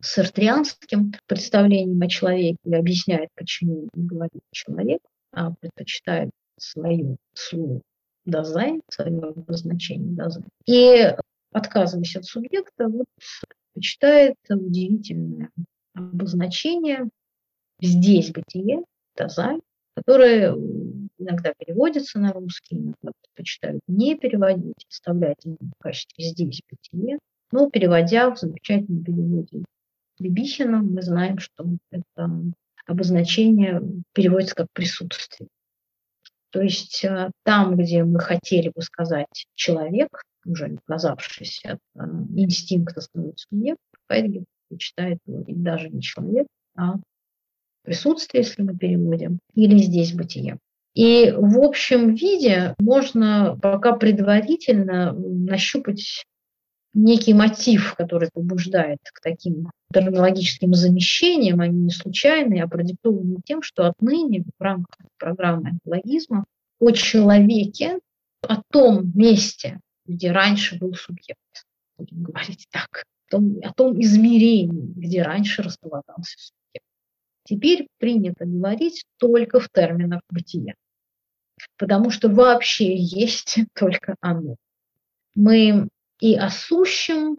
с 0.01 0.19
артрианским 0.19 1.13
представлением 1.27 2.03
о 2.03 2.09
человеке 2.09 2.59
и 2.65 2.75
объясняет, 2.75 3.29
почему 3.37 3.89
не 3.95 4.07
говорит 4.07 4.43
человек, 4.51 5.01
а 5.33 5.53
предпочитает 5.53 6.31
свое 6.59 7.17
слово 7.35 7.81
дизайн, 8.25 8.83
свое 8.89 9.19
обозначение 9.19 10.15
дизайн. 10.15 10.47
И 10.67 11.15
отказываясь 11.53 12.17
от 12.17 12.25
субъекта, 12.25 12.89
вот 12.89 13.07
почитает 13.75 14.37
удивительное 14.49 15.51
обозначение 15.95 17.09
«здесь 17.81 18.31
бытие», 18.31 18.85
«тазаль», 19.15 19.61
которое 19.95 20.55
иногда 21.19 21.53
переводится 21.59 22.19
на 22.19 22.33
русский, 22.33 22.77
иногда 22.77 23.13
предпочитают 23.21 23.81
не 23.87 24.17
переводить, 24.17 24.87
оставлять 24.91 25.45
в 25.45 25.83
качестве 25.83 26.25
«здесь 26.25 26.63
бытие», 26.71 27.19
но 27.51 27.69
переводя 27.69 28.31
в 28.31 28.39
замечательном 28.39 29.05
переводе 29.05 29.65
Бибихина, 30.19 30.79
мы 30.79 31.03
знаем, 31.03 31.39
что 31.39 31.67
это 31.91 32.31
обозначение 32.87 33.83
переводится 34.13 34.55
как 34.55 34.69
«присутствие». 34.73 35.49
То 36.53 36.61
есть 36.61 37.03
э, 37.05 37.31
там, 37.45 37.77
где 37.77 38.05
мы 38.05 38.21
хотели 38.21 38.69
бы 38.69 38.83
сказать 38.83 39.47
«человек», 39.55 40.09
уже 40.45 40.67
отказавшись 40.67 41.63
от 41.65 41.79
э, 41.97 42.01
инстинкта 42.37 43.01
становится 43.01 43.47
субъект, 43.49 43.81
Хайдгер 44.09 44.45
читает 44.79 45.19
говорит 45.27 45.63
даже 45.63 45.89
не 45.89 46.03
человек, 46.03 46.47
а 46.77 46.97
присутствие, 47.83 48.43
если 48.43 48.63
мы 48.63 48.77
переводим, 48.77 49.39
или 49.55 49.79
здесь 49.79 50.13
бытие. 50.13 50.59
И 50.95 51.33
в 51.35 51.59
общем 51.59 52.15
виде 52.15 52.75
можно 52.79 53.59
пока 53.61 53.93
предварительно 53.93 55.13
нащупать 55.13 56.25
некий 56.93 57.33
мотив, 57.33 57.95
который 57.97 58.29
побуждает 58.33 58.99
к 59.03 59.23
таким 59.23 59.71
терминологическим 59.93 60.75
замещениям, 60.75 61.61
они 61.61 61.79
не 61.79 61.91
случайные, 61.91 62.65
а 62.65 62.69
продиктованы 62.69 63.37
тем, 63.45 63.63
что 63.63 63.87
отныне 63.87 64.45
в 64.59 64.63
рамках 64.63 65.07
программы 65.19 65.79
логизма 65.85 66.45
о 66.81 66.91
человеке, 66.91 67.99
о 68.43 68.63
том 68.71 69.13
месте, 69.15 69.81
где 70.07 70.33
раньше 70.33 70.79
был 70.79 70.95
субъект, 70.95 71.39
будем 71.97 72.23
говорить 72.23 72.67
так, 72.71 73.05
о 73.29 73.31
том, 73.31 73.59
о 73.63 73.73
том 73.73 74.01
измерении, 74.01 74.93
где 74.97 75.23
раньше 75.23 75.63
располагался 75.63 76.37
субъект. 76.39 76.87
Теперь 77.45 77.89
принято 77.99 78.45
говорить 78.45 79.05
только 79.19 79.61
в 79.61 79.69
терминах 79.69 80.23
бытия, 80.29 80.75
потому 81.77 82.11
что 82.11 82.29
вообще 82.29 82.97
есть 82.97 83.59
только 83.75 84.17
оно. 84.21 84.57
Мы 85.35 85.89
и 86.21 86.37
о 86.37 86.51
сущем 86.51 87.37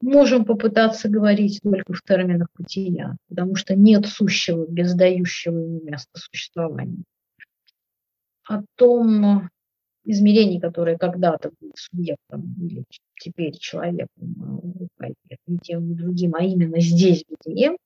можем 0.00 0.44
попытаться 0.44 1.08
говорить 1.08 1.60
только 1.62 1.92
в 1.92 2.02
терминах 2.02 2.48
бытия, 2.56 3.16
потому 3.28 3.54
что 3.56 3.74
нет 3.74 4.06
сущего 4.06 4.66
без 4.66 4.94
дающего 4.94 5.58
ему 5.58 5.80
место 5.82 6.10
существования. 6.14 7.02
О 8.44 8.62
том 8.76 9.50
измерении, 10.04 10.58
которое 10.58 10.96
когда-то 10.96 11.50
было 11.60 11.72
субъектом 11.76 12.54
или 12.60 12.84
теперь 13.20 13.56
человеком, 13.58 14.88
и 15.46 15.58
тем 15.58 15.92
и 15.92 15.94
другим, 15.94 16.34
а 16.34 16.42
именно 16.42 16.80
здесь 16.80 17.24
бытие, 17.28 17.76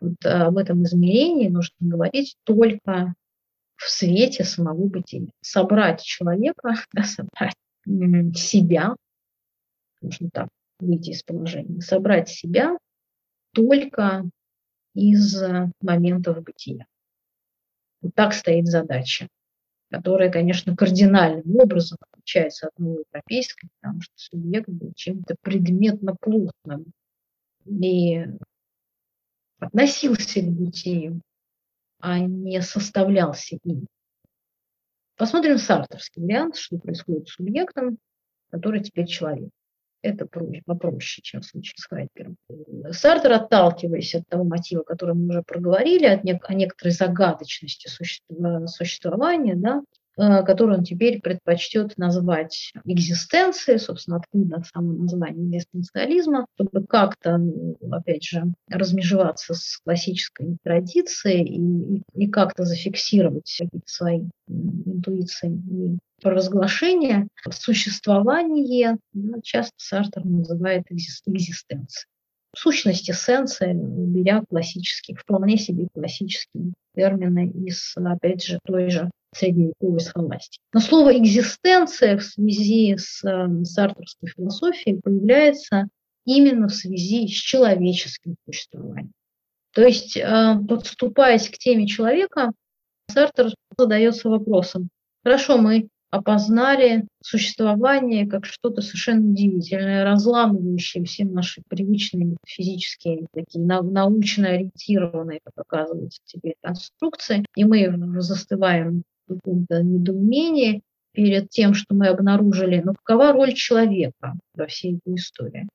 вот 0.00 0.24
об 0.24 0.56
этом 0.56 0.84
измерении 0.84 1.48
нужно 1.48 1.74
говорить 1.80 2.36
только 2.44 3.14
в 3.76 3.90
свете 3.90 4.44
самого 4.44 4.86
бытия. 4.86 5.28
Собрать 5.42 6.02
человека, 6.02 6.74
собрать 7.02 7.54
себя 7.84 8.94
нужно 10.00 10.30
так 10.32 10.48
выйти 10.80 11.10
из 11.10 11.22
положения, 11.22 11.80
собрать 11.80 12.28
себя 12.28 12.76
только 13.52 14.24
из 14.94 15.42
моментов 15.80 16.42
бытия. 16.42 16.86
Вот 18.02 18.14
так 18.14 18.32
стоит 18.32 18.66
задача, 18.66 19.28
которая, 19.90 20.30
конечно, 20.30 20.76
кардинальным 20.76 21.56
образом 21.56 21.98
отличается 22.10 22.68
от 22.68 22.78
новоевропейской, 22.78 23.68
потому 23.80 24.00
что 24.00 24.12
субъект 24.16 24.68
был 24.68 24.92
чем-то 24.94 25.36
предметно 25.42 26.16
плотным 26.20 26.92
и 27.66 28.24
относился 29.58 30.40
к 30.40 30.48
бытию, 30.48 31.20
а 32.00 32.18
не 32.18 32.62
составлялся 32.62 33.58
им. 33.64 33.86
Посмотрим 35.16 35.58
сартерский 35.58 36.22
вариант, 36.22 36.56
что 36.56 36.78
происходит 36.78 37.28
с 37.28 37.32
субъектом, 37.32 37.98
который 38.50 38.82
теперь 38.82 39.06
человек 39.06 39.50
это 40.02 40.26
попроще, 40.26 41.22
чем 41.22 41.40
в 41.40 41.46
случае 41.46 41.74
с 41.76 41.86
Хайдгером. 41.86 42.36
Сартер, 42.90 43.32
отталкиваясь 43.32 44.14
от 44.14 44.26
того 44.28 44.44
мотива, 44.44 44.82
который 44.82 45.14
мы 45.14 45.28
уже 45.28 45.42
проговорили, 45.42 46.06
от 46.06 46.24
не, 46.24 46.40
о 46.42 46.54
некоторой 46.54 46.92
загадочности 46.92 47.88
существования, 47.88 49.54
да, 49.56 49.82
Э, 49.82 49.99
который 50.16 50.78
он 50.78 50.84
теперь 50.84 51.20
предпочтет 51.20 51.96
назвать 51.96 52.72
экзистенцией, 52.84 53.78
собственно, 53.78 54.18
откуда 54.18 54.62
само 54.72 54.92
название 54.92 55.46
экзистенциализма, 55.46 56.46
чтобы 56.54 56.86
как-то, 56.86 57.40
опять 57.90 58.24
же, 58.24 58.44
размежеваться 58.68 59.54
с 59.54 59.78
классической 59.84 60.56
традицией 60.62 61.44
и, 61.44 62.02
и 62.14 62.28
как-то 62.28 62.64
зафиксировать 62.64 63.50
какие-то 63.58 63.86
свои 63.86 64.24
интуиции 64.48 65.52
и 65.52 65.98
провозглашения. 66.20 67.28
Существование 67.50 68.98
ну, 69.12 69.40
часто 69.42 69.74
Сартер 69.78 70.24
называет 70.24 70.84
экзистенцией. 70.90 72.06
Сущность, 72.56 73.08
эссенция, 73.10 73.74
беря 73.74 74.42
классические, 74.48 75.16
вполне 75.16 75.56
себе 75.56 75.86
классические 75.94 76.72
термины 76.94 77.48
из, 77.48 77.94
опять 77.96 78.44
же, 78.44 78.58
той 78.64 78.90
же 78.90 79.10
средневековой 79.32 80.00
схоластики. 80.00 80.60
Но 80.72 80.80
слово 80.80 81.16
«экзистенция» 81.16 82.18
в 82.18 82.22
связи 82.24 82.96
с 82.96 83.24
э, 83.24 83.64
сартерской 83.64 84.28
философией 84.28 85.00
появляется 85.00 85.88
именно 86.24 86.66
в 86.66 86.74
связи 86.74 87.28
с 87.28 87.32
человеческим 87.32 88.34
существованием. 88.44 89.12
То 89.72 89.82
есть, 89.82 90.16
э, 90.16 90.56
подступаясь 90.68 91.48
к 91.48 91.58
теме 91.58 91.86
человека, 91.86 92.50
Сартер 93.08 93.54
задается 93.76 94.28
вопросом, 94.28 94.88
хорошо, 95.22 95.58
мы 95.58 95.88
опознали 96.10 97.06
существование 97.22 98.26
как 98.26 98.44
что-то 98.44 98.82
совершенно 98.82 99.30
удивительное, 99.30 100.04
разламывающее 100.04 101.04
все 101.04 101.24
наши 101.24 101.62
привычные 101.68 102.36
физические, 102.46 103.26
такие 103.32 103.64
научно 103.64 104.48
ориентированные, 104.48 105.40
как 105.44 105.54
оказывается 105.56 106.20
теперь, 106.24 106.54
конструкции, 106.62 107.44
и 107.54 107.64
мы 107.64 108.20
застываем 108.20 109.04
каком-то 109.30 109.82
недоумении 109.82 110.82
перед 111.12 111.50
тем, 111.50 111.74
что 111.74 111.94
мы 111.94 112.08
обнаружили, 112.08 112.82
ну 112.84 112.94
какова 113.02 113.32
роль 113.32 113.52
человека 113.54 114.34
во 114.54 114.66
всей 114.66 114.96
этой 114.96 115.16
истории. 115.16 115.68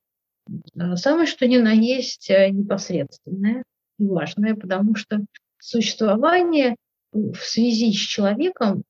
Самое 0.96 1.28
что 1.28 1.48
ни 1.48 1.58
на 1.58 1.72
есть 1.72 2.30
э, 2.30 2.50
непосредственное 2.50 3.64
и 3.98 4.06
важное, 4.06 4.56
потому 4.56 4.96
что 4.96 5.26
существование 5.60 6.76
в 7.12 7.38
связи 7.38 7.92
с 7.94 7.98
человеком 7.98 8.84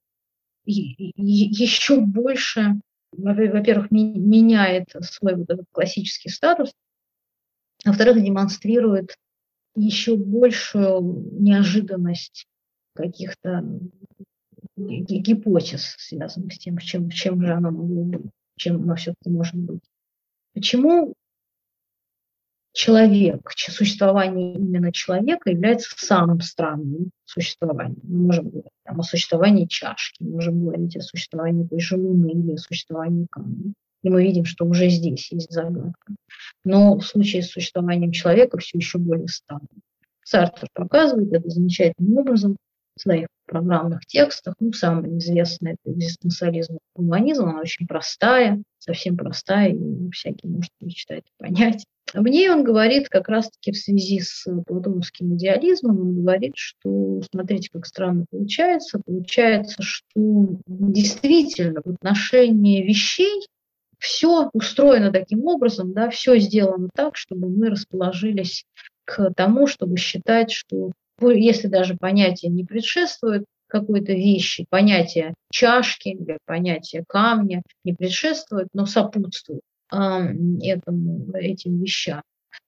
еще 0.65 2.01
больше, 2.01 2.79
во-первых, 3.11 3.91
меняет 3.91 4.85
свой 5.01 5.35
вот 5.35 5.49
этот 5.49 5.65
классический 5.71 6.29
статус, 6.29 6.73
а 7.83 7.89
во-вторых, 7.89 8.23
демонстрирует 8.23 9.15
еще 9.75 10.15
большую 10.15 11.41
неожиданность 11.41 12.47
каких-то 12.93 13.63
гипотез, 14.77 15.95
связанных 15.97 16.53
с 16.53 16.57
тем, 16.57 16.77
чем, 16.77 17.09
чем 17.09 17.45
же 17.45 17.53
оно 17.53 17.71
могло 17.71 18.03
быть, 18.03 18.31
чем 18.57 18.81
оно 18.83 18.95
все-таки 18.95 19.29
может 19.29 19.55
быть. 19.55 19.83
Почему 20.53 21.13
человек, 22.75 23.51
существование 23.55 24.53
именно 24.53 24.91
человека 24.91 25.49
является 25.49 25.95
самым 25.97 26.41
странным 26.41 27.09
существованием. 27.23 27.97
Мы 28.03 28.25
можем 28.27 28.49
говорить 28.49 28.71
там, 28.83 28.99
о 28.99 29.03
существовании 29.03 29.65
чашки, 29.65 30.21
мы 30.21 30.31
можем 30.31 30.63
говорить 30.63 30.95
о 30.97 31.01
существовании 31.01 31.65
той 31.65 31.79
же 31.79 31.95
луны 31.95 32.31
или 32.31 32.53
о 32.53 32.57
существовании 32.57 33.27
камня. 33.31 33.73
И 34.03 34.09
мы 34.09 34.21
видим, 34.23 34.45
что 34.45 34.65
уже 34.65 34.89
здесь 34.89 35.31
есть 35.31 35.51
загадка. 35.51 36.13
Но 36.63 36.97
в 36.97 37.05
случае 37.05 37.41
с 37.41 37.49
существованием 37.49 38.11
человека 38.11 38.57
все 38.57 38.77
еще 38.77 38.99
более 38.99 39.29
странно. 39.29 39.67
Сартер 40.23 40.67
показывает 40.73 41.31
это 41.31 41.49
замечательным 41.49 42.17
образом 42.17 42.57
в 42.97 43.01
своих 43.01 43.27
программных 43.47 44.05
текстах. 44.05 44.55
Ну, 44.59 44.73
самое 44.73 45.17
известное– 45.17 45.77
это 45.85 45.95
экзистенциализм 45.95 46.77
гуманизм. 46.93 47.45
Она 47.45 47.61
очень 47.61 47.87
простая, 47.87 48.61
совсем 48.79 49.15
простая, 49.15 49.69
и 49.69 50.11
всякий 50.11 50.47
может 50.47 50.71
прочитать 50.79 51.23
и 51.25 51.43
понять. 51.43 51.85
В 52.15 52.23
ней 52.23 52.49
он 52.49 52.63
говорит 52.63 53.09
как 53.09 53.27
раз-таки 53.27 53.73
в 53.73 53.77
связи 53.77 54.21
с 54.21 54.45
платоновским 54.65 55.35
идеализмом, 55.35 55.99
он 55.99 56.15
говорит, 56.15 56.53
что, 56.55 57.21
смотрите, 57.29 57.69
как 57.71 57.85
странно 57.85 58.25
получается, 58.31 59.01
получается, 59.05 59.81
что 59.81 60.59
действительно 60.65 61.81
в 61.83 61.89
отношении 61.89 62.83
вещей 62.83 63.45
все 63.99 64.49
устроено 64.53 65.11
таким 65.11 65.45
образом, 65.45 65.91
да, 65.91 66.09
все 66.09 66.39
сделано 66.39 66.89
так, 66.95 67.17
чтобы 67.17 67.49
мы 67.49 67.69
расположились 67.69 68.63
к 69.03 69.33
тому, 69.35 69.67
чтобы 69.67 69.97
считать, 69.97 70.51
что 70.51 70.91
если 71.21 71.67
даже 71.67 71.97
понятие 71.97 72.49
не 72.49 72.63
предшествует 72.63 73.43
какой-то 73.67 74.13
вещи, 74.13 74.65
понятие 74.69 75.33
чашки 75.51 76.09
или 76.09 76.37
понятие 76.45 77.03
камня 77.07 77.61
не 77.83 77.93
предшествует, 77.93 78.67
но 78.73 78.85
сопутствует 78.85 79.61
этому, 79.89 81.31
этим 81.33 81.81
вещам, 81.81 82.21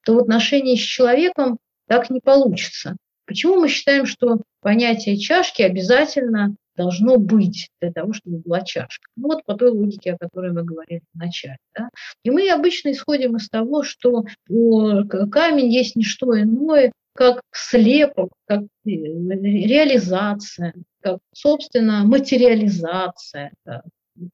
то 0.06 0.16
в 0.16 0.20
отношении 0.20 0.76
с 0.76 0.82
человеком 0.82 1.58
так 1.88 2.10
не 2.10 2.20
получится. 2.20 2.98
Почему 3.26 3.60
мы 3.60 3.70
считаем, 3.70 4.06
что 4.06 4.42
понятие 4.62 5.18
чашки 5.18 5.62
обязательно 5.62 6.56
должно 6.78 7.18
быть 7.18 7.70
для 7.82 7.92
того, 7.92 8.14
чтобы 8.14 8.38
была 8.38 8.62
чашка. 8.62 9.10
Ну, 9.16 9.30
вот 9.30 9.44
по 9.46 9.56
той 9.56 9.72
логике, 9.72 10.14
о 10.14 10.18
которой 10.18 10.54
мы 10.54 10.64
говорили 10.64 11.02
в 11.14 11.18
начале. 11.18 11.58
Да? 11.76 11.90
И 12.24 12.30
мы 12.30 12.50
обычно 12.50 12.92
исходим 12.92 13.36
из 13.36 13.50
того, 13.50 13.84
что 13.84 14.26
камень 14.48 15.74
есть 15.74 15.96
не 15.96 16.04
что 16.04 16.40
иное, 16.40 16.92
как 17.14 17.42
слепок, 17.52 18.30
как 18.46 18.62
э, 18.62 18.68
реализация, 18.86 20.74
как, 21.02 21.18
собственно, 21.34 22.04
материализация 22.04 23.52
да, 23.66 23.82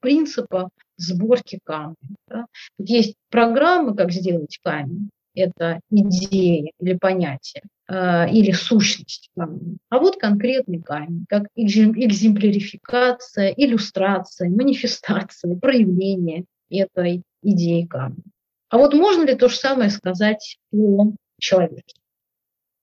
принципа 0.02 0.70
сборки 0.98 1.60
камня. 1.64 1.96
Да. 2.28 2.46
Есть 2.78 3.16
программы, 3.30 3.96
как 3.96 4.12
сделать 4.12 4.58
камень, 4.64 5.10
это 5.36 5.80
идея 5.90 6.72
или 6.80 6.94
понятие, 6.94 7.64
э, 7.88 8.30
или 8.30 8.52
сущность 8.52 9.30
камня. 9.36 9.78
А 9.90 10.00
вот 10.00 10.18
конкретный 10.18 10.82
камень, 10.82 11.26
как 11.28 11.48
экземплярификация, 11.56 13.50
иллюстрация, 13.50 14.50
манифестация, 14.50 15.56
проявление 15.56 16.46
этой 16.70 17.24
идеи 17.42 17.86
камня. 17.86 18.24
А 18.70 18.78
вот 18.78 18.94
можно 18.94 19.24
ли 19.24 19.36
то 19.36 19.50
же 19.50 19.56
самое 19.56 19.90
сказать 19.90 20.58
о 20.72 21.12
человеке? 21.40 21.96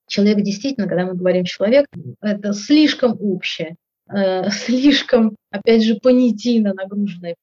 Человек 0.09 0.43
действительно, 0.43 0.89
когда 0.89 1.07
мы 1.07 1.15
говорим 1.15 1.45
человек, 1.45 1.87
это 2.21 2.53
слишком 2.53 3.17
общее, 3.21 3.77
э, 4.13 4.51
слишком, 4.51 5.37
опять 5.51 5.85
же, 5.85 5.97
понятийно 5.97 6.75
нагруженная 6.75 7.33
э, 7.33 7.35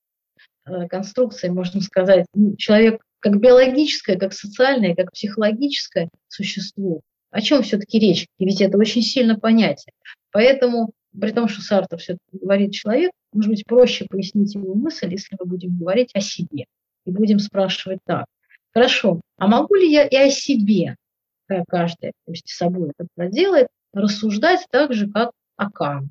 конструкция, 0.90 1.52
можно 1.52 1.82
сказать. 1.82 2.26
Человек 2.58 3.02
как 3.20 3.40
биологическое, 3.40 4.18
как 4.18 4.34
социальное, 4.34 4.96
как 4.96 5.12
психологическое 5.12 6.10
существо. 6.28 7.02
О 7.32 7.42
чем 7.42 7.64
все-таки 7.64 8.00
речь? 8.00 8.28
И 8.38 8.46
ведь 8.46 8.62
это 8.62 8.78
очень 8.78 9.02
сильно 9.02 9.38
понятие. 9.38 9.94
Поэтому, 10.32 10.92
при 11.20 11.32
том, 11.32 11.48
что 11.48 11.62
Сартер 11.62 11.98
все-таки 11.98 12.38
говорит 12.40 12.74
человек, 12.74 13.12
может 13.34 13.52
быть, 13.52 13.66
проще 13.66 14.06
пояснить 14.10 14.56
его 14.56 14.74
мысль, 14.74 15.12
если 15.12 15.36
мы 15.40 15.46
будем 15.46 15.78
говорить 15.78 16.12
о 16.14 16.22
себе. 16.22 16.66
И 17.06 17.12
будем 17.12 17.40
спрашивать 17.40 18.00
так. 18.06 18.26
Хорошо, 18.74 19.22
а 19.38 19.48
могу 19.48 19.76
ли 19.76 19.92
я 19.92 20.06
и 20.06 20.16
о 20.16 20.30
себе, 20.30 20.96
как 21.48 21.64
каждый, 21.68 22.12
то 22.26 22.32
есть 22.32 22.48
собой 22.48 22.92
это 22.96 23.08
проделает, 23.16 23.68
рассуждать 23.94 24.66
так 24.70 24.94
же, 24.94 25.10
как 25.10 25.32
о 25.56 25.72
Каме, 25.72 26.10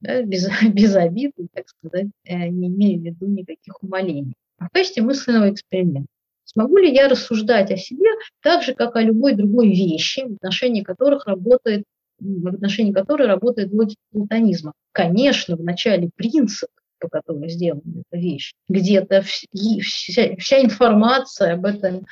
да, 0.00 0.22
без, 0.22 0.48
без 0.72 0.94
обид, 0.96 1.32
так 1.52 1.68
сказать, 1.68 2.08
э, 2.24 2.48
не 2.48 2.68
имея 2.68 2.98
в 2.98 3.02
виду 3.02 3.26
никаких 3.26 3.82
умолений. 3.82 4.34
А 4.58 4.66
в 4.66 4.70
качестве 4.70 5.02
мысленного 5.02 5.52
эксперимента. 5.52 6.08
Смогу 6.44 6.78
ли 6.78 6.92
я 6.92 7.08
рассуждать 7.08 7.70
о 7.70 7.76
себе 7.76 8.08
так 8.42 8.62
же, 8.62 8.74
как 8.74 8.96
о 8.96 9.02
любой 9.02 9.34
другой 9.34 9.68
вещи, 9.68 10.20
в 10.26 10.34
отношении 10.34 10.82
которых 10.82 11.26
работает 11.26 11.84
в 12.20 12.48
отношении 12.48 12.92
которой 12.92 13.26
работает 13.28 13.72
логика 13.72 14.00
платонизма. 14.10 14.72
Конечно, 14.92 15.56
в 15.56 15.62
начале 15.62 16.10
принцип, 16.14 16.68
по 16.98 17.08
которому 17.08 17.48
сделана 17.48 18.02
эта 18.10 18.20
вещь, 18.20 18.54
где-то 18.68 19.22
вся, 19.22 20.36
вся 20.36 20.62
информация 20.62 21.54
об 21.54 21.64
этом 21.64 22.06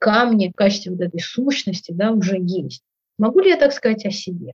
камне 0.00 0.50
в 0.50 0.54
качестве 0.54 0.92
вот 0.92 1.00
этой 1.00 1.20
сущности 1.20 1.92
да, 1.92 2.12
уже 2.12 2.36
есть. 2.38 2.82
Могу 3.18 3.40
ли 3.40 3.50
я 3.50 3.56
так 3.56 3.72
сказать 3.72 4.04
о 4.04 4.10
себе? 4.10 4.52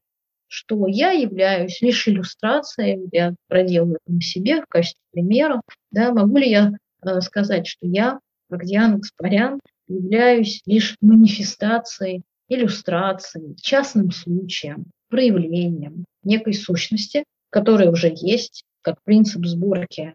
Что 0.56 0.86
я 0.86 1.10
являюсь 1.10 1.82
лишь 1.82 2.06
иллюстрацией, 2.06 3.08
я 3.10 3.34
проделаю 3.48 3.96
это 3.96 4.14
на 4.14 4.20
себе 4.20 4.62
в 4.62 4.66
качестве 4.66 5.02
примера, 5.10 5.60
да, 5.90 6.12
могу 6.12 6.36
ли 6.36 6.48
я 6.48 6.70
э, 7.04 7.20
сказать, 7.22 7.66
что 7.66 7.88
я 7.88 8.20
как 8.48 8.64
Диана 8.64 8.98
Гаспарян, 8.98 9.58
являюсь 9.88 10.62
лишь 10.64 10.96
манифестацией, 11.00 12.22
иллюстрацией, 12.48 13.56
частным 13.56 14.12
случаем, 14.12 14.84
проявлением 15.08 16.04
некой 16.22 16.54
сущности, 16.54 17.24
которая 17.50 17.90
уже 17.90 18.12
есть, 18.14 18.62
как 18.80 19.02
принцип 19.02 19.44
сборки 19.46 20.14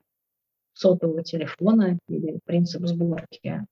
сотового 0.73 1.21
телефона 1.21 1.99
или 2.07 2.39
принцип 2.45 2.85
сборки 2.85 3.65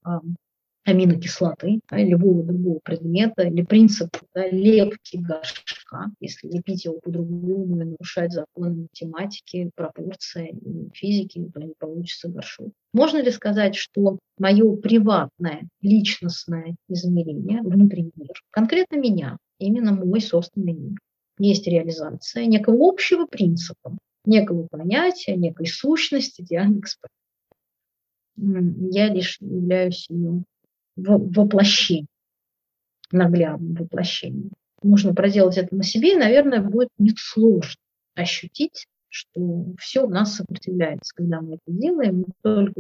аминокислоты, 0.88 1.82
да, 1.90 1.98
любого 1.98 2.44
другого 2.44 2.80
предмета, 2.82 3.44
или 3.44 3.64
принцип 3.64 4.10
да, 4.34 4.48
лепки 4.48 5.18
горшка, 5.18 6.06
если 6.22 6.48
лепить 6.48 6.86
его 6.86 7.00
по-другому 7.04 7.76
и 7.76 7.86
нарушать 7.86 8.32
законы 8.32 8.88
математики, 8.90 9.70
пропорции 9.76 10.58
физики, 10.94 11.46
то 11.54 11.60
не 11.60 11.74
получится 11.78 12.30
горшок. 12.30 12.72
Можно 12.94 13.22
ли 13.22 13.32
сказать, 13.32 13.76
что 13.76 14.18
мое 14.40 14.78
приватное, 14.78 15.68
личностное 15.82 16.76
измерение, 16.88 17.62
внутренний 17.62 18.14
мир, 18.16 18.42
конкретно 18.50 18.96
меня, 18.96 19.38
именно 19.60 19.92
мой 19.92 20.22
собственный 20.22 20.74
мир, 20.74 20.98
есть 21.38 21.68
реализация 21.68 22.46
некого 22.46 22.88
общего 22.88 23.26
принципа, 23.26 23.98
некого 24.24 24.68
понятия, 24.72 25.36
некой 25.36 25.68
сущности, 25.68 26.42
диагноз. 26.42 26.98
Я 28.38 29.10
лишь 29.10 29.38
являюсь 29.42 30.08
ее 30.10 30.44
воплощение, 30.98 32.08
наглядном 33.12 33.76
воплощении. 33.76 34.52
Нужно 34.84 35.14
проделать 35.14 35.58
это 35.58 35.76
на 35.76 35.84
себе, 35.84 36.14
и, 36.14 36.18
наверное, 36.18 36.62
будет 36.62 36.90
несложно 36.98 37.82
ощутить, 38.16 38.88
что 39.10 39.74
все 39.80 40.06
у 40.06 40.10
нас 40.10 40.36
сопротивляется, 40.36 41.14
когда 41.16 41.42
мы 41.42 41.56
это 41.56 41.64
делаем, 41.68 42.20
не 42.20 42.34
только 42.42 42.74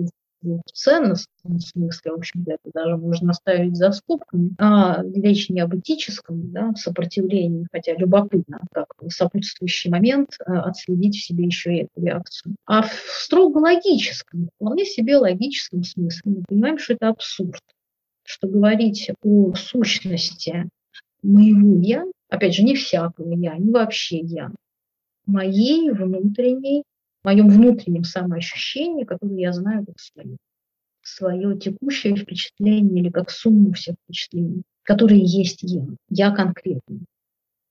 в 0.43 0.71
ценностном 0.71 1.59
смысле, 1.59 2.11
в 2.11 2.15
общем-то, 2.15 2.51
это 2.51 2.71
даже 2.73 2.97
можно 2.97 3.31
оставить 3.31 3.75
за 3.75 3.91
скобками, 3.91 4.51
а 4.59 5.03
речь 5.15 5.49
не 5.49 5.61
об 5.61 5.75
этическом 5.75 6.51
да, 6.51 6.73
сопротивлении, 6.75 7.67
хотя 7.71 7.93
любопытно, 7.95 8.61
как 8.71 8.87
сопутствующий 9.09 9.89
момент 9.89 10.37
э, 10.39 10.53
отследить 10.53 11.15
в 11.15 11.25
себе 11.25 11.45
еще 11.45 11.73
и 11.73 11.81
эту 11.83 12.05
реакцию, 12.05 12.55
а 12.65 12.83
в 12.83 12.91
строго 12.91 13.57
логическом, 13.57 14.49
вполне 14.55 14.85
себе 14.85 15.17
логическом 15.17 15.83
смысле. 15.83 16.21
Мы 16.31 16.43
понимаем, 16.47 16.77
что 16.77 16.93
это 16.93 17.09
абсурд 17.09 17.61
что 18.27 18.47
говорить 18.47 19.09
о 19.21 19.53
сущности 19.55 20.69
моего 21.23 21.79
«я», 21.81 22.03
опять 22.29 22.55
же, 22.55 22.63
не 22.63 22.75
всякого 22.75 23.33
«я», 23.33 23.55
не 23.57 23.71
вообще 23.71 24.19
«я», 24.19 24.51
моей 25.25 25.89
внутренней, 25.91 26.83
моем 27.23 27.47
внутреннем 27.47 28.03
самоощущении, 28.03 29.05
которое 29.05 29.39
я 29.39 29.53
знаю 29.53 29.85
как 29.85 29.99
свое. 29.99 30.37
Свое 31.01 31.57
текущее 31.57 32.17
впечатление 32.17 33.01
или 33.01 33.09
как 33.09 33.31
сумму 33.31 33.71
всех 33.71 33.95
впечатлений, 34.03 34.63
которые 34.83 35.21
есть 35.23 35.59
я, 35.61 35.85
я 36.09 36.31
конкретно. 36.31 36.99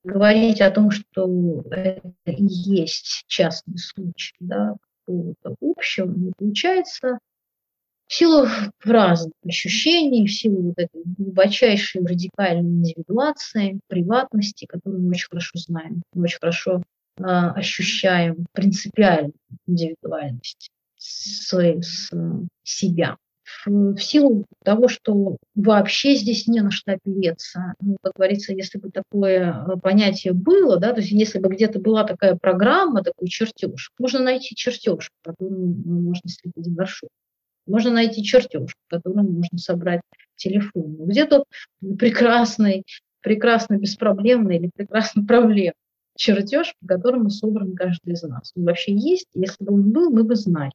Говорить 0.04 0.62
о 0.62 0.70
том, 0.70 0.90
что 0.90 1.64
это 1.70 2.30
и 2.30 2.46
есть 2.46 3.24
частный 3.26 3.76
случай, 3.76 4.34
да, 4.40 4.74
какого-то 5.04 5.54
общего, 5.60 6.10
не 6.10 6.32
получается, 6.34 7.18
в 8.08 8.14
силу 8.14 8.46
разных 8.84 9.32
ощущений, 9.44 10.26
в 10.26 10.32
силу 10.32 10.62
вот 10.62 10.78
этой 10.78 11.02
глубочайшей 11.04 12.02
радикальной 12.06 12.62
индивидуации, 12.62 13.80
приватности, 13.88 14.66
которую 14.66 15.02
мы 15.02 15.10
очень 15.10 15.28
хорошо 15.28 15.58
знаем, 15.58 16.02
мы 16.14 16.24
очень 16.24 16.38
хорошо 16.40 16.82
э, 17.18 17.22
ощущаем 17.22 18.46
принципиальную 18.52 19.34
индивидуальность 19.66 20.70
с, 20.96 21.52
с 21.52 22.10
себя. 22.62 23.16
В, 23.64 23.94
в 23.94 23.98
силу 24.00 24.44
того, 24.64 24.88
что 24.88 25.36
вообще 25.54 26.14
здесь 26.14 26.46
не 26.46 26.60
на 26.60 26.70
что 26.70 26.92
опереться. 26.92 27.74
Ну, 27.80 27.96
как 28.02 28.14
говорится, 28.14 28.52
если 28.52 28.78
бы 28.78 28.90
такое 28.90 29.52
э, 29.52 29.76
понятие 29.78 30.32
было, 30.32 30.78
да, 30.78 30.92
то 30.92 31.00
есть 31.00 31.12
если 31.12 31.40
бы 31.40 31.48
где-то 31.48 31.80
была 31.80 32.04
такая 32.04 32.36
программа, 32.36 33.02
такой 33.02 33.28
чертеж, 33.28 33.90
можно 33.98 34.20
найти 34.20 34.54
чертеж, 34.54 35.10
по 35.24 35.32
которому 35.32 35.74
можно 35.84 36.28
слепить 36.28 36.72
горшок. 36.72 37.10
Можно 37.66 37.92
найти 37.92 38.22
чертеж, 38.22 38.72
в 38.72 38.90
котором 38.90 39.32
можно 39.32 39.58
собрать 39.58 40.00
телефон. 40.36 40.96
Где 41.06 41.24
тот 41.24 41.44
прекрасный, 41.98 42.84
прекрасно 43.20 43.76
беспроблемный 43.76 44.56
или 44.56 44.70
прекрасно 44.74 45.24
проблемный 45.24 45.74
чертеж, 46.16 46.74
по 46.80 46.94
которому 46.94 47.30
собран 47.30 47.74
каждый 47.74 48.14
из 48.14 48.22
нас. 48.22 48.52
Он 48.56 48.64
вообще 48.64 48.94
есть, 48.94 49.28
если 49.34 49.64
бы 49.64 49.74
он 49.74 49.90
был, 49.90 50.10
мы 50.10 50.24
бы 50.24 50.34
знали 50.34 50.72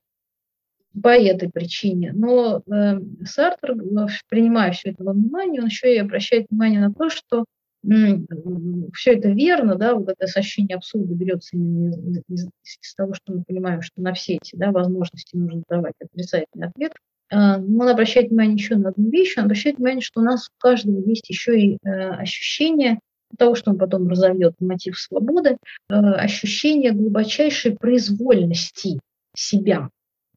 по 1.01 1.09
этой 1.09 1.49
причине. 1.49 2.11
Но 2.13 2.61
э, 2.69 2.99
Сартер, 3.25 3.71
э, 3.71 4.07
принимая 4.29 4.71
все 4.71 4.89
это 4.89 5.03
во 5.03 5.13
внимание, 5.13 5.61
он 5.61 5.67
еще 5.67 5.95
и 5.95 5.99
обращает 5.99 6.47
внимание 6.49 6.81
на 6.81 6.93
то, 6.93 7.09
что 7.09 7.45
все 7.83 9.13
это 9.13 9.29
верно, 9.29 9.75
да, 9.75 9.95
вот 9.95 10.09
это 10.09 10.25
ощущение 10.25 10.75
абсурда 10.75 11.13
берется 11.15 11.55
именно 11.55 11.89
из, 11.89 12.21
из, 12.27 12.47
из 12.63 12.95
того, 12.95 13.13
что 13.13 13.33
мы 13.33 13.43
понимаем, 13.43 13.81
что 13.81 14.01
на 14.01 14.13
все 14.13 14.35
эти 14.35 14.55
да, 14.55 14.71
возможности 14.71 15.35
нужно 15.35 15.63
давать 15.67 15.95
отрицательный 15.99 16.67
ответ. 16.67 16.93
А, 17.31 17.57
он 17.57 17.89
обращает 17.89 18.29
внимание 18.29 18.55
еще 18.55 18.75
на 18.75 18.89
одну 18.89 19.09
вещь, 19.09 19.35
он 19.37 19.45
обращает 19.45 19.77
внимание, 19.77 20.01
что 20.01 20.21
у 20.21 20.23
нас 20.23 20.47
у 20.47 20.61
каждого 20.61 20.99
есть 20.99 21.29
еще 21.29 21.59
и 21.59 21.77
э, 21.83 21.89
ощущение 21.89 22.99
того, 23.37 23.55
что 23.55 23.71
он 23.71 23.77
потом 23.77 24.07
разовьет 24.09 24.53
мотив 24.59 24.99
свободы, 24.99 25.57
э, 25.89 25.93
ощущение 25.93 26.91
глубочайшей 26.91 27.77
произвольности 27.77 28.99
себя. 29.35 29.89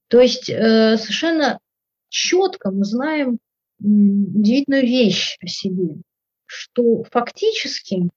То 0.09 0.21
есть 0.21 0.49
э, 0.49 0.97
совершенно 0.97 1.59
четко 2.09 2.71
мы 2.71 2.85
знаем 2.85 3.39
удивительную 3.81 4.83
вещь 4.85 5.37
о 5.41 5.49
себе, 5.49 5.97
что 6.47 7.05
фактически, 7.11 8.11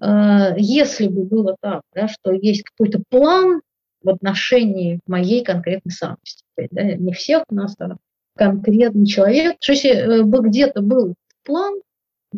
э, 0.00 0.54
если 0.56 1.08
бы 1.08 1.24
было 1.24 1.56
так, 1.60 1.82
да, 1.94 2.08
что 2.08 2.32
есть 2.32 2.62
какой-то 2.62 3.02
план 3.08 3.62
в 4.02 4.08
отношении 4.08 5.00
моей 5.06 5.44
конкретной 5.44 5.92
самости, 5.92 6.44
да, 6.70 6.82
не 6.82 7.12
всех 7.12 7.44
у 7.48 7.54
нас, 7.54 7.74
а 7.78 7.96
конкретный 8.36 9.06
человек, 9.06 9.56
что 9.60 9.72
если 9.72 9.90
э, 9.90 10.22
бы 10.22 10.40
где-то 10.46 10.82
был 10.82 11.14
план, 11.44 11.80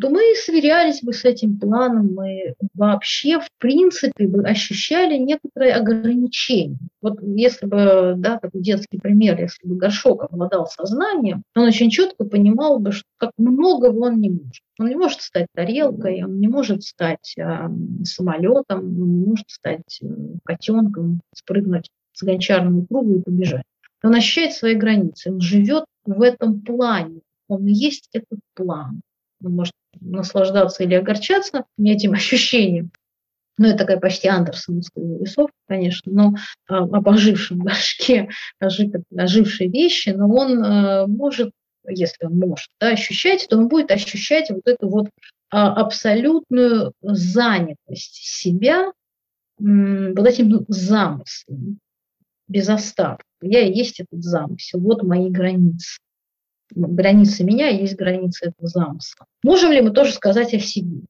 то 0.01 0.09
мы 0.09 0.21
сверялись 0.37 1.03
бы 1.03 1.13
с 1.13 1.25
этим 1.25 1.59
планом, 1.59 2.15
мы 2.15 2.55
вообще, 2.75 3.41
в 3.41 3.49
принципе, 3.59 4.27
бы 4.27 4.43
ощущали 4.43 5.19
некоторые 5.19 5.75
ограничения. 5.75 6.79
Вот 7.03 7.19
если 7.23 7.67
бы, 7.67 8.15
да, 8.17 8.39
такой 8.39 8.63
детский 8.63 8.99
пример, 8.99 9.39
если 9.39 9.67
бы 9.67 9.77
горшок 9.77 10.25
обладал 10.25 10.67
сознанием, 10.67 11.43
он 11.55 11.65
очень 11.65 11.91
четко 11.91 12.25
понимал 12.25 12.79
бы, 12.79 12.93
что 12.93 13.05
как 13.19 13.33
многого 13.37 14.07
он 14.07 14.21
не 14.21 14.31
может. 14.31 14.63
Он 14.79 14.89
не 14.89 14.97
может 14.97 15.21
стать 15.21 15.47
тарелкой, 15.55 16.25
он 16.25 16.41
не 16.41 16.49
может 16.49 16.83
стать 16.83 17.35
э, 17.37 17.69
самолетом, 18.05 18.81
он 18.81 19.19
не 19.21 19.27
может 19.27 19.51
стать 19.51 20.01
э, 20.03 20.07
котенком, 20.45 21.21
спрыгнуть 21.35 21.91
с 22.15 22.23
гончарного 22.23 22.87
круга 22.87 23.17
и 23.17 23.23
побежать. 23.23 23.65
Он 24.03 24.15
ощущает 24.15 24.55
свои 24.55 24.75
границы, 24.75 25.31
он 25.31 25.41
живет 25.41 25.85
в 26.05 26.23
этом 26.23 26.63
плане, 26.63 27.21
он 27.49 27.67
есть 27.67 28.09
этот 28.13 28.41
план. 28.55 29.03
Он 29.45 29.53
может 29.53 29.75
наслаждаться 30.01 30.85
или 30.85 30.95
огорчаться 30.95 31.65
этим 31.79 32.13
ощущением. 32.15 32.91
Ну, 33.59 33.69
это 33.69 33.79
такая 33.79 34.01
почти 34.01 34.29
андерсоновская 34.29 35.19
рисовка, 35.19 35.55
конечно, 35.69 36.11
но 36.11 36.35
а, 36.69 36.79
об 36.79 37.09
ожившем 37.09 37.59
горшке, 37.65 38.31
ожив, 38.59 38.93
ожившей 39.17 39.69
вещи, 39.69 40.11
но 40.11 40.29
он 40.29 40.65
а, 40.65 41.07
может, 41.07 41.53
если 41.87 42.27
он 42.27 42.39
может 42.39 42.69
да, 42.81 42.91
ощущать, 42.91 43.47
то 43.49 43.59
он 43.59 43.69
будет 43.69 43.91
ощущать 43.91 44.51
вот 44.51 44.63
эту 44.65 44.89
вот 44.89 45.11
а, 45.51 45.75
абсолютную 45.75 46.93
занятость 47.03 48.15
себя 48.15 48.93
вот 49.59 50.27
этим 50.27 50.65
замыслом, 50.67 51.79
без 52.49 52.69
остатка. 52.69 53.25
Я 53.43 53.61
и 53.61 53.73
есть 53.73 54.01
этот 54.01 54.25
замысел, 54.25 54.81
вот 54.81 55.03
мои 55.03 55.31
границы 55.31 55.99
границы 56.75 57.45
меня, 57.45 57.69
есть 57.69 57.97
границы 57.97 58.47
этого 58.47 58.69
замысла. 58.69 59.27
Можем 59.43 59.73
ли 59.73 59.81
мы 59.81 59.91
тоже 59.91 60.13
сказать 60.13 60.55
о 60.55 60.59
себе? 60.59 61.03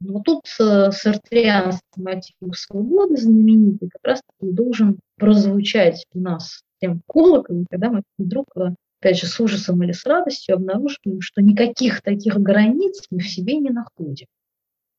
Вот 0.00 0.24
тут 0.24 0.42
э, 0.60 0.92
сартрианский 0.92 1.82
мотив 1.96 2.34
свободы 2.52 3.16
знаменитый 3.16 3.88
как 3.88 4.00
раз 4.04 4.20
должен 4.40 5.00
прозвучать 5.16 6.04
у 6.14 6.20
нас 6.20 6.62
тем 6.80 7.02
колоколом, 7.08 7.66
когда 7.68 7.90
мы 7.90 8.02
вдруг, 8.16 8.46
э, 8.56 8.74
опять 9.00 9.18
же, 9.18 9.26
с 9.26 9.40
ужасом 9.40 9.82
или 9.82 9.90
с 9.90 10.06
радостью 10.06 10.54
обнаруживаем, 10.54 11.20
что 11.20 11.42
никаких 11.42 12.00
таких 12.02 12.36
границ 12.36 13.06
мы 13.10 13.18
в 13.18 13.28
себе 13.28 13.56
не 13.56 13.70
находим. 13.70 14.26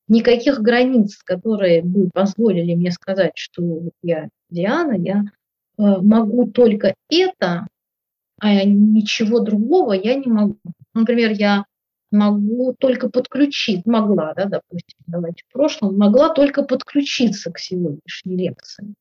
Никаких 0.10 0.60
границ, 0.60 1.18
которые 1.24 1.82
бы 1.82 2.10
позволили 2.14 2.76
мне 2.76 2.92
сказать, 2.92 3.34
что 3.36 3.62
я 4.02 4.28
Диана, 4.50 4.94
я 4.98 5.22
э, 5.22 5.24
могу 5.78 6.48
только 6.52 6.94
это, 7.10 7.68
а 8.40 8.64
ничего 8.64 9.40
другого 9.40 9.94
я 9.94 10.16
не 10.16 10.28
могу. 10.28 10.58
Например, 10.94 11.32
я 11.32 11.66
могу 12.12 12.74
только 12.78 13.10
подключить, 13.10 13.86
могла, 13.86 14.34
да, 14.34 14.46
допустим, 14.46 14.98
давайте 15.08 15.44
в 15.48 15.54
прошлом, 15.54 15.98
могла 15.98 16.34
только 16.34 16.64
подключиться 16.64 17.52
к 17.52 17.60
сегодняшней 17.60 18.36
лекции. 18.36 18.94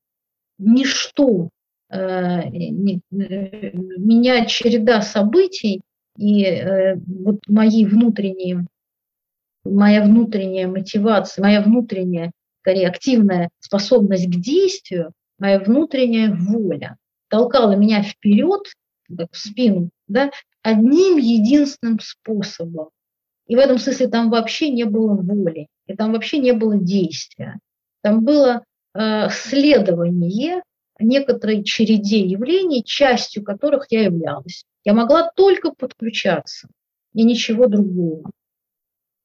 Ничто, 0.57 1.49
э, 1.89 2.49
не, 2.49 3.01
э, 3.11 3.71
меня 3.97 4.45
череда 4.45 5.01
событий 5.01 5.81
и 6.17 6.43
э, 6.43 6.97
вот 6.97 7.39
мои 7.47 7.85
внутренние, 7.85 8.67
моя 9.63 10.03
внутренняя 10.03 10.67
мотивация, 10.67 11.41
моя 11.41 11.61
внутренняя, 11.61 12.31
скорее, 12.61 12.89
активная 12.89 13.49
способность 13.59 14.27
к 14.27 14.35
действию, 14.39 15.13
моя 15.39 15.59
внутренняя 15.59 16.35
воля 16.35 16.97
толкала 17.29 17.75
меня 17.75 18.03
вперед 18.03 18.61
в 19.09 19.27
спину, 19.33 19.89
да, 20.07 20.31
одним 20.61 21.17
единственным 21.17 21.99
способом. 21.99 22.89
И 23.47 23.55
в 23.55 23.59
этом 23.59 23.79
смысле 23.79 24.07
там 24.07 24.29
вообще 24.29 24.69
не 24.69 24.83
было 24.83 25.15
воли, 25.15 25.67
и 25.87 25.95
там 25.95 26.13
вообще 26.13 26.37
не 26.37 26.53
было 26.53 26.77
действия. 26.77 27.59
Там 28.01 28.23
было 28.23 28.63
э, 28.93 29.29
следование 29.31 30.61
некоторой 30.99 31.63
череде 31.63 32.19
явлений, 32.19 32.83
частью 32.83 33.43
которых 33.43 33.87
я 33.89 34.03
являлась. 34.03 34.65
Я 34.83 34.93
могла 34.93 35.31
только 35.35 35.71
подключаться, 35.71 36.67
и 37.13 37.23
ничего 37.23 37.67
другого. 37.67 38.29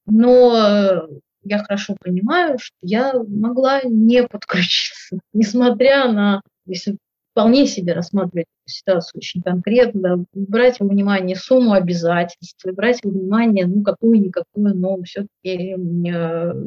Но 0.07 0.57
э, 0.57 1.09
я 1.43 1.59
хорошо 1.59 1.97
понимаю, 2.01 2.59
что 2.59 2.75
я 2.83 3.13
могла 3.15 3.83
не 3.83 4.27
подключиться, 4.27 5.19
несмотря 5.33 6.11
на, 6.11 6.41
если 6.67 6.97
вполне 7.35 7.67
себе 7.67 7.95
рассматривать 7.95 8.47
ситуацию 8.65 9.19
очень 9.19 9.43
конкретно, 9.43 10.25
брать 10.33 10.79
во 10.79 10.87
внимание 10.87 11.35
сумму 11.35 11.73
обязательств, 11.73 12.65
брать 12.65 13.01
во 13.03 13.11
внимание, 13.11 13.67
ну, 13.67 13.83
какую-никакую, 13.83 14.77
но 14.77 15.03
все-таки 15.03 15.75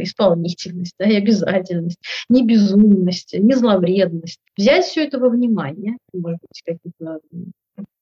исполнительность, 0.04 0.94
да, 1.00 1.06
и 1.06 1.16
обязательность, 1.16 2.00
не 2.28 2.46
безумность, 2.46 3.34
не 3.34 3.54
зловредность. 3.54 4.40
Взять 4.58 4.84
все 4.84 5.06
это 5.06 5.20
во 5.20 5.30
внимание, 5.30 5.98
может 6.14 6.42
быть, 6.42 6.62
какие-то 6.66 7.20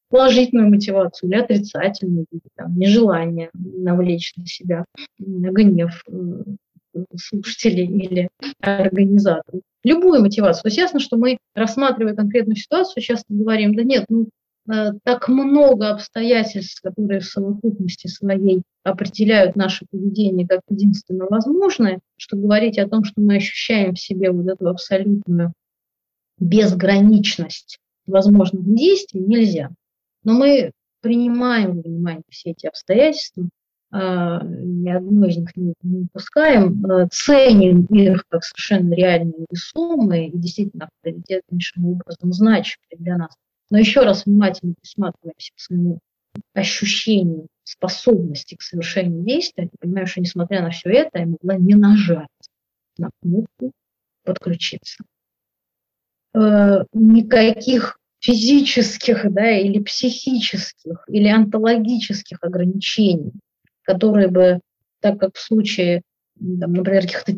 положительную 0.10 0.70
мотивацию 0.70 1.30
или 1.30 1.40
отрицательную, 1.40 2.26
там, 2.56 2.76
нежелание 2.78 3.52
навлечь 3.54 4.34
на 4.38 4.48
себя 4.48 4.86
гнев 5.20 6.04
э, 6.08 7.00
слушателей 7.16 7.86
или 7.86 8.30
организаторов 8.60 9.62
любую 9.86 10.22
мотивацию. 10.22 10.64
То 10.64 10.68
есть 10.68 10.78
ясно, 10.78 11.00
что 11.00 11.16
мы, 11.16 11.38
рассматривая 11.54 12.16
конкретную 12.16 12.56
ситуацию, 12.56 13.04
часто 13.04 13.26
говорим, 13.30 13.76
да 13.76 13.84
нет, 13.84 14.06
ну, 14.10 14.30
э, 14.72 14.94
так 15.04 15.30
много 15.30 15.92
обстоятельств, 15.92 16.82
которые 16.82 17.20
в 17.20 17.26
совокупности 17.26 18.08
своей 18.08 18.64
определяют 18.84 19.56
наше 19.56 19.86
поведение 19.90 20.48
как 20.48 20.62
единственно 20.70 21.26
возможное, 21.30 22.00
что 22.18 22.36
говорить 22.36 22.80
о 22.80 22.90
том, 22.90 23.04
что 23.04 23.22
мы 23.22 23.36
ощущаем 23.36 23.94
в 23.94 24.00
себе 24.00 24.32
вот 24.32 24.48
эту 24.48 24.68
абсолютную 24.68 25.54
безграничность 26.40 27.78
возможных 28.08 28.64
действий, 28.76 29.22
нельзя. 29.22 29.70
Но 30.24 30.34
мы 30.34 30.72
принимаем 31.02 31.76
во 31.76 31.82
внимание 31.82 32.24
все 32.30 32.52
эти 32.52 32.66
обстоятельства, 32.66 33.48
ни 33.92 34.90
одну 34.90 35.26
из 35.26 35.38
них 35.38 35.50
не, 35.56 35.74
упускаем, 35.84 36.86
а, 36.86 37.08
ценим 37.10 37.86
их 37.86 38.26
как 38.28 38.44
совершенно 38.44 38.94
реальные 38.94 39.46
весомые 39.50 40.30
и 40.30 40.38
действительно 40.38 40.86
авторитетнейшим 40.86 41.86
образом 41.86 42.34
значимые 42.34 42.98
для 42.98 43.18
нас. 43.18 43.36
Но 43.70 43.78
еще 43.78 44.02
раз 44.02 44.26
внимательно 44.26 44.74
присматриваемся 44.82 45.52
к 45.56 45.60
своему 45.60 46.00
ощущению 46.54 47.48
способности 47.64 48.56
к 48.56 48.62
совершению 48.62 49.24
действия, 49.24 49.66
я 49.66 49.70
понимаю, 49.80 50.08
что 50.08 50.22
несмотря 50.22 50.62
на 50.62 50.70
все 50.70 50.90
это, 50.90 51.20
я 51.20 51.26
могла 51.26 51.56
не 51.56 51.76
нажать 51.76 52.28
на 52.98 53.10
кнопку 53.22 53.72
подключиться. 54.24 55.04
Э, 56.34 56.84
никаких 56.94 57.98
физических 58.20 59.32
да, 59.32 59.52
или 59.52 59.80
психических 59.80 61.06
или 61.08 61.28
онтологических 61.28 62.40
ограничений 62.42 63.34
которые 63.86 64.28
бы, 64.28 64.60
так 65.02 65.20
как 65.20 65.36
в 65.36 65.40
случае, 65.40 66.02
там, 66.40 66.74
например, 66.74 67.04
каких-то 67.04 67.34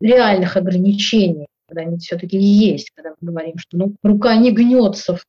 реальных 0.00 0.56
ограничений, 0.56 1.46
когда 1.68 1.82
они 1.82 1.98
все-таки 1.98 2.38
есть, 2.38 2.90
когда 2.94 3.14
мы 3.20 3.28
говорим, 3.28 3.58
что 3.58 3.76
ну, 3.76 3.96
рука 4.02 4.36
не 4.36 4.52
гнется 4.52 5.16
в, 5.16 5.24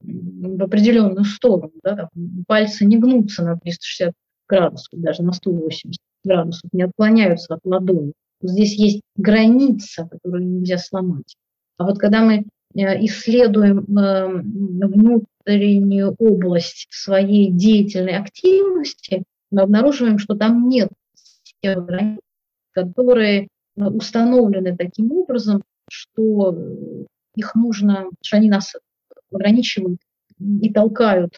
в 0.00 0.62
определенную 0.62 1.24
сторону, 1.24 1.72
да, 1.82 1.96
там, 1.96 2.08
пальцы 2.46 2.84
не 2.84 2.98
гнутся 2.98 3.44
на 3.44 3.56
360 3.56 4.12
градусов, 4.48 4.88
даже 4.92 5.22
на 5.22 5.32
180 5.32 5.98
градусов, 6.24 6.70
не 6.72 6.82
отклоняются 6.82 7.54
от 7.54 7.60
ладони. 7.64 8.12
Здесь 8.42 8.74
есть 8.76 9.02
граница, 9.16 10.08
которую 10.10 10.46
нельзя 10.46 10.78
сломать. 10.78 11.36
А 11.78 11.84
вот 11.84 11.98
когда 11.98 12.22
мы 12.22 12.44
э, 12.74 13.04
исследуем 13.04 13.78
э, 13.96 14.26
внутреннюю 15.46 16.14
область 16.18 16.88
своей 16.90 17.50
деятельной 17.50 18.16
активности, 18.16 19.24
мы 19.52 19.62
обнаруживаем, 19.62 20.18
что 20.18 20.34
там 20.34 20.68
нет 20.68 20.88
тех 21.62 21.84
границ, 21.84 22.20
которые 22.72 23.48
э, 23.76 23.84
установлены 23.84 24.76
таким 24.76 25.12
образом, 25.12 25.62
что 25.88 26.54
э, 26.54 27.04
их 27.36 27.54
нужно, 27.54 28.06
что 28.20 28.36
они 28.36 28.50
нас 28.50 28.74
ограничивают 29.30 29.98
и 30.38 30.72
толкают 30.72 31.36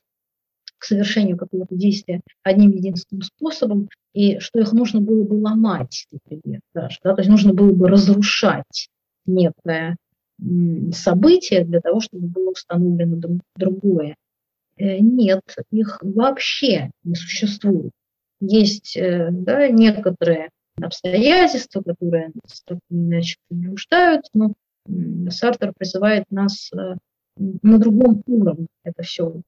к 0.78 0.84
совершению 0.84 1.36
какого-то 1.36 1.74
действия 1.76 2.20
одним 2.42 2.70
единственным 2.70 3.22
способом, 3.22 3.88
и 4.12 4.38
что 4.38 4.60
их 4.60 4.72
нужно 4.72 5.00
было 5.00 5.24
бы 5.24 5.34
ломать, 5.34 6.06
например, 6.10 6.60
даже, 6.74 6.98
да, 7.02 7.14
то 7.14 7.20
есть 7.20 7.30
нужно 7.30 7.52
было 7.52 7.72
бы 7.72 7.88
разрушать 7.88 8.88
некое 9.26 9.96
событие 10.92 11.64
для 11.64 11.80
того, 11.80 12.00
чтобы 12.00 12.26
было 12.26 12.50
установлено 12.50 13.38
другое. 13.56 14.16
Э, 14.76 14.98
нет, 14.98 15.42
их 15.70 15.98
вообще 16.02 16.90
не 17.04 17.14
существует. 17.14 17.92
Есть 18.46 18.96
э, 18.96 19.30
да, 19.30 19.68
некоторые 19.68 20.50
обстоятельства, 20.80 21.82
которые 21.82 22.32
нас 22.34 22.62
так 22.66 22.78
или 22.90 22.98
иначе 22.98 23.36
побуждают, 23.48 24.26
но 24.34 24.52
Сартер 25.30 25.72
призывает 25.76 26.24
нас 26.30 26.70
э, 26.72 26.96
на 27.36 27.78
другом 27.78 28.22
уровне 28.26 28.66
это 28.82 29.02
все 29.02 29.40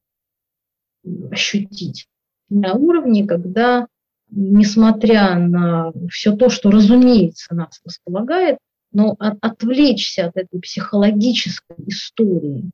ощутить. 1.31 2.07
На 2.49 2.73
уровне, 2.73 3.27
когда, 3.27 3.87
несмотря 4.31 5.37
на 5.39 5.93
все 6.11 6.35
то, 6.35 6.49
что, 6.49 6.71
разумеется, 6.71 7.55
нас 7.55 7.81
располагает, 7.85 8.59
но 8.93 9.15
от, 9.19 9.37
отвлечься 9.43 10.27
от 10.27 10.37
этой 10.37 10.61
психологической 10.61 11.77
истории 11.87 12.71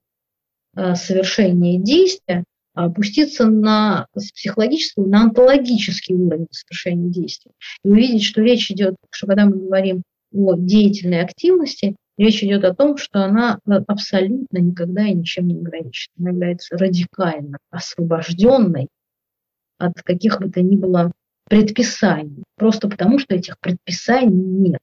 э, 0.77 0.95
совершения 0.95 1.81
действия, 1.81 2.45
опуститься 2.75 3.47
на 3.47 4.07
с 4.15 4.33
психологического 4.33 5.07
на 5.07 5.23
онтологический 5.23 6.15
уровень 6.15 6.49
совершения 6.51 7.11
действия 7.11 7.53
и 7.85 7.91
увидеть, 7.91 8.25
что 8.25 8.43
речь 8.43 8.71
идет, 8.71 8.97
что 9.11 9.27
когда 9.27 9.47
мы 9.47 9.57
говорим 9.57 10.03
о 10.33 10.55
деятельной 10.57 11.21
активности, 11.21 11.97
речь 12.17 12.43
идет 12.43 12.65
о 12.65 12.75
том, 12.75 12.97
что 12.97 13.25
она 13.25 13.59
э, 13.67 13.73
абсолютно 13.87 14.59
никогда 14.59 15.07
и 15.07 15.15
ничем 15.15 15.49
не 15.49 15.57
ограничена. 15.57 16.15
Она 16.19 16.31
является 16.31 16.77
радикально 16.77 17.59
освобожденной 17.71 18.89
от 19.79 20.01
каких 20.03 20.41
бы 20.41 20.51
то 20.51 20.63
ни 20.63 20.77
было 20.77 21.13
предписаний, 21.49 22.45
просто 22.57 22.89
потому 22.89 23.19
что 23.19 23.35
этих 23.35 23.59
предписаний 23.59 24.33
нет. 24.33 24.81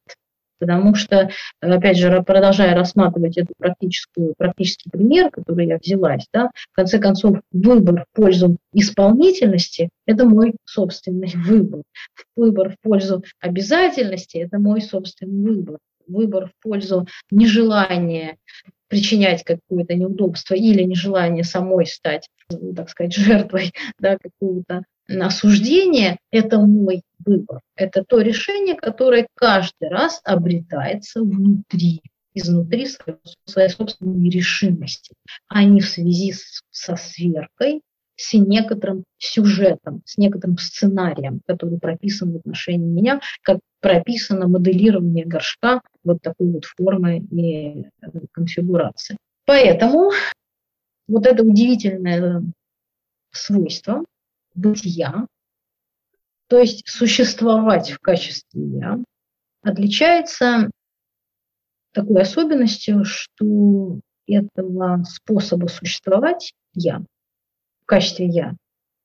Потому 0.59 0.95
что, 0.95 1.29
опять 1.61 1.97
же, 1.97 2.21
продолжая 2.23 2.75
рассматривать 2.75 3.37
эту 3.37 3.53
практическую, 3.57 4.33
практический 4.37 4.89
пример, 4.89 5.31
который 5.31 5.67
я 5.67 5.77
взялась, 5.77 6.25
да, 6.33 6.51
в 6.71 6.75
конце 6.75 6.99
концов, 6.99 7.37
выбор 7.51 8.05
в 8.11 8.15
пользу 8.15 8.57
исполнительности– 8.73 9.89
это 10.05 10.25
мой 10.25 10.55
собственный 10.65 11.31
выбор. 11.35 11.83
Выбор 12.35 12.71
в 12.71 12.75
пользу 12.81 13.23
обязательности– 13.39 14.37
это 14.39 14.59
мой 14.59 14.81
собственный 14.81 15.39
выбор. 15.45 15.77
Выбор 16.07 16.47
в 16.47 16.63
пользу 16.63 17.07
нежелания 17.29 18.37
причинять 18.89 19.43
какое-то 19.43 19.93
неудобство 19.93 20.55
или 20.55 20.83
нежелание 20.83 21.43
самой 21.43 21.85
стать, 21.85 22.27
так 22.75 22.89
сказать, 22.89 23.13
жертвой 23.15 23.71
да, 23.99 24.17
какого-то 24.17 24.83
осуждения– 25.09 26.17
это 26.31 26.59
мой 26.59 27.01
выбор. 27.25 27.61
Это 27.75 28.03
то 28.03 28.21
решение, 28.21 28.75
которое 28.75 29.27
каждый 29.35 29.89
раз 29.89 30.21
обретается 30.23 31.21
внутри, 31.21 32.01
изнутри 32.33 32.87
своей, 33.45 33.69
собственной 33.69 34.29
решимости, 34.29 35.13
а 35.47 35.63
не 35.63 35.81
в 35.81 35.89
связи 35.89 36.33
со 36.71 36.95
сверкой, 36.95 37.81
с 38.15 38.33
некоторым 38.33 39.05
сюжетом, 39.17 40.01
с 40.05 40.17
некоторым 40.17 40.57
сценарием, 40.57 41.39
который 41.47 41.79
прописан 41.79 42.33
в 42.33 42.37
отношении 42.37 42.85
меня, 42.85 43.21
как 43.41 43.59
прописано 43.79 44.47
моделирование 44.47 45.25
горшка 45.25 45.81
вот 46.03 46.21
такой 46.21 46.51
вот 46.51 46.65
формы 46.65 47.19
и 47.19 47.83
э, 47.83 47.85
конфигурации. 48.33 49.15
Поэтому 49.45 50.11
вот 51.07 51.25
это 51.25 51.43
удивительное 51.43 52.43
свойство 53.31 54.03
бытия, 54.59 55.25
то 56.47 56.57
есть 56.59 56.87
существовать 56.87 57.91
в 57.91 57.99
качестве 57.99 58.61
«я», 58.65 58.99
отличается 59.61 60.69
такой 61.93 62.21
особенностью, 62.21 63.03
что 63.05 63.99
этого 64.27 65.03
способа 65.03 65.67
существовать 65.67 66.53
«я» 66.73 66.99
в 67.81 67.85
качестве 67.85 68.27
«я» 68.27 68.55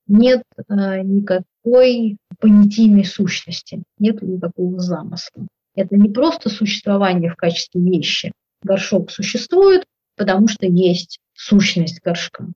нет 0.07 0.43
э, 0.57 1.01
никакой 1.01 2.17
понятийной 2.39 3.05
сущности, 3.05 3.83
нет 3.97 4.21
никакого 4.21 4.79
замысла. 4.79 5.47
Это 5.75 5.95
не 5.97 6.09
просто 6.09 6.49
существование 6.49 7.31
в 7.31 7.35
качестве 7.35 7.81
вещи. 7.81 8.31
Горшок 8.61 9.11
существует, 9.11 9.85
потому 10.15 10.47
что 10.47 10.65
есть 10.65 11.19
сущность 11.33 12.01
горшка 12.03 12.47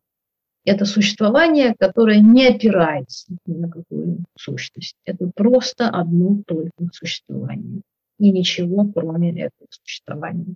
это 0.65 0.85
существование, 0.85 1.75
которое 1.79 2.19
не 2.19 2.47
опирается 2.47 3.27
ни 3.45 3.55
на 3.55 3.69
какую 3.69 4.19
сущность. 4.37 4.95
Это 5.05 5.29
просто 5.33 5.89
одно 5.89 6.41
только 6.45 6.71
существование. 6.93 7.81
И 8.19 8.31
ничего, 8.31 8.85
кроме 8.85 9.31
этого 9.31 9.67
существования. 9.69 10.55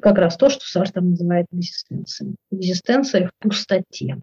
Как 0.00 0.18
раз 0.18 0.36
то, 0.36 0.48
что 0.50 0.64
Сартер 0.64 1.02
называет 1.02 1.46
экзистенцией. 1.52 2.36
Экзистенция 2.50 3.28
в 3.28 3.32
пустоте, 3.38 4.20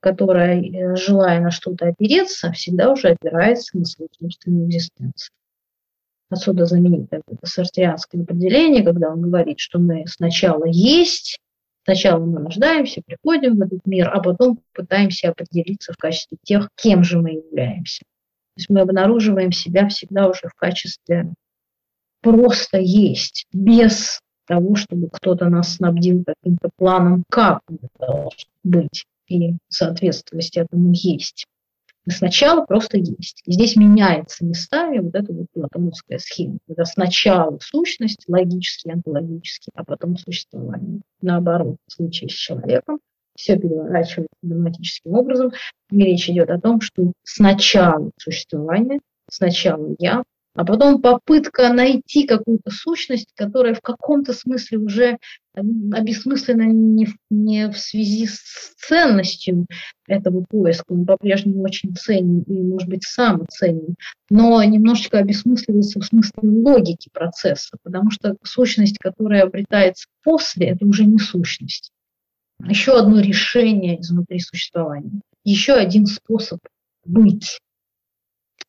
которая, 0.00 0.62
э, 0.62 0.96
желая 0.96 1.40
на 1.40 1.50
что-то 1.50 1.88
опереться, 1.88 2.52
всегда 2.52 2.92
уже 2.92 3.08
опирается 3.08 3.76
на 3.78 3.84
свою 3.84 4.08
собственную 4.18 4.68
экзистенцию. 4.68 5.30
Отсюда 6.30 6.66
знаменитое 6.66 7.22
это 7.26 7.46
сартианское 7.46 8.22
определение, 8.22 8.82
когда 8.82 9.10
он 9.10 9.22
говорит, 9.22 9.60
что 9.60 9.78
мы 9.78 10.04
сначала 10.06 10.64
есть, 10.66 11.38
Сначала 11.84 12.24
мы 12.24 12.42
рождаемся, 12.42 13.02
приходим 13.04 13.56
в 13.56 13.60
этот 13.60 13.86
мир, 13.86 14.10
а 14.12 14.20
потом 14.20 14.58
пытаемся 14.72 15.28
определиться 15.28 15.92
в 15.92 15.96
качестве 15.96 16.38
тех, 16.42 16.70
кем 16.76 17.04
же 17.04 17.20
мы 17.20 17.32
являемся. 17.32 18.00
То 18.54 18.60
есть 18.60 18.70
мы 18.70 18.80
обнаруживаем 18.80 19.52
себя 19.52 19.88
всегда 19.88 20.28
уже 20.28 20.48
в 20.48 20.54
качестве 20.54 21.32
просто 22.22 22.78
есть, 22.78 23.46
без 23.52 24.20
того, 24.46 24.76
чтобы 24.76 25.08
кто-то 25.12 25.48
нас 25.50 25.74
снабдил 25.74 26.24
каким-то 26.24 26.70
планом, 26.76 27.24
как 27.28 27.60
это 27.68 27.88
должно 27.98 28.30
быть 28.62 29.04
и 29.28 29.54
соответствовать 29.68 30.56
этому 30.56 30.92
есть. 30.92 31.46
Сначала 32.08 32.64
просто 32.66 32.98
есть. 32.98 33.40
И 33.46 33.52
здесь 33.52 33.76
меняется 33.76 34.44
местами 34.44 34.98
вот 34.98 35.14
эта 35.14 35.32
вот 35.32 35.46
платоновская 35.52 36.18
схема. 36.18 36.58
Это 36.68 36.84
сначала 36.84 37.58
сущность, 37.62 38.24
логически, 38.28 38.90
онтологически, 38.90 39.70
а 39.74 39.84
потом 39.84 40.16
существование. 40.18 41.00
Наоборот, 41.22 41.76
в 41.86 41.92
случае 41.92 42.28
с 42.28 42.34
человеком 42.34 42.98
все 43.36 43.56
переворачивается 43.56 44.36
драматическим 44.42 45.14
образом. 45.14 45.52
И 45.90 45.98
речь 45.98 46.28
идет 46.28 46.50
о 46.50 46.60
том, 46.60 46.80
что 46.80 47.12
сначала 47.22 48.10
существование, 48.18 49.00
сначала 49.30 49.94
я, 49.98 50.22
а 50.54 50.64
потом 50.64 51.02
попытка 51.02 51.72
найти 51.72 52.26
какую-то 52.26 52.70
сущность, 52.70 53.32
которая 53.34 53.74
в 53.74 53.80
каком-то 53.80 54.32
смысле 54.32 54.78
уже 54.78 55.18
обесмыслена 55.54 56.64
не, 56.64 57.08
не 57.30 57.70
в 57.70 57.78
связи 57.78 58.26
с 58.26 58.74
ценностью 58.76 59.66
этого 60.06 60.44
поиска, 60.48 60.92
он 60.92 61.06
по-прежнему 61.06 61.62
очень 61.62 61.94
ценен 61.96 62.42
и, 62.42 62.62
может 62.62 62.88
быть, 62.88 63.04
сам 63.04 63.46
ценен, 63.48 63.96
но 64.30 64.62
немножечко 64.62 65.18
обесмысливается 65.18 66.00
в 66.00 66.04
смысле 66.04 66.32
логики 66.42 67.08
процесса, 67.12 67.76
потому 67.82 68.10
что 68.10 68.36
сущность, 68.42 68.98
которая 68.98 69.42
обретается 69.42 70.06
после, 70.22 70.68
это 70.68 70.86
уже 70.86 71.04
не 71.04 71.18
сущность. 71.18 71.90
Еще 72.64 72.96
одно 72.96 73.20
решение 73.20 74.00
изнутри 74.00 74.38
существования, 74.38 75.20
еще 75.42 75.74
один 75.74 76.06
способ 76.06 76.60
быть 77.04 77.58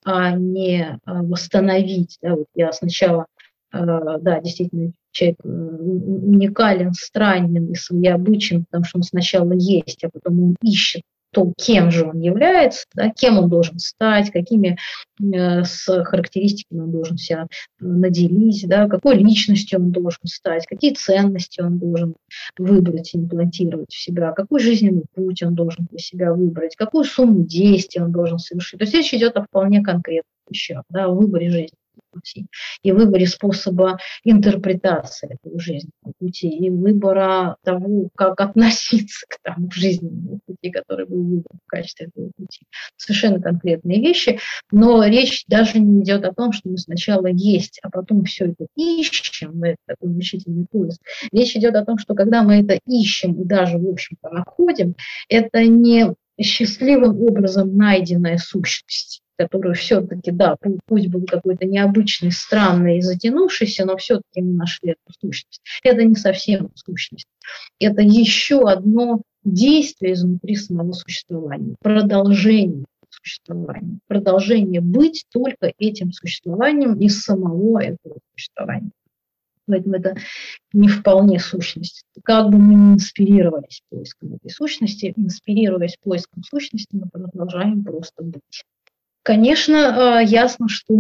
а 0.06 0.32
не 0.32 1.00
а, 1.04 1.24
восстановить. 1.24 2.18
Да, 2.22 2.36
вот 2.36 2.48
я 2.54 2.72
сначала, 2.72 3.26
а, 3.72 4.20
да, 4.20 4.40
действительно, 4.40 4.94
человек 5.12 5.38
э, 5.44 5.48
уникален, 5.48 6.94
странен 6.94 7.72
и 7.72 7.76
своеобычен, 7.76 8.66
потому 8.66 8.86
что 8.86 9.00
он 9.00 9.04
сначала 9.04 9.54
есть, 9.54 10.04
а 10.04 10.10
потом 10.10 10.44
он 10.44 10.56
ищет 10.62 11.02
то, 11.36 11.52
кем 11.58 11.92
же 11.92 12.06
он 12.06 12.22
является, 12.22 12.86
да, 12.96 13.10
кем 13.10 13.38
он 13.38 13.50
должен 13.50 13.78
стать, 13.78 14.32
какими 14.32 14.78
э, 15.22 15.64
с 15.66 15.86
характеристиками 16.06 16.80
он 16.80 16.92
должен 16.92 17.18
себя 17.18 17.48
наделить, 17.82 18.66
да, 18.70 18.88
какой 18.88 19.18
личностью 19.18 19.80
он 19.80 19.92
должен 19.92 20.22
стать, 20.24 20.66
какие 20.66 20.94
ценности 20.94 21.60
он 21.60 21.78
должен 21.78 22.16
выбрать 22.58 23.14
и 23.14 23.18
имплантировать 23.18 23.92
в 23.92 24.02
себя, 24.02 24.32
какой 24.32 24.62
жизненный 24.62 25.04
путь 25.14 25.44
он 25.44 25.56
должен 25.56 25.88
для 25.92 26.00
себя 26.00 26.34
выбрать, 26.34 26.78
какую 26.78 27.04
сумму 27.04 27.44
действий 27.44 28.02
он 28.02 28.14
должен 28.14 28.40
совершить. 28.40 28.80
То 28.80 28.86
есть 28.86 28.96
речь 28.96 29.14
идет 29.14 29.36
о 29.36 29.44
вполне 29.44 29.82
конкретных 29.82 30.24
вещах, 30.50 30.84
да, 30.90 31.06
о 31.06 31.10
выборе 31.10 31.50
жизни 31.50 31.78
пути, 32.16 32.48
и 32.82 32.92
выборе 32.92 33.28
способа 33.28 33.98
интерпретации 34.24 35.36
этого 35.36 35.60
жизненного 35.60 36.14
пути, 36.18 36.48
и 36.48 36.70
выбора 36.70 37.58
того, 37.64 38.10
как 38.16 38.40
относиться 38.40 39.26
к 39.28 39.38
тому 39.44 39.70
жизненному 39.72 40.40
пути, 40.46 40.72
который 40.72 41.06
был 41.06 41.24
выбран 41.24 41.60
в 41.66 41.68
качестве 41.68 42.08
этого 42.08 42.32
пути. 42.38 42.66
Совершенно 42.96 43.42
конкретные 43.42 44.02
вещи, 44.02 44.40
но 44.72 45.04
речь 45.04 45.44
даже 45.48 45.80
не 45.80 46.02
идет 46.02 46.24
о 46.26 46.34
том, 46.34 46.54
что 46.54 46.70
мы 46.70 46.78
сначала 46.78 47.28
есть, 47.28 47.80
а 47.84 47.90
потом 47.90 48.24
все 48.24 48.46
это 48.46 48.68
ищем, 48.76 49.64
это 49.64 49.78
такой 49.86 50.10
мучительный 50.10 50.66
поиск. 50.72 51.02
Речь 51.32 51.56
идет 51.56 51.76
о 51.76 51.86
том, 51.86 51.98
что 51.98 52.16
когда 52.16 52.44
мы 52.44 52.62
это 52.62 52.80
ищем 52.88 53.34
и 53.42 53.46
даже, 53.46 53.78
в 53.78 53.88
общем-то, 53.88 54.30
находим, 54.30 54.96
это 55.30 55.64
не 55.66 56.14
счастливым 56.42 57.22
образом 57.22 57.76
найденная 57.78 58.38
сущность 58.38 59.22
которую 59.38 59.76
все-таки, 59.76 60.32
да, 60.32 60.56
пусть 60.86 61.08
был 61.08 61.26
какой-то 61.26 61.66
необычный, 61.66 62.32
странный 62.32 63.02
затянувшийся, 63.02 63.86
но 63.86 63.98
все-таки 63.98 64.42
мы 64.42 64.54
нашли 64.54 64.92
эту 64.92 65.14
сущность. 65.20 65.62
Это 65.84 66.04
не 66.04 66.16
совсем 66.16 66.72
сущность. 66.76 67.28
Это 67.80 68.02
еще 68.02 68.68
одно 68.70 69.22
действие 69.44 70.14
изнутри 70.14 70.56
самого 70.56 70.94
существования, 70.94 71.76
продолжение 71.82 72.86
существования, 73.10 74.00
продолжение 74.08 74.82
быть 74.82 75.26
только 75.32 75.72
этим 75.78 76.12
существованием 76.12 77.00
из 77.00 77.22
самого 77.22 77.82
этого 77.82 78.18
существования. 78.34 78.92
Поэтому 79.68 79.96
это 79.96 80.16
не 80.74 80.88
вполне 80.88 81.40
сущность. 81.40 82.04
Как 82.24 82.50
бы 82.50 82.60
мы 82.60 82.76
ни 82.76 82.94
инспирировались 82.96 83.82
поиском 83.90 84.36
этой 84.36 84.52
сущности, 84.52 85.14
инспирируясь 85.16 85.98
поиском 86.04 86.44
сущности, 86.44 86.90
мы 86.92 87.10
продолжаем 87.10 87.84
просто 87.84 88.24
быть. 88.24 88.64
Конечно, 89.26 90.18
а, 90.18 90.22
ясно, 90.22 90.70
что 90.70 90.94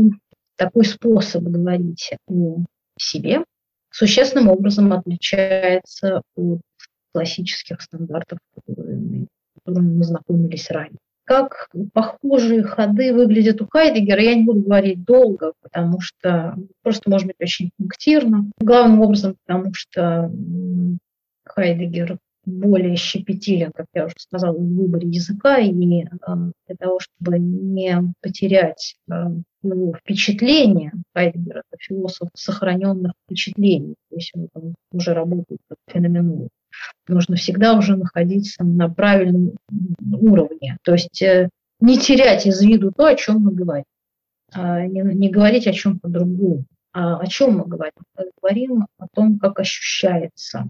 такой 0.56 0.84
способ 0.84 1.44
говорить 1.44 2.14
о 2.28 2.58
себе 2.98 3.44
существенным 3.92 4.50
образом 4.50 4.92
отличается 4.94 6.24
от 6.36 6.60
классических 7.14 7.80
стандартов, 7.82 8.40
которые, 8.56 9.28
которыми 9.64 9.98
мы 9.98 10.04
знакомились 10.04 10.72
ранее. 10.72 10.98
Как 11.26 11.70
похожие 11.94 12.64
ходы 12.64 13.14
выглядят 13.14 13.62
у 13.62 13.68
Хайдегера, 13.70 14.24
я 14.24 14.34
не 14.34 14.44
буду 14.44 14.62
говорить 14.62 15.06
долго, 15.06 15.54
потому 15.62 16.02
что 16.02 16.56
просто 16.82 17.08
может 17.12 17.28
быть 17.28 17.38
очень 17.40 17.70
пунктирно. 17.78 18.50
Главным 18.60 19.02
образом, 19.02 19.36
потому 19.46 19.72
что 19.76 20.32
Хайдегер 21.46 22.18
более 22.46 22.96
щепетилен, 22.96 23.72
как 23.74 23.88
я 23.94 24.06
уже 24.06 24.16
сказала, 24.18 24.58
в 24.58 24.76
выборе 24.76 25.08
языка, 25.08 25.58
и 25.58 25.72
э, 25.72 26.08
для 26.68 26.76
того, 26.80 27.00
чтобы 27.00 27.40
не 27.40 28.14
потерять 28.22 28.96
э, 29.10 29.14
его 29.64 29.94
впечатление, 29.94 30.94
Хайдегер– 31.14 31.58
это 31.72 31.78
философ 31.80 32.30
сохраненных 32.34 33.14
впечатлений, 33.26 33.96
то 34.10 34.16
есть 34.16 34.32
он 34.36 34.48
там 34.54 34.76
уже 34.92 35.14
работает 35.14 35.60
как 35.68 35.78
феноменолог 35.92 36.50
нужно 37.08 37.36
всегда 37.36 37.78
уже 37.78 37.96
находиться 37.96 38.64
на 38.64 38.90
правильном 38.90 39.56
уровне. 40.02 40.78
То 40.84 40.94
есть 40.94 41.22
э, 41.22 41.50
не 41.80 41.98
терять 41.98 42.46
из 42.46 42.62
виду 42.62 42.92
то, 42.92 43.06
о 43.06 43.16
чем 43.16 43.42
мы 43.42 43.54
говорим, 43.54 43.86
а 44.54 44.86
не, 44.86 45.02
не 45.02 45.30
говорить 45.30 45.68
о 45.68 45.74
чем-то 45.74 46.08
другом. 46.08 46.66
А 46.94 47.18
о 47.18 47.28
чем 47.28 47.58
мы 47.58 47.66
говорим? 47.66 47.94
Мы 48.18 48.32
говорим 48.42 48.88
о 48.98 49.08
том, 49.14 49.38
как 49.38 49.60
ощущается 49.60 50.70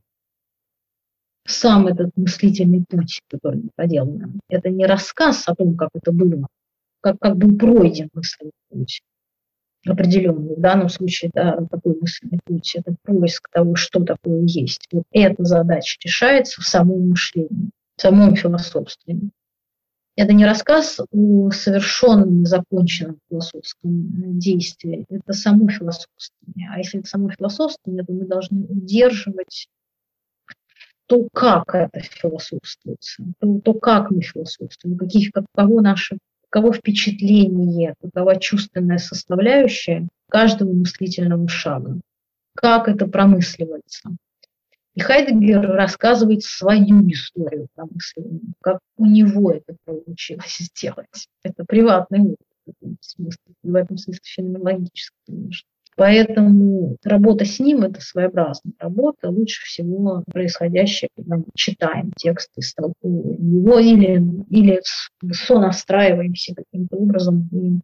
сам 1.45 1.87
этот 1.87 2.11
мыслительный 2.15 2.83
путь, 2.87 3.21
который 3.29 3.63
мы 3.63 3.69
проделываем. 3.75 4.39
Это 4.49 4.69
не 4.69 4.85
рассказ 4.85 5.47
о 5.47 5.55
том, 5.55 5.77
как 5.77 5.89
это 5.93 6.11
было, 6.11 6.47
как, 7.01 7.17
как 7.19 7.37
был 7.37 7.55
пройден 7.57 8.09
мысленный 8.13 8.51
путь, 8.69 9.01
определенный. 9.85 10.55
В 10.55 10.59
данном 10.59 10.89
случае 10.89 11.31
да, 11.33 11.57
такой 11.69 11.97
мысленный 11.99 12.39
путь– 12.43 12.75
это 12.75 12.95
поиск 13.03 13.49
того, 13.51 13.75
что 13.75 14.03
такое 14.03 14.41
есть. 14.45 14.87
Вот 14.91 15.03
эта 15.11 15.43
задача 15.43 15.99
решается 16.03 16.61
в 16.61 16.65
самом 16.65 17.09
мышлении, 17.09 17.69
в 17.95 18.01
самом 18.01 18.35
философстве. 18.35 19.19
Это 20.17 20.31
не 20.31 20.45
рассказ 20.45 21.01
о 21.11 21.51
совершенном, 21.51 22.45
законченном 22.45 23.19
философском 23.29 24.39
действии, 24.39 25.05
это 25.09 25.33
само 25.33 25.67
философствование. 25.67 26.69
А 26.71 26.77
если 26.77 27.01
это 27.01 27.09
само 27.09 27.29
философствование, 27.29 28.05
то 28.05 28.13
мы 28.13 28.25
должны 28.25 28.63
удерживать 28.63 29.67
то, 31.07 31.27
как 31.33 31.75
это 31.75 31.99
философствуется, 31.99 33.23
то, 33.39 33.59
то 33.59 33.73
как 33.73 34.11
мы 34.11 34.21
философствуем, 34.21 34.97
каких, 34.97 35.31
каково 35.31 35.81
наше 35.81 36.17
каково 36.49 36.73
впечатление, 36.73 37.95
какова 38.01 38.39
чувственная 38.39 38.97
составляющая 38.97 40.07
каждого 40.29 40.71
мыслительного 40.71 41.49
шага, 41.49 41.99
как 42.55 42.87
это 42.87 43.07
промысливается. 43.07 44.15
И 44.93 45.01
Хайдегер 45.01 45.61
рассказывает 45.71 46.43
свою 46.43 47.05
историю 47.09 47.67
промысления, 47.75 48.53
как 48.61 48.79
у 48.95 49.05
него 49.05 49.51
это 49.51 49.75
получилось 49.83 50.57
сделать. 50.59 51.27
Это 51.43 51.65
приватный 51.65 52.21
опыт 52.21 52.37
в 52.65 52.69
этом 52.69 52.97
смысле, 53.01 53.53
в 53.61 53.75
этом 53.75 53.97
смысле 53.97 54.21
феноменологический, 54.23 55.19
конечно. 55.25 55.67
Поэтому 55.95 56.97
работа 57.05 57.45
с 57.45 57.59
ним– 57.59 57.83
это 57.83 58.01
своеобразная 58.01 58.73
работа, 58.79 59.29
лучше 59.29 59.63
всего 59.63 60.23
происходящее, 60.29 61.09
когда 61.15 61.37
мы 61.37 61.45
читаем 61.53 62.11
тексты, 62.17 62.61
столкуем 62.61 63.37
его 63.39 63.79
или, 63.79 64.21
или 64.49 64.81
сонастраиваемся 65.31 66.53
каким-то 66.53 66.97
образом 66.97 67.47
и 67.53 67.79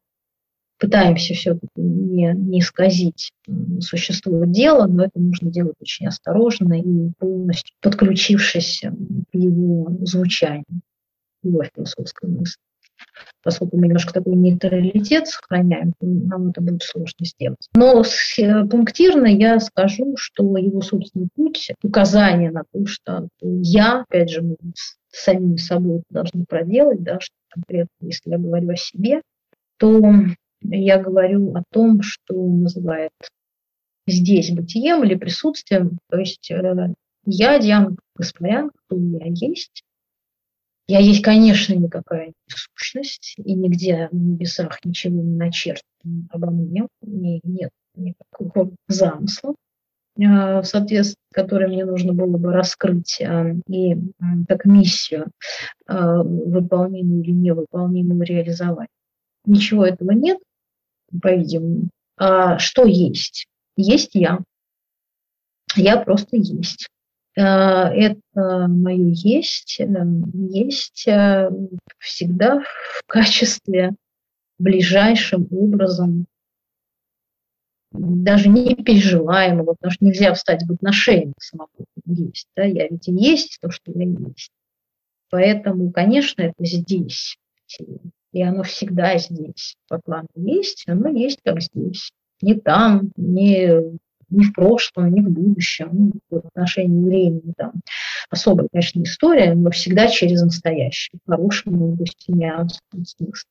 пытаемся 0.78 1.36
все-таки 1.36 1.70
не, 1.78 2.34
не 2.34 2.62
сказить 2.62 3.32
существо 3.80 4.44
дела, 4.44 4.88
но 4.88 5.06
это 5.06 5.18
нужно 5.18 5.50
делать 5.50 5.76
очень 5.80 6.08
осторожно 6.08 6.82
и 6.82 7.12
полностью 7.18 7.74
подключившись 7.82 8.82
к 8.82 9.38
его 9.38 9.88
звучанию, 10.02 10.82
его 11.44 11.64
философской 11.64 12.30
мысли 12.30 12.60
поскольку 13.44 13.78
мы 13.78 13.88
немножко 13.88 14.14
такой 14.14 14.36
нейтралитет 14.36 15.28
сохраняем, 15.28 15.94
нам 16.02 16.50
это 16.50 16.62
будет 16.62 16.84
сложно 16.84 17.26
сделать. 17.26 17.70
Но 17.76 18.04
э, 18.38 18.66
пунктирно 18.66 19.28
я 19.28 19.60
скажу, 19.60 20.16
что 20.18 20.58
его 20.58 20.82
собственный 20.82 21.30
путь, 21.36 21.72
указание 21.84 22.52
на 22.52 22.64
то, 22.72 22.86
что 22.86 23.28
я, 23.42 24.02
опять 24.02 24.30
же, 24.30 24.42
мы 24.42 24.56
самим 25.12 25.58
собой 25.58 26.04
должны 26.10 26.46
проделать, 26.46 27.04
да, 27.04 27.20
что 27.20 27.36
конкретно, 27.50 27.90
если 28.02 28.30
я 28.30 28.38
говорю 28.38 28.70
о 28.70 28.76
себе, 28.76 29.22
то 29.78 30.02
я 30.62 31.00
говорю 31.00 31.54
о 31.56 31.64
том, 31.72 32.02
что 32.02 32.34
называет 32.36 33.12
здесь 34.08 34.52
бытием 34.52 35.04
или 35.04 35.16
присутствием, 35.16 35.98
то 36.10 36.18
есть 36.18 36.50
э, 36.52 36.94
я, 37.26 37.60
Диана 37.60 37.96
Гаспарян, 38.16 38.72
кто 38.72 38.98
я 38.98 39.26
есть, 39.28 39.84
я 40.88 41.00
есть, 41.00 41.22
конечно, 41.22 41.74
никакая 41.74 42.28
не 42.28 42.34
сущность, 42.48 43.36
и 43.38 43.54
нигде 43.54 44.10
на 44.12 44.18
небесах 44.18 44.84
ничего 44.84 45.16
не 45.16 45.24
начертано 45.24 46.28
обо 46.30 46.52
мне, 46.52 46.88
и 47.02 47.40
нет 47.44 47.72
никакого 47.96 48.72
замысла, 48.88 49.56
а, 50.20 50.62
в 50.62 50.66
соответствии 50.66 51.18
с 51.32 51.34
которым 51.34 51.72
мне 51.72 51.86
нужно 51.86 52.14
было 52.14 52.38
бы 52.38 52.52
раскрыть 52.52 53.22
а, 53.22 53.54
и 53.68 53.96
как 54.48 54.66
миссию 54.66 55.32
а, 55.88 56.24
выполнимую 56.24 57.24
или 57.24 57.32
невыполнимую 57.32 58.24
реализовать. 58.24 58.90
Ничего 59.46 59.86
этого 59.86 60.12
нет, 60.12 60.40
по-видимому. 61.22 61.90
А 62.18 62.60
что 62.60 62.86
есть? 62.86 63.48
Есть 63.76 64.12
я. 64.14 64.40
Я 65.76 65.98
просто 65.98 66.38
есть. 66.38 66.90
Э, 67.36 67.42
это 67.42 68.68
мое 68.68 69.14
есть, 69.14 69.80
э, 69.80 70.06
есть 70.34 71.08
э, 71.08 71.50
всегда 71.98 72.62
в 72.62 73.04
качестве 73.08 73.92
ближайшим 74.60 75.48
образом 75.52 76.26
даже 77.92 78.48
не 78.48 78.76
переживаемого, 78.76 79.74
потому 79.74 79.92
что 79.92 80.06
нельзя 80.06 80.34
встать 80.34 80.64
в 80.64 80.72
отношения 80.72 81.34
к 81.38 81.44
самому 81.44 81.70
есть. 82.06 82.48
Да? 82.56 82.64
Я 82.64 82.88
ведь 82.88 83.08
и 83.08 83.14
есть 83.14 83.58
то, 83.62 83.70
что 83.70 83.92
я 83.92 84.06
есть. 84.06 84.52
Поэтому, 85.30 85.92
конечно, 85.92 86.42
это 86.42 86.66
здесь. 86.66 87.38
И 88.34 88.42
оно 88.42 88.64
всегда 88.64 89.18
здесь. 89.18 89.76
По 89.88 90.00
плану 90.00 90.28
есть, 90.36 90.84
оно 90.88 91.10
есть 91.10 91.40
как 91.44 91.62
здесь. 91.62 92.12
Не 92.42 92.56
там, 92.56 93.12
не 93.18 94.00
ни 94.32 94.44
в 94.44 94.54
прошлом, 94.54 95.14
ни 95.14 95.22
в 95.22 95.30
будущем, 95.30 95.90
ну, 95.92 96.40
в 96.42 96.48
отношении 96.48 97.04
времени. 97.04 97.54
Там. 97.58 97.74
Особая, 98.30 98.68
конечно, 98.72 99.02
история, 99.04 99.54
но 99.54 99.70
всегда 99.72 100.08
через 100.08 100.42
настоящее. 100.42 101.20
Хорошему, 101.28 101.98
пусть 101.98 102.26
и 102.30 102.34
смысл. 103.06 103.48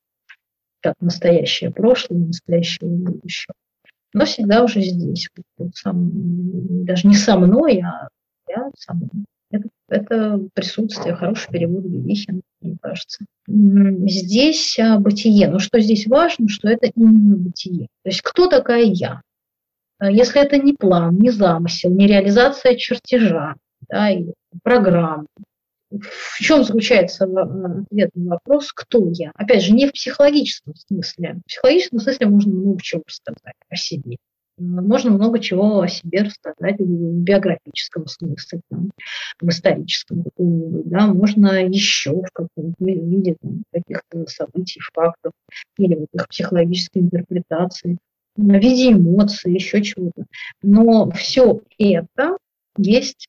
Как 0.81 0.95
настоящее 0.99 1.71
прошлое, 1.71 2.19
настоящее 2.19 2.89
будущее. 2.89 3.53
Но 4.13 4.25
всегда 4.25 4.63
уже 4.63 4.81
здесь. 4.81 5.29
Сам, 5.75 6.09
даже 6.85 7.07
не 7.07 7.15
со 7.15 7.37
мной, 7.37 7.81
а 7.81 8.09
я 8.49 8.71
сам. 8.77 9.09
Это, 9.51 9.67
это 9.89 10.47
присутствие, 10.53 11.13
хороший 11.13 11.51
перевод 11.51 11.83
Велихин, 11.85 12.41
мне 12.61 12.77
кажется. 12.81 13.25
Здесь 13.47 14.79
а, 14.79 14.97
бытие. 14.97 15.49
Но 15.49 15.59
что 15.59 15.79
здесь 15.79 16.07
важно, 16.07 16.47
что 16.47 16.69
это 16.69 16.89
именно 16.95 17.35
бытие. 17.35 17.87
То 18.03 18.09
есть 18.09 18.21
кто 18.21 18.47
такая 18.47 18.83
я? 18.83 19.21
Э, 20.01 20.11
если 20.11 20.41
это 20.41 20.57
не 20.57 20.73
план, 20.73 21.17
не 21.17 21.29
замысел, 21.29 21.91
не 21.91 22.07
реализация 22.07 22.75
чертежа, 22.75 23.55
да, 23.89 24.09
и 24.09 24.25
программ, 24.63 25.27
в 25.91 26.39
чем 26.39 26.63
заключается 26.63 27.25
ответ 27.25 28.11
на 28.15 28.31
вопрос, 28.31 28.71
кто 28.71 29.09
я? 29.11 29.31
Опять 29.35 29.63
же, 29.63 29.73
не 29.73 29.87
в 29.87 29.91
психологическом 29.91 30.73
смысле. 30.75 31.39
В 31.43 31.47
психологическом 31.47 31.99
смысле 31.99 32.27
можно 32.27 32.53
много 32.53 32.81
чего 32.81 33.03
рассказать 33.05 33.55
о 33.69 33.75
себе. 33.75 34.17
Можно 34.57 35.11
много 35.11 35.39
чего 35.39 35.81
о 35.81 35.87
себе 35.87 36.21
рассказать 36.21 36.79
в 36.79 37.23
биографическом 37.23 38.05
смысле, 38.05 38.61
там, 38.69 38.91
в 39.41 39.49
историческом 39.49 40.23
да, 40.37 41.07
можно 41.07 41.65
еще 41.65 42.11
в 42.11 42.29
каком-то 42.31 42.73
виде 42.79 43.35
каких-то 43.73 44.27
событий, 44.27 44.79
фактов 44.93 45.33
или 45.77 45.95
вот 45.95 46.09
их 46.13 46.27
психологической 46.27 47.01
интерпретации 47.01 47.97
в 48.41 48.59
виде 48.59 48.93
эмоций, 48.93 49.53
еще 49.53 49.81
чего-то. 49.81 50.25
Но 50.61 51.11
все 51.11 51.61
это 51.77 52.37
есть 52.77 53.27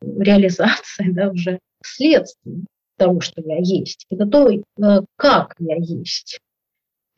реализация 0.00 1.12
да, 1.12 1.30
уже 1.30 1.58
следствием 1.84 2.66
того, 2.96 3.20
что 3.20 3.40
я 3.42 3.58
есть. 3.58 4.06
Это 4.10 4.26
то, 4.26 4.50
э, 4.50 4.60
как 5.16 5.54
я 5.58 5.76
есть, 5.76 6.40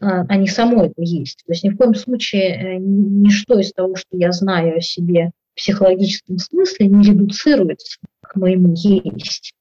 а, 0.00 0.22
а 0.28 0.36
не 0.36 0.48
само 0.48 0.84
это 0.84 1.02
есть. 1.02 1.42
То 1.46 1.52
есть 1.52 1.64
ни 1.64 1.70
в 1.70 1.76
коем 1.76 1.94
случае 1.94 2.78
ничто 2.78 3.58
из 3.58 3.72
того, 3.72 3.96
что 3.96 4.16
я 4.16 4.32
знаю 4.32 4.76
о 4.76 4.80
себе 4.80 5.30
в 5.52 5.56
психологическом 5.56 6.38
смысле, 6.38 6.86
не 6.88 7.10
редуцируется 7.10 7.98
к 8.22 8.36
моему 8.36 8.74
есть, 8.74 9.52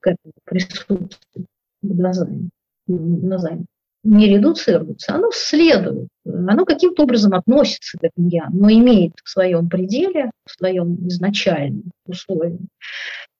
к 0.00 0.06
этому 0.06 0.32
присутствию 0.44 1.46
глазами. 1.82 2.50
глазами 2.86 3.66
не 4.04 4.28
редуцируется, 4.28 5.14
оно 5.14 5.30
следует, 5.32 6.08
оно 6.24 6.64
каким-то 6.64 7.02
образом 7.02 7.34
относится 7.34 7.98
к 7.98 8.04
этому 8.04 8.28
я, 8.28 8.48
но 8.50 8.70
имеет 8.70 9.12
в 9.22 9.28
своем 9.28 9.68
пределе, 9.68 10.30
в 10.46 10.52
своем 10.52 11.06
изначальном 11.08 11.90
условии, 12.06 12.60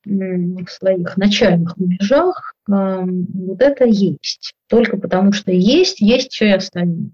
в 0.05 0.67
своих 0.69 1.17
начальных 1.17 1.77
рубежах 1.77 2.55
вот 2.67 3.63
это 3.63 3.85
есть. 3.85 4.53
Только 4.69 4.97
потому 4.99 5.33
что 5.33 5.53
есть, 5.53 6.01
есть 6.01 6.33
все 6.33 6.49
и 6.49 6.53
остальное. 6.53 7.11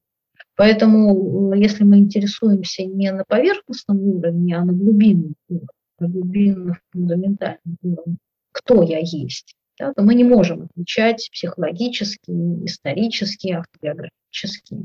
Поэтому, 0.56 1.52
если 1.54 1.84
мы 1.84 1.98
интересуемся 1.98 2.84
не 2.84 3.10
на 3.12 3.24
поверхностном 3.24 4.00
уровне, 4.00 4.56
а 4.56 4.64
на 4.64 4.72
глубинном 4.72 5.34
уровне, 5.48 5.68
на 5.98 6.08
глубинном 6.08 6.76
фундаментальном 6.92 7.76
уровне, 7.82 8.16
кто 8.52 8.82
я 8.82 8.98
есть, 9.00 9.54
да, 9.78 9.92
мы 9.96 10.14
не 10.14 10.24
можем 10.24 10.62
отвечать 10.62 11.28
психологически, 11.32 12.30
исторически, 12.64 13.52
автобиографически. 13.52 14.84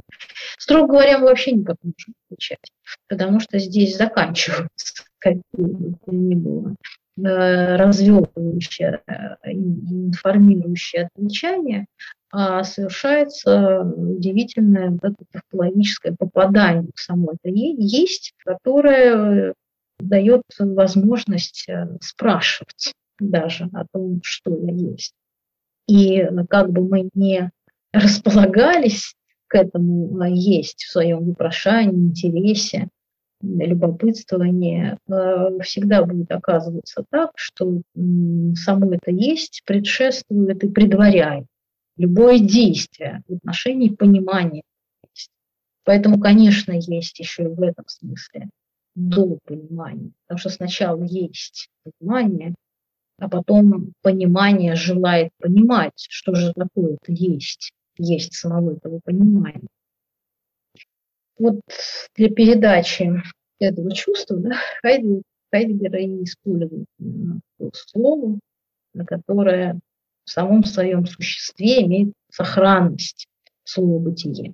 Строго 0.57 0.93
говоря, 0.93 1.19
мы 1.19 1.27
вообще 1.27 1.51
никак 1.51 1.77
не 1.83 1.93
можем 1.97 2.13
отвечать, 2.25 2.71
потому 3.07 3.39
что 3.39 3.59
здесь 3.59 3.97
заканчиваются 3.97 5.03
какие 5.19 5.41
бы 5.55 5.95
то 6.05 6.11
ни 6.11 6.35
было 6.35 6.75
э, 7.17 7.75
развертывающее 7.75 9.01
и 9.45 9.51
информирующее 9.51 11.09
отвечание, 11.13 11.85
а 12.31 12.63
совершается 12.63 13.81
удивительное 13.81 14.91
вот 14.91 15.01
это 15.03 15.25
технологическое 15.33 16.15
попадание 16.17 16.91
в 16.95 16.99
само 16.99 17.33
это 17.33 17.49
есть, 17.49 18.33
которое 18.43 19.53
дает 19.99 20.43
возможность 20.59 21.67
э, 21.67 21.97
спрашивать 22.01 22.93
даже 23.19 23.69
о 23.73 23.85
том, 23.91 24.21
что 24.23 24.55
я 24.55 24.73
есть. 24.73 25.13
И 25.87 26.23
как 26.49 26.71
бы 26.71 26.87
мы 26.87 27.09
не 27.13 27.51
располагались 27.93 29.15
к 29.47 29.55
этому 29.55 30.19
а, 30.21 30.29
есть 30.29 30.83
в 30.83 30.91
своем 30.91 31.25
вопрошании, 31.25 32.09
интересе, 32.09 32.89
любопытствовании, 33.41 34.97
э, 35.07 35.63
всегда 35.63 36.03
будет 36.03 36.31
оказываться 36.31 37.05
так, 37.09 37.31
что 37.35 37.81
само 38.55 38.93
это 38.93 39.11
есть 39.11 39.63
предшествует 39.65 40.63
и 40.63 40.69
предваряет 40.69 41.45
любое 41.97 42.39
действие 42.39 43.23
в 43.27 43.35
отношении 43.35 43.89
понимания. 43.89 44.63
Поэтому, 45.83 46.19
конечно, 46.19 46.73
есть 46.73 47.19
еще 47.19 47.43
и 47.43 47.47
в 47.47 47.61
этом 47.61 47.85
смысле 47.87 48.49
до 48.95 49.37
понимания, 49.45 50.11
потому 50.27 50.39
что 50.39 50.49
сначала 50.49 51.03
есть 51.03 51.69
понимание, 51.83 52.55
а 53.19 53.29
потом 53.29 53.93
понимание 54.01 54.75
желает 54.75 55.31
понимать, 55.39 55.93
что 56.09 56.35
же 56.35 56.53
такое-то 56.53 57.11
есть, 57.11 57.71
есть 57.97 58.33
самого 58.33 58.75
этого 58.75 58.99
понимания. 59.03 59.67
Вот 61.37 61.61
для 62.15 62.29
передачи 62.29 63.21
этого 63.59 63.93
чувства 63.93 64.37
да, 64.37 64.55
Хайдегер, 64.81 65.21
Хайдегер 65.51 65.95
и 65.97 66.23
использует 66.23 66.85
слово, 67.73 68.39
которое 69.07 69.79
в 70.25 70.29
самом 70.29 70.63
своем 70.63 71.05
существе 71.05 71.81
имеет 71.83 72.13
сохранность 72.31 73.27
слова 73.63 73.99
бытие. 73.99 74.53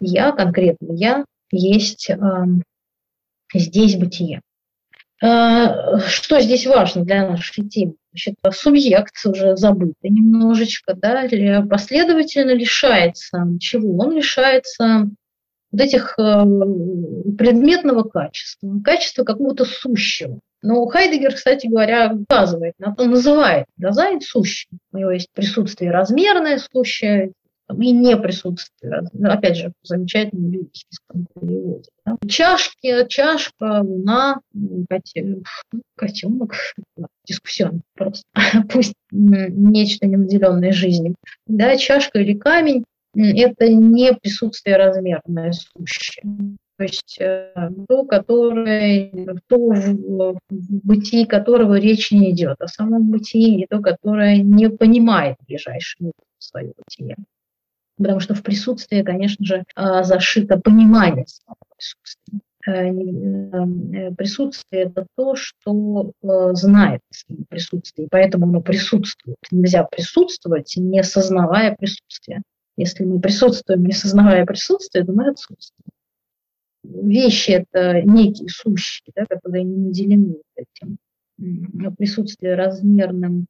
Я, 0.00 0.32
конкретно 0.32 0.92
я, 0.92 1.24
есть 1.50 2.10
э, 2.10 2.16
здесь 3.52 3.96
бытие. 3.96 4.40
А, 5.22 6.00
что 6.00 6.40
здесь 6.40 6.66
важно 6.66 7.04
для 7.04 7.28
нашей 7.28 7.68
темы? 7.68 7.94
Значит, 8.12 8.36
субъект 8.52 9.14
уже 9.24 9.56
забытый 9.56 10.10
немножечко, 10.10 10.94
да, 10.94 11.26
последовательно 11.68 12.52
лишается 12.52 13.38
чего? 13.60 13.96
Он 13.98 14.12
лишается 14.12 15.08
вот 15.72 15.80
этих 15.80 16.14
э, 16.18 16.44
предметного 17.36 18.04
качества, 18.04 18.80
качества 18.84 19.24
какого-то 19.24 19.64
сущего. 19.64 20.38
Но 20.62 20.86
Хайдегер, 20.86 21.34
кстати 21.34 21.66
говоря, 21.66 22.12
указывает 22.12 22.74
то, 22.78 23.04
называет 23.04 23.66
дизайн 23.76 24.20
сущим. 24.20 24.78
У 24.92 24.98
него 24.98 25.10
есть 25.10 25.28
присутствие 25.34 25.90
размерное 25.90 26.58
сущее, 26.58 27.32
и 27.70 27.92
не 27.92 28.16
присутствие. 28.16 29.02
Опять 29.22 29.56
же, 29.56 29.72
замечательный 29.82 30.50
лирическом 30.50 31.26
переводе. 31.34 31.88
Да. 32.04 32.16
Чашки, 32.28 33.06
чашка, 33.08 33.82
луна, 33.82 34.40
котенок, 35.96 36.54
дискуссион 37.26 37.82
просто, 37.94 38.24
пусть 38.70 38.94
нечто 39.10 40.06
ненаделенное 40.06 40.72
жизнью. 40.72 41.14
Да, 41.46 41.76
чашка 41.76 42.20
или 42.20 42.34
камень– 42.34 42.84
это 43.16 43.68
не 43.68 44.12
присутствие 44.14 44.76
размерное 44.76 45.52
сущее. 45.52 46.24
То 46.76 46.82
есть 46.82 47.18
э, 47.20 47.52
то, 47.88 48.04
которое, 48.04 49.10
то 49.46 49.56
в, 49.58 50.38
бытии 50.50 51.24
которого 51.24 51.78
речь 51.78 52.10
не 52.10 52.32
идет, 52.32 52.60
о 52.60 52.66
самом 52.66 53.12
бытии, 53.12 53.62
и 53.62 53.66
то, 53.68 53.80
которое 53.80 54.38
не 54.38 54.68
понимает 54.68 55.36
ближайшего 55.46 56.10
свое 56.38 56.72
бытие 56.76 57.16
потому 57.96 58.20
что 58.20 58.34
в 58.34 58.42
присутствии, 58.42 59.02
конечно 59.02 59.44
же, 59.44 59.64
а, 59.74 60.02
зашито 60.02 60.58
понимание 60.58 61.26
самого 61.26 61.58
присутствия. 61.76 62.40
Э, 62.66 62.88
э, 62.88 64.10
присутствие– 64.12 64.82
это 64.84 65.06
то, 65.16 65.34
что 65.36 66.12
э, 66.22 66.54
знает 66.54 67.02
о 67.28 67.34
присутствии, 67.50 68.08
поэтому 68.10 68.46
оно 68.46 68.62
присутствует. 68.62 69.36
Нельзя 69.50 69.84
присутствовать, 69.84 70.72
не 70.76 71.02
сознавая 71.02 71.76
присутствие. 71.76 72.42
Если 72.76 73.04
мы 73.04 73.20
присутствуем, 73.20 73.84
не 73.84 73.92
сознавая 73.92 74.46
присутствие, 74.46 75.04
то 75.04 75.12
мы 75.12 75.28
отсутствуем. 75.28 75.90
Вещи– 76.82 77.50
это 77.72 78.02
некие 78.02 78.48
сущие, 78.48 79.12
да, 79.14 79.26
которые 79.26 79.64
не 79.64 79.76
наделены 79.76 80.36
этим 80.56 80.98
присутствие 81.96 82.54
размерным 82.54 83.46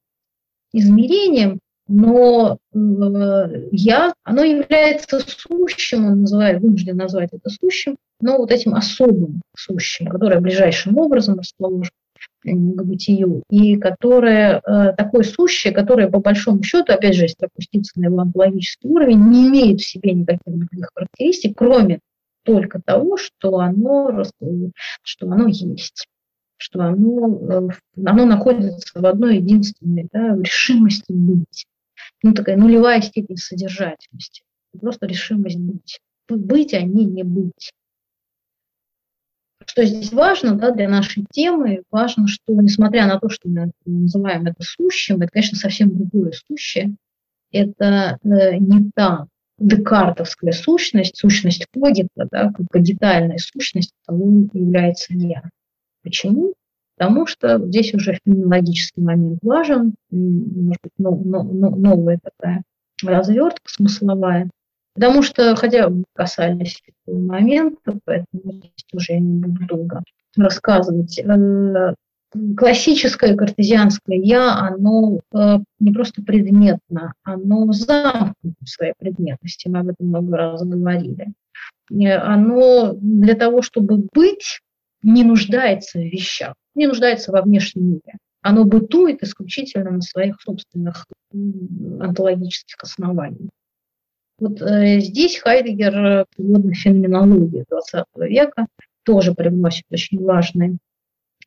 измерением, 0.72 1.60
но 1.86 2.58
э, 2.72 3.68
я, 3.72 4.14
оно 4.22 4.42
является 4.42 5.20
сущим, 5.20 6.06
он 6.06 6.20
называет, 6.22 6.60
вынужден 6.60 6.96
назвать 6.96 7.30
это 7.32 7.50
сущим, 7.50 7.96
но 8.20 8.38
вот 8.38 8.50
этим 8.50 8.74
особым 8.74 9.42
сущим, 9.56 10.06
которое 10.06 10.40
ближайшим 10.40 10.96
образом 10.96 11.38
расположено 11.38 11.90
к 12.42 12.82
бытию, 12.84 13.42
и 13.50 13.76
которое 13.76 14.60
э, 14.60 14.94
такое 14.96 15.24
сущее, 15.24 15.74
которое 15.74 16.08
по 16.08 16.20
большому 16.20 16.62
счету, 16.62 16.92
опять 16.92 17.14
же, 17.14 17.22
если 17.24 17.46
опуститься 17.46 17.98
на 18.00 18.06
его 18.06 18.20
онтологический 18.20 18.88
уровень, 18.88 19.28
не 19.28 19.48
имеет 19.48 19.80
в 19.80 19.86
себе 19.86 20.12
никаких 20.12 20.42
других 20.46 20.88
характеристик, 20.94 21.56
кроме 21.56 22.00
только 22.44 22.80
того, 22.84 23.16
что 23.16 23.58
оно, 23.58 24.24
что 25.02 25.30
оно 25.30 25.48
есть 25.48 26.06
что 26.56 26.80
оно, 26.80 27.68
э, 27.68 27.68
оно 28.06 28.24
находится 28.24 28.98
в 28.98 29.04
одной 29.04 29.36
единственной 29.36 30.08
да, 30.10 30.34
решимости 30.36 31.12
быть 31.12 31.66
ну, 32.22 32.34
такая 32.34 32.56
нулевая 32.56 33.00
степень 33.00 33.36
содержательности. 33.36 34.42
Просто 34.80 35.06
решимость 35.06 35.58
быть. 35.58 36.00
Быть, 36.28 36.74
а 36.74 36.80
не 36.80 37.04
не 37.04 37.22
быть. 37.22 37.72
Что 39.66 39.84
здесь 39.84 40.12
важно 40.12 40.56
да, 40.56 40.70
для 40.70 40.88
нашей 40.88 41.24
темы? 41.30 41.82
Важно, 41.90 42.26
что 42.28 42.54
несмотря 42.54 43.06
на 43.06 43.18
то, 43.18 43.28
что 43.28 43.48
мы 43.48 43.72
называем 43.84 44.46
это 44.46 44.62
сущим, 44.62 45.22
это, 45.22 45.32
конечно, 45.32 45.56
совсем 45.58 45.96
другое 45.96 46.32
сущее. 46.46 46.96
Это 47.50 48.18
э, 48.22 48.56
не 48.58 48.90
та 48.94 49.26
декартовская 49.58 50.52
сущность, 50.52 51.16
сущность 51.16 51.66
Когита, 51.72 52.28
да, 52.30 52.52
как 52.52 52.66
кагитальная 52.70 53.38
сущность, 53.38 53.92
того 54.06 54.48
является 54.52 55.14
я. 55.14 55.42
Почему? 56.02 56.54
Потому 56.96 57.26
что 57.26 57.58
здесь 57.58 57.92
уже 57.94 58.18
феноменологический 58.24 59.02
момент 59.02 59.38
важен, 59.42 59.94
может 60.10 60.80
быть, 60.82 60.92
новая 60.98 62.18
такая 62.22 62.62
развертка 63.02 63.62
смысловая. 63.66 64.48
Потому 64.94 65.22
что, 65.22 65.56
хотя 65.56 65.88
мы 65.88 66.04
касались 66.14 66.82
этого 66.86 67.18
момента, 67.18 67.98
поэтому 68.04 68.52
здесь 68.52 68.86
уже 68.92 69.18
не 69.18 69.40
буду 69.40 69.66
долго 69.66 70.04
рассказывать, 70.36 71.18
э, 71.18 71.94
классическое 72.56 73.36
картезианское 73.36 74.18
«я», 74.18 74.56
оно 74.56 75.18
э, 75.34 75.58
не 75.80 75.92
просто 75.92 76.22
предметно, 76.22 77.14
оно 77.24 77.72
замкнуто 77.72 78.56
в 78.64 78.68
своей 78.68 78.94
предметности, 78.96 79.68
мы 79.68 79.80
об 79.80 79.88
этом 79.88 80.08
много 80.08 80.36
раз 80.36 80.62
говорили. 80.62 81.32
Э, 81.90 82.16
оно 82.18 82.94
для 82.94 83.34
того, 83.34 83.62
чтобы 83.62 84.06
быть, 84.12 84.60
не 85.02 85.24
нуждается 85.24 85.98
в 85.98 86.02
вещах 86.02 86.54
не 86.74 86.86
нуждается 86.86 87.32
во 87.32 87.42
внешнем 87.42 87.86
мире. 87.88 88.18
оно 88.42 88.64
бытует 88.64 89.22
исключительно 89.22 89.90
на 89.90 90.00
своих 90.02 90.40
собственных 90.40 91.06
онтологических 91.32 92.76
основаниях. 92.82 93.50
Вот 94.38 94.60
э, 94.60 95.00
здесь 95.00 95.38
Хайдегер 95.38 96.26
природной 96.36 96.74
феноменологии 96.74 97.64
XX 97.70 98.04
века 98.28 98.66
тоже 99.04 99.34
привносит 99.34 99.84
очень 99.90 100.22
важные 100.22 100.78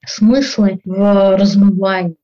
смыслы 0.06 0.80
в 0.86 1.38
размывании 1.38 2.16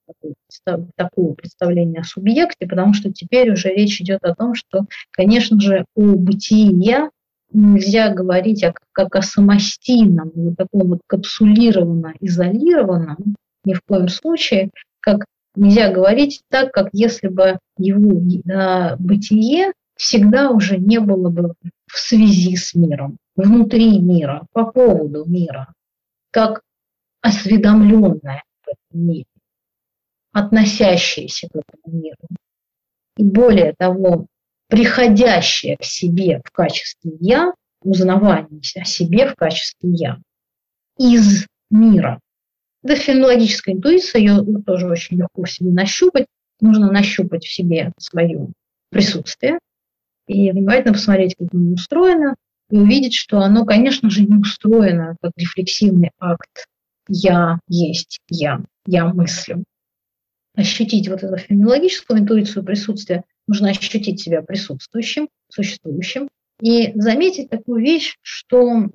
такого 0.95 1.33
представления 1.33 1.99
о 1.99 2.03
субъекте, 2.03 2.67
потому 2.67 2.93
что 2.93 3.11
теперь 3.11 3.51
уже 3.51 3.69
речь 3.69 3.99
идет 4.01 4.23
о 4.23 4.35
том, 4.35 4.55
что, 4.55 4.85
конечно 5.11 5.59
же, 5.59 5.85
о 5.95 6.01
бытии 6.15 6.71
«я» 6.83 7.09
нельзя 7.53 8.09
говорить 8.09 8.63
о, 8.63 8.73
как 8.91 9.15
о 9.15 9.21
самостийном, 9.21 10.31
вот 10.35 10.57
таком 10.57 10.89
вот 10.89 11.01
капсулированно 11.07 12.13
изолированном, 12.19 13.35
ни 13.63 13.73
в 13.73 13.81
коем 13.87 14.07
случае, 14.07 14.71
как 14.99 15.25
нельзя 15.55 15.91
говорить 15.91 16.41
так, 16.49 16.71
как 16.71 16.89
если 16.91 17.27
бы 17.27 17.59
его 17.77 18.11
э, 18.11 18.95
бытие 18.97 19.73
всегда 19.95 20.49
уже 20.49 20.77
не 20.77 20.99
было 20.99 21.29
бы 21.29 21.53
в 21.87 21.97
связи 21.97 22.55
с 22.55 22.73
миром, 22.73 23.17
внутри 23.35 23.99
мира, 23.99 24.45
по 24.51 24.65
поводу 24.65 25.25
мира, 25.25 25.73
как 26.31 26.61
осведомленное 27.21 28.43
в 28.63 28.69
этом 28.69 29.07
мире, 29.07 29.25
относящееся 30.31 31.47
к 31.47 31.55
этому 31.55 32.01
миру. 32.01 32.27
И 33.17 33.23
более 33.23 33.73
того, 33.77 34.25
приходящее 34.73 35.77
к 35.77 35.83
себе 35.83 36.41
в 36.43 36.49
качестве 36.49 37.11
«я», 37.19 37.53
узнавание 37.83 38.59
о 38.75 38.85
себе 38.85 39.27
в 39.27 39.35
качестве 39.35 39.91
«я» 39.91 40.17
из 40.97 41.45
мира. 41.69 42.19
Это 42.81 42.95
фенологическая 42.95 43.75
интуиция, 43.75 44.21
ее 44.21 44.43
тоже 44.65 44.87
очень 44.87 45.17
легко 45.17 45.43
в 45.43 45.51
себе 45.51 45.69
нащупать. 45.69 46.25
Нужно 46.59 46.91
нащупать 46.91 47.45
в 47.45 47.53
себе 47.53 47.91
свое 47.99 48.47
присутствие 48.89 49.59
и 50.27 50.51
внимательно 50.51 50.93
посмотреть, 50.93 51.35
как 51.37 51.49
оно 51.53 51.73
устроено, 51.73 52.33
и 52.71 52.77
увидеть, 52.77 53.13
что 53.13 53.41
оно, 53.41 53.65
конечно 53.65 54.09
же, 54.09 54.25
не 54.25 54.37
устроено 54.37 55.17
как 55.21 55.33
рефлексивный 55.35 56.09
акт 56.19 56.65
«я 57.07 57.59
есть 57.67 58.21
я», 58.27 58.59
«я 58.87 59.05
мыслю». 59.05 59.65
Ощутить 60.55 61.09
вот 61.09 61.21
эту 61.21 61.37
феноменологическую 61.37 62.21
интуицию 62.21 62.63
присутствия, 62.63 63.23
нужно 63.47 63.69
ощутить 63.69 64.21
себя 64.21 64.41
присутствующим, 64.41 65.27
существующим, 65.49 66.29
и 66.61 66.91
заметить 66.95 67.49
такую 67.49 67.83
вещь, 67.83 68.15
что 68.21 68.89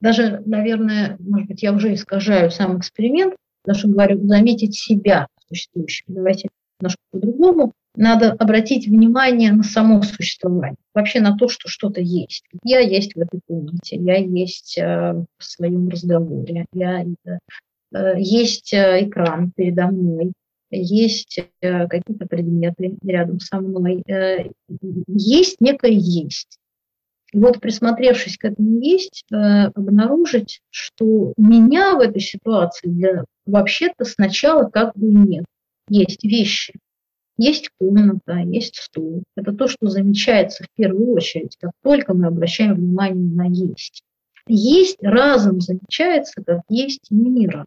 даже, 0.00 0.42
наверное, 0.46 1.16
может 1.20 1.48
быть, 1.48 1.62
я 1.62 1.72
уже 1.72 1.94
искажаю 1.94 2.50
сам 2.50 2.78
эксперимент, 2.78 3.34
потому 3.62 3.78
что 3.78 3.88
говорю, 3.88 4.26
заметить 4.26 4.74
себя 4.74 5.28
существующим. 5.48 6.06
Давайте 6.08 6.48
немножко 6.80 7.00
по-другому. 7.12 7.72
Надо 7.94 8.32
обратить 8.32 8.88
внимание 8.88 9.52
на 9.52 9.62
само 9.62 10.02
существование, 10.02 10.76
вообще 10.94 11.20
на 11.20 11.36
то, 11.36 11.48
что 11.48 11.68
что-то 11.68 12.00
есть. 12.00 12.44
Я 12.64 12.80
есть 12.80 13.14
в 13.14 13.18
этой 13.18 13.40
комнате, 13.46 13.96
я 13.96 14.16
есть 14.16 14.78
э, 14.78 15.12
в 15.38 15.44
своем 15.44 15.88
разговоре, 15.88 16.64
я, 16.72 17.04
э, 17.04 18.14
есть 18.16 18.72
э, 18.72 19.06
экран 19.06 19.52
передо 19.54 19.88
мной, 19.88 20.32
есть 20.76 21.38
э, 21.38 21.88
какие-то 21.88 22.26
предметы 22.26 22.96
рядом 23.02 23.40
со 23.40 23.60
мной, 23.60 24.02
э, 24.06 24.50
есть 25.06 25.60
некое 25.60 25.92
есть. 25.92 26.58
И 27.32 27.38
вот 27.38 27.60
присмотревшись 27.60 28.36
к 28.36 28.44
этому 28.44 28.78
есть, 28.80 29.24
э, 29.32 29.36
обнаружить, 29.74 30.60
что 30.70 31.32
меня 31.36 31.96
в 31.96 32.00
этой 32.00 32.20
ситуации 32.20 32.88
для, 32.88 33.24
вообще-то 33.46 34.04
сначала 34.04 34.68
как 34.68 34.96
бы 34.96 35.08
нет. 35.08 35.44
Есть 35.88 36.24
вещи, 36.24 36.74
есть 37.38 37.70
комната, 37.78 38.36
есть 38.36 38.76
стул. 38.76 39.24
Это 39.36 39.52
то, 39.52 39.66
что 39.66 39.88
замечается 39.88 40.64
в 40.64 40.68
первую 40.76 41.12
очередь, 41.12 41.56
как 41.60 41.72
только 41.82 42.14
мы 42.14 42.26
обращаем 42.26 42.74
внимание 42.74 43.34
на 43.34 43.46
есть. 43.46 44.02
Есть 44.46 44.98
разом 45.02 45.60
замечается, 45.60 46.42
как 46.42 46.60
есть 46.68 47.10
мира. 47.10 47.66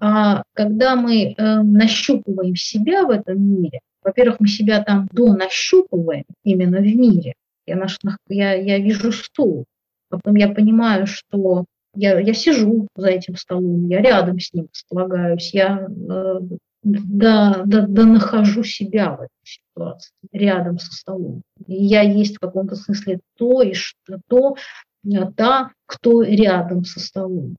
А 0.00 0.42
когда 0.54 0.96
мы 0.96 1.34
э, 1.36 1.62
нащупываем 1.62 2.56
себя 2.56 3.04
в 3.04 3.10
этом 3.10 3.40
мире, 3.40 3.80
во-первых, 4.02 4.40
мы 4.40 4.48
себя 4.48 4.82
там 4.82 5.08
до 5.12 5.34
нащупываем 5.34 6.24
именно 6.42 6.78
в 6.78 6.96
мире, 6.96 7.34
я, 7.66 7.76
наш, 7.76 7.98
я, 8.28 8.54
я 8.54 8.78
вижу 8.78 9.12
стул, 9.12 9.64
а 10.10 10.16
потом 10.16 10.34
я 10.36 10.48
понимаю, 10.48 11.06
что 11.06 11.64
я, 11.94 12.18
я 12.18 12.34
сижу 12.34 12.88
за 12.96 13.08
этим 13.08 13.36
столом, 13.36 13.88
я 13.88 14.00
рядом 14.00 14.38
с 14.38 14.52
ним 14.52 14.68
располагаюсь, 14.72 15.54
я 15.54 15.86
э, 15.88 16.40
да, 16.84 17.62
да, 17.64 17.86
да 17.86 18.04
нахожу 18.04 18.62
себя 18.62 19.12
в 19.12 19.22
этой 19.22 19.30
ситуации, 19.42 20.12
рядом 20.32 20.78
со 20.78 20.92
столом. 20.92 21.42
И 21.66 21.74
я 21.74 22.02
есть 22.02 22.36
в 22.36 22.40
каком-то 22.40 22.76
смысле 22.76 23.20
то, 23.38 23.62
и 23.62 23.72
что, 23.72 24.20
то, 24.28 24.56
э, 25.06 25.32
та, 25.36 25.72
кто 25.86 26.22
рядом 26.22 26.84
со 26.84 27.00
столом. 27.00 27.56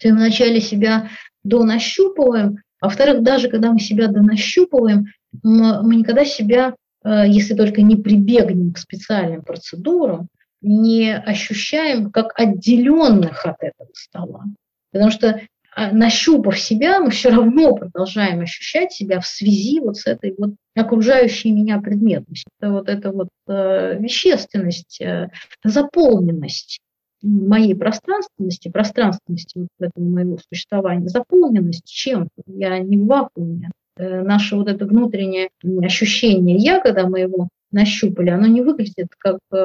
То 0.00 0.08
мы 0.08 0.16
вначале 0.16 0.60
себя 0.60 1.08
донащупываем, 1.44 2.58
а 2.80 2.86
во-вторых, 2.86 3.22
даже 3.22 3.48
когда 3.48 3.72
мы 3.72 3.80
себя 3.80 4.08
донащупываем, 4.08 5.06
мы 5.42 5.96
никогда 5.96 6.24
себя 6.24 6.74
Э, 7.04 7.24
если 7.26 7.54
только 7.54 7.82
не 7.82 7.96
прибегнем 7.96 8.72
к 8.72 8.78
специальным 8.78 9.42
процедурам, 9.42 10.28
не 10.60 11.14
ощущаем 11.14 12.10
как 12.10 12.38
отделенных 12.38 13.46
от 13.46 13.56
этого 13.60 13.88
стола. 13.94 14.44
Потому 14.90 15.10
что 15.10 15.40
а, 15.76 15.92
нащупав 15.92 16.58
себя, 16.58 16.98
мы 16.98 17.10
все 17.10 17.30
равно 17.30 17.76
продолжаем 17.76 18.40
ощущать 18.40 18.92
себя 18.92 19.20
в 19.20 19.26
связи 19.26 19.78
вот 19.78 19.98
с 19.98 20.06
этой 20.06 20.34
вот 20.36 20.54
окружающей 20.74 21.52
меня 21.52 21.78
предметностью. 21.80 22.50
Это 22.58 22.72
вот 22.72 22.88
эта 22.88 23.12
вот 23.12 23.28
э, 23.46 23.98
вещественность, 24.00 25.00
э, 25.00 25.30
заполненность 25.62 26.80
моей 27.22 27.74
пространственности, 27.74 28.68
пространственности 28.68 29.58
вот 29.58 29.68
этого 29.80 30.04
моего 30.04 30.38
существования, 30.38 31.08
заполненность 31.08 31.86
чем-то. 31.86 32.42
Я 32.46 32.78
не 32.78 32.96
в 32.96 33.06
вакууме, 33.06 33.70
Э, 33.98 34.22
наше 34.22 34.56
вот 34.56 34.68
это 34.68 34.86
внутреннее 34.86 35.50
ощущение 35.82 36.56
«я», 36.56 36.80
когда 36.80 37.08
мы 37.08 37.20
его 37.20 37.48
нащупали, 37.72 38.30
оно 38.30 38.46
не 38.46 38.62
выглядит 38.62 39.08
как 39.18 39.38
э, 39.52 39.56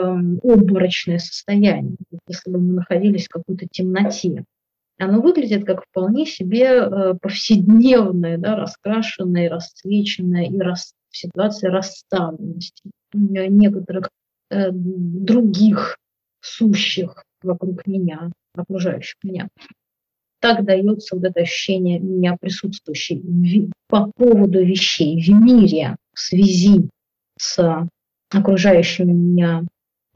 обморочное 0.42 1.20
состояние, 1.20 1.96
если 2.28 2.50
бы 2.50 2.60
мы 2.60 2.74
находились 2.74 3.28
в 3.28 3.30
какой-то 3.30 3.68
темноте. 3.72 4.44
Оно 4.98 5.22
выглядит 5.22 5.66
как 5.66 5.84
вполне 5.86 6.26
себе 6.26 6.66
э, 6.66 7.14
повседневное, 7.22 8.38
да, 8.38 8.56
раскрашенное, 8.56 9.50
расцвеченное 9.50 10.48
и 10.48 10.58
рас, 10.58 10.94
ситуация 11.12 11.72
расставленности 11.72 12.90
некоторых 13.14 14.10
э, 14.50 14.72
других 14.72 15.98
сущих 16.46 17.24
вокруг 17.42 17.86
меня, 17.88 18.32
окружающих 18.56 19.16
меня 19.24 19.48
так 20.40 20.66
дается 20.66 21.16
вот 21.16 21.24
это 21.24 21.40
ощущение 21.40 22.00
меня 22.00 22.36
присутствующей 22.40 23.72
по 23.88 24.12
поводу 24.18 24.64
вещей 24.64 25.24
в 25.24 25.30
мире 25.30 25.96
в 26.14 26.20
связи 26.20 26.90
с 27.40 27.88
окружающими 28.30 29.14
меня 29.14 29.64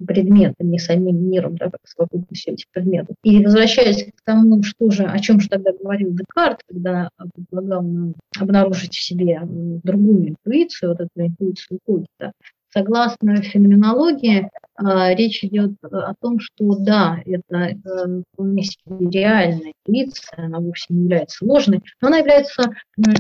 предметами, 0.06 0.78
самим 0.78 1.30
миром, 1.30 1.56
да, 1.56 1.70
как 1.70 1.80
совокупностью 1.86 2.54
этих 2.54 2.66
предметов. 2.72 3.16
И 3.24 3.44
возвращаясь 3.44 4.04
к 4.04 4.22
тому, 4.26 4.62
что 4.64 4.92
же, 4.92 5.06
о 5.06 5.18
чем 5.20 5.40
же 5.40 5.48
тогда 5.48 5.72
говорил 5.72 6.12
Декарт, 6.14 6.60
когда 6.68 7.10
предлагал 7.34 7.82
нам 7.84 8.14
обнаружить 8.38 8.94
в 8.94 9.02
себе 9.02 9.42
другую 9.44 10.30
интуицию, 10.30 10.90
вот 10.90 11.00
эту 11.00 11.28
интуицию 11.28 11.80
Когита, 11.86 12.34
Согласно 12.70 13.42
феноменологии, 13.42 14.50
а, 14.76 15.14
речь 15.14 15.44
идет 15.44 15.72
о 15.82 16.14
том, 16.20 16.40
что 16.40 16.76
да, 16.78 17.20
это 17.26 17.58
э, 17.58 18.22
вполне 18.34 18.64
реальная 19.00 19.74
интуиция, 19.86 20.46
она 20.46 20.60
вовсе 20.60 20.86
не 20.90 21.04
является 21.04 21.46
ложной, 21.46 21.82
но 22.02 22.10
она 22.10 22.18
является 22.18 22.72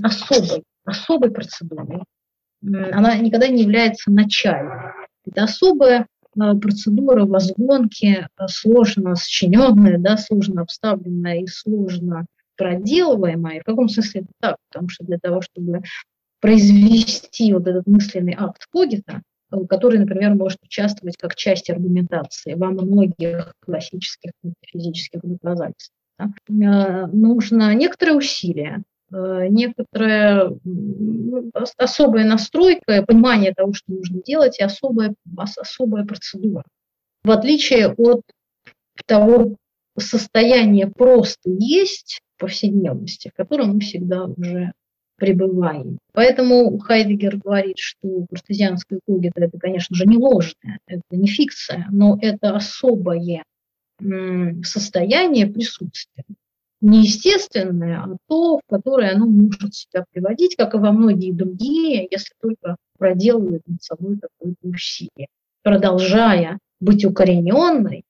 особой, 0.03 0.63
особой 0.85 1.31
процедурой. 1.31 2.03
Она 2.61 3.15
никогда 3.17 3.47
не 3.47 3.61
является 3.63 4.11
начальной. 4.11 4.91
Это 5.25 5.43
особая 5.43 6.07
а, 6.39 6.55
процедура 6.55 7.25
возгонки, 7.25 8.27
а, 8.35 8.47
сложно 8.47 9.15
сочиненная, 9.15 9.97
да, 9.97 10.17
сложно 10.17 10.61
обставленная 10.61 11.41
и 11.41 11.47
сложно 11.47 12.25
проделываемая. 12.55 13.61
В 13.61 13.63
каком 13.63 13.89
смысле 13.89 14.21
это 14.21 14.29
так? 14.39 14.57
Потому 14.69 14.89
что 14.89 15.05
для 15.05 15.17
того, 15.19 15.41
чтобы 15.41 15.81
произвести 16.39 17.53
вот 17.53 17.67
этот 17.67 17.87
мысленный 17.87 18.35
акт 18.37 18.65
Когита, 18.71 19.21
который, 19.69 19.99
например, 19.99 20.33
может 20.35 20.59
участвовать 20.63 21.17
как 21.17 21.35
часть 21.35 21.69
аргументации 21.69 22.53
во 22.53 22.69
многих 22.69 23.53
классических 23.59 24.31
физических 24.65 25.21
доказательствах. 25.23 25.97
Да. 26.17 26.29
Э, 26.49 27.07
нужно 27.07 27.73
некоторые 27.75 28.17
усилия, 28.17 28.83
э, 29.13 29.47
некоторая 29.49 30.51
особая 31.53 32.25
настройка, 32.25 33.03
понимание 33.03 33.53
того, 33.53 33.73
что 33.73 33.91
нужно 33.91 34.21
делать, 34.23 34.59
и 34.59 34.63
особая, 34.63 35.13
особая 35.55 36.05
процедура. 36.05 36.63
В 37.23 37.31
отличие 37.31 37.87
от 37.87 38.21
того 39.05 39.55
состояние 39.97 40.87
просто 40.87 41.49
есть 41.49 42.19
повседневности, 42.37 43.31
в 43.33 43.37
котором 43.37 43.75
мы 43.75 43.79
всегда 43.79 44.25
уже 44.25 44.73
пребываем. 45.17 45.97
Поэтому 46.13 46.77
Хайдегер 46.77 47.37
говорит, 47.37 47.77
что 47.77 48.25
картезианская 48.29 48.99
когита– 49.05 49.33
это, 49.41 49.57
конечно 49.59 49.95
же, 49.95 50.05
не 50.05 50.17
ложное, 50.17 50.79
это 50.87 51.01
не 51.11 51.27
фикция, 51.27 51.87
но 51.91 52.17
это 52.21 52.55
особое 52.55 53.43
состояние 54.63 55.47
присутствия. 55.47 56.23
Не 56.79 56.99
естественное, 56.99 58.01
а 58.03 58.17
то, 58.27 58.59
в 58.59 58.61
которое 58.69 59.15
оно 59.15 59.25
может 59.25 59.73
себя 59.73 60.05
приводить, 60.11 60.55
как 60.55 60.75
и 60.75 60.77
во 60.77 60.91
многие 60.91 61.31
другие, 61.33 62.07
если 62.11 62.33
только 62.39 62.77
проделывает 62.99 63.63
над 63.65 63.81
собой 63.81 64.19
какое-то 64.19 64.67
усилие. 64.67 65.27
Продолжая 65.63 66.59
быть 66.79 67.03
укорененной, 67.03 68.03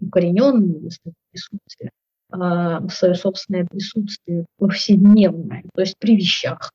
укорененной, 0.00 0.78
если 0.80 1.12
присутствие, 1.32 1.90
свое 2.30 3.14
собственное 3.14 3.66
присутствие 3.66 4.46
повседневное, 4.58 5.62
то 5.74 5.80
есть 5.82 5.96
при 5.98 6.16
вещах 6.16 6.72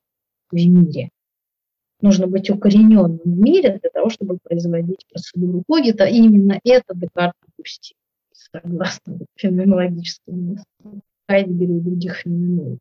в 0.52 0.56
мире. 0.56 1.10
Нужно 2.02 2.28
быть 2.28 2.50
укорененным 2.50 3.20
в 3.24 3.28
мире 3.28 3.78
для 3.78 3.90
того, 3.90 4.10
чтобы 4.10 4.38
производить 4.42 5.06
процедуру 5.12 5.64
когита. 5.68 6.06
И 6.06 6.16
именно 6.16 6.60
это 6.64 6.96
Декарт 6.96 7.34
допустил, 7.46 7.98
согласно 8.32 9.20
феноменологическому 9.36 10.58
Хайдегеру 11.28 11.78
и 11.78 11.82
других 11.82 12.16
феноменологов. 12.16 12.80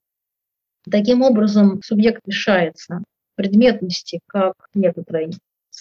Таким 0.88 1.22
образом, 1.22 1.82
субъект 1.82 2.22
лишается 2.26 3.02
предметности 3.34 4.20
как 4.26 4.54
некоторой 4.74 5.30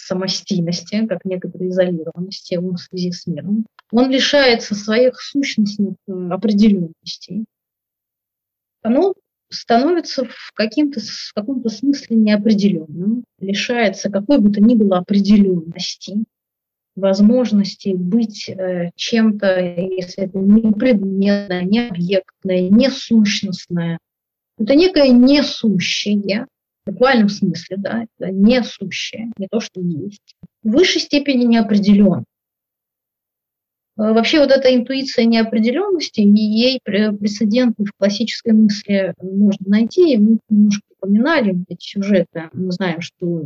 самостийности, 0.08 1.06
как 1.06 1.26
некоторой 1.26 1.70
изолированности 1.70 2.58
в 2.58 2.78
связи 2.78 3.12
с 3.12 3.28
миром. 3.28 3.66
Он 3.92 4.10
лишается 4.10 4.76
своих 4.76 5.22
сущностных 5.22 5.96
определенностей. 6.08 7.46
Оно 8.82 9.14
становится 9.50 10.26
в, 10.26 10.52
каким-то, 10.54 11.00
в 11.00 11.34
каком-то 11.34 11.70
смысле 11.70 12.18
неопределенным, 12.18 13.24
лишается 13.40 14.10
какой 14.10 14.40
бы 14.40 14.52
то 14.52 14.62
ни 14.62 14.76
было 14.76 14.98
определенности, 14.98 16.26
возможности 16.96 17.90
быть 17.90 18.50
э, 18.50 18.92
чем-то, 18.96 19.60
если 19.60 20.26
это 20.26 20.38
не 20.38 20.72
предметное, 20.74 21.64
не 21.64 21.88
объектное, 21.88 22.70
не 22.70 22.90
сущностное. 22.90 24.00
Это 24.58 24.76
некое 24.76 25.10
несущее, 25.10 26.48
в 26.88 26.92
буквальном 26.92 27.30
смысле, 27.30 27.78
да, 27.78 28.04
это 28.04 28.32
несущее, 28.32 29.32
не 29.38 29.48
то, 29.48 29.60
что 29.60 29.82
есть. 29.82 30.36
В 30.64 30.72
высшей 30.72 31.02
степени 31.02 31.44
неопределен. 31.44 32.24
Э, 33.98 34.14
вообще 34.14 34.40
вот 34.40 34.52
эта 34.52 34.74
интуиция 34.74 35.26
неопределенности, 35.26 36.22
ей 36.22 36.80
прецеденты 36.84 37.84
в 37.84 37.91
классической 37.98 38.53
мысли 38.53 39.14
можно 39.22 39.65
найти. 39.69 40.18
Мы 40.18 40.38
немножко 40.49 40.84
упоминали 40.99 41.56
эти 41.68 41.84
сюжеты. 41.84 42.49
Мы 42.53 42.72
знаем, 42.72 43.02
что 43.02 43.44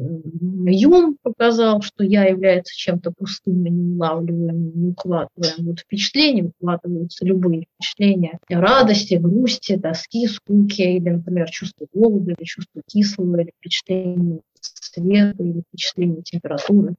Юм 0.65 1.18
показал, 1.22 1.82
что 1.82 2.03
я 2.03 2.26
является 2.26 2.76
чем-то 2.76 3.11
пустым, 3.11 3.64
не 3.64 3.95
улавливаем, 3.95 4.72
не 4.76 4.90
укладываем. 4.90 5.68
Вот 5.68 5.80
впечатления 5.80 6.52
укладываются 6.60 7.26
любые 7.26 7.65
впечатления 7.76 8.40
радости, 8.49 9.15
грусти, 9.15 9.78
тоски, 9.78 10.28
скуки, 10.28 10.82
или, 10.82 11.10
например, 11.10 11.49
чувство 11.49 11.88
голода, 11.94 12.32
или 12.38 12.45
чувство 12.45 12.82
кислого, 12.88 13.41
или 13.41 13.53
впечатление 13.57 14.41
света, 14.61 15.44
или 15.44 15.64
впечатление 15.68 16.22
температуры 16.23 16.95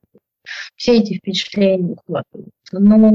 все 0.76 0.98
эти 0.98 1.14
впечатления 1.14 1.92
ухватываются. 1.92 2.78
Но 2.78 3.08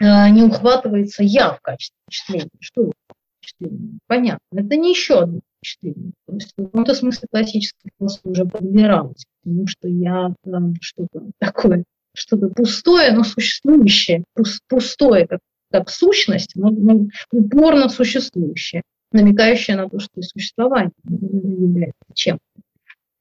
э, 0.00 0.30
не 0.30 0.42
ухватывается 0.42 1.22
я 1.22 1.52
в 1.54 1.60
качестве 1.60 1.96
впечатления. 2.06 2.50
Что 2.60 2.92
впечатление? 3.40 3.98
Понятно. 4.06 4.42
Это 4.52 4.76
не 4.76 4.90
еще 4.90 5.20
одно 5.20 5.40
впечатление. 5.58 6.12
То 6.26 6.34
есть 6.34 6.52
в 6.52 6.64
каком-то 6.64 6.94
смысле 6.94 7.28
классическая 7.30 7.90
философия 7.98 8.30
уже 8.30 8.44
подбиралась, 8.44 9.24
потому 9.42 9.66
что 9.66 9.88
я 9.88 10.34
там, 10.44 10.74
что-то 10.80 11.30
такое, 11.38 11.84
что-то 12.14 12.48
пустое, 12.48 13.12
но 13.12 13.24
существующее, 13.24 14.24
пустое 14.68 15.26
как, 15.26 15.40
как 15.70 15.90
сущность, 15.90 16.54
но, 16.54 16.70
но 16.70 17.08
упорно 17.32 17.88
существующее, 17.88 18.82
намекающее 19.12 19.76
на 19.76 19.88
то, 19.88 19.98
что 19.98 20.22
существование 20.22 20.92
является 21.04 21.98
чем-то 22.14 22.62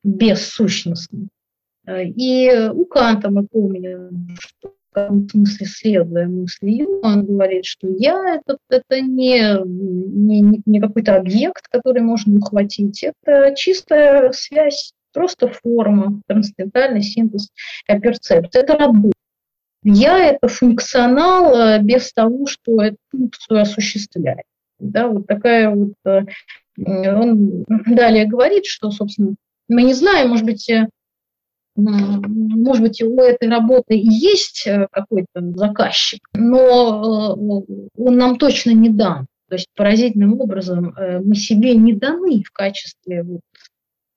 бессущностным. 0.04 1.30
И 1.89 2.69
у 2.73 2.85
Канта 2.85 3.30
мы 3.30 3.47
помним, 3.47 4.35
что 4.39 4.69
в 4.69 4.93
каком 4.93 5.30
смысле 5.30 5.65
следуя 5.68 6.27
мысли 6.27 6.85
он 7.03 7.26
говорит, 7.26 7.65
что 7.65 7.88
я 7.88 8.35
это, 8.35 8.57
это 8.69 9.01
не, 9.01 9.57
не, 9.65 10.61
не 10.65 10.81
какой-то 10.81 11.15
объект, 11.15 11.68
который 11.69 12.01
можно 12.01 12.38
ухватить, 12.38 13.03
это 13.03 13.53
чистая 13.55 14.31
связь, 14.31 14.93
просто 15.14 15.47
форма, 15.47 16.22
трансцендентальный 16.27 17.01
синтез 17.01 17.49
и. 17.88 18.55
Это 18.55 18.77
работа. 18.77 19.14
Я– 19.84 20.19
это 20.31 20.47
функционал 20.47 21.55
э, 21.55 21.81
без 21.81 22.11
того, 22.11 22.45
что 22.45 22.81
эту 22.81 22.97
функцию 23.11 23.61
осуществляет. 23.61 24.43
Да, 24.80 25.07
вот 25.07 25.27
такая 25.27 25.69
вот... 25.69 25.93
Э, 26.05 26.23
он 26.77 27.64
далее 27.88 28.26
говорит, 28.26 28.65
что, 28.65 28.91
собственно, 28.91 29.35
мы 29.68 29.84
не 29.84 29.93
знаем, 29.93 30.30
может 30.30 30.45
быть, 30.45 30.69
э, 30.69 30.89
может 31.78 32.82
быть, 32.82 33.02
у 33.02 33.20
этой 33.20 33.49
работы 33.49 33.94
есть 33.99 34.66
э, 34.66 34.88
какой-то 34.91 35.41
заказчик, 35.56 36.20
но 36.34 37.36
э, 37.38 37.82
он 37.98 38.18
нам 38.18 38.38
точно 38.38 38.72
не 38.72 38.90
дан. 38.90 39.28
То 39.48 39.56
есть 39.56 39.68
поразительным 39.76 40.40
образом 40.41 40.95
э, 40.98 41.20
мы 41.20 41.36
себе 41.36 41.76
не 41.76 41.94
даны 41.94 42.44
в 42.44 42.52
качестве 42.52 43.24
вот 43.24 43.41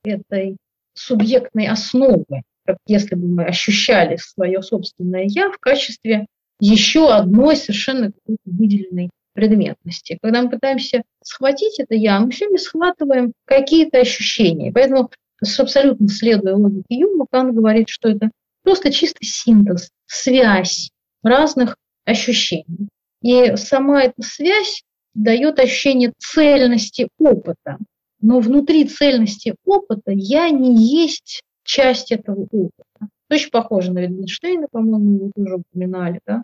этой 0.04 0.56
субъектной 0.94 1.68
основы, 1.68 2.24
как 2.64 2.78
если 2.86 3.14
бы 3.14 3.26
мы 3.28 3.44
ощущали 3.44 4.16
свое 4.16 4.62
собственное 4.62 5.24
«я» 5.26 5.50
в 5.50 5.58
качестве 5.58 6.26
еще 6.60 7.12
одной 7.12 7.56
совершенно 7.56 8.10
выделенной 8.44 9.10
предметности. 9.34 10.18
Когда 10.22 10.42
мы 10.42 10.50
пытаемся 10.50 11.02
схватить 11.22 11.78
это 11.78 11.94
«я», 11.94 12.20
мы 12.20 12.30
все 12.30 12.46
время 12.46 12.58
схватываем 12.58 13.32
какие-то 13.44 13.98
ощущения. 13.98 14.72
Поэтому 14.72 15.10
абсолютно 15.58 16.08
следуя 16.08 16.54
логике 16.54 16.84
Юма, 16.90 17.26
Кан 17.30 17.54
говорит, 17.54 17.88
что 17.88 18.08
это 18.08 18.30
просто 18.62 18.92
чистый 18.92 19.24
синтез, 19.24 19.90
связь 20.06 20.90
разных 21.22 21.76
ощущений. 22.04 22.88
И 23.22 23.56
сама 23.56 24.04
эта 24.04 24.22
связь 24.22 24.82
дает 25.14 25.58
ощущение 25.58 26.12
цельности 26.18 27.08
опыта. 27.18 27.78
Но 28.20 28.40
внутри 28.40 28.84
цельности 28.84 29.54
опыта 29.64 30.12
я 30.12 30.50
не 30.50 30.76
есть 31.04 31.42
часть 31.64 32.12
этого 32.12 32.46
опыта. 32.50 33.08
Очень 33.30 33.50
похоже 33.50 33.92
на 33.92 34.04
Wittgensteina, 34.04 34.66
по-моему, 34.70 35.14
его 35.14 35.30
тоже 35.34 35.56
упоминали, 35.56 36.20
да? 36.26 36.42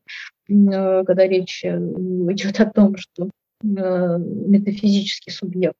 Э, 0.48 1.04
когда 1.04 1.26
речь 1.26 1.64
э, 1.64 1.76
идет 1.76 2.60
о 2.60 2.66
том, 2.66 2.96
что 2.96 3.24
э, 3.24 3.26
метафизический 3.62 5.32
субъект 5.32 5.76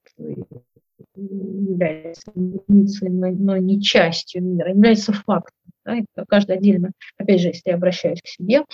является 1.16 2.30
единицей, 2.34 3.09
но 3.10 3.56
не 3.56 3.80
частью 3.80 4.43
мира, 4.43 4.70
является 4.70 5.12
фактом. 5.12 5.55
Да, 5.84 6.24
каждый 6.28 6.56
отдельно, 6.56 6.93
опять 7.16 7.40
же, 7.40 7.48
если 7.48 7.70
я 7.70 7.76
обращаюсь 7.76 8.20
к 8.20 8.26
себе, 8.26 8.64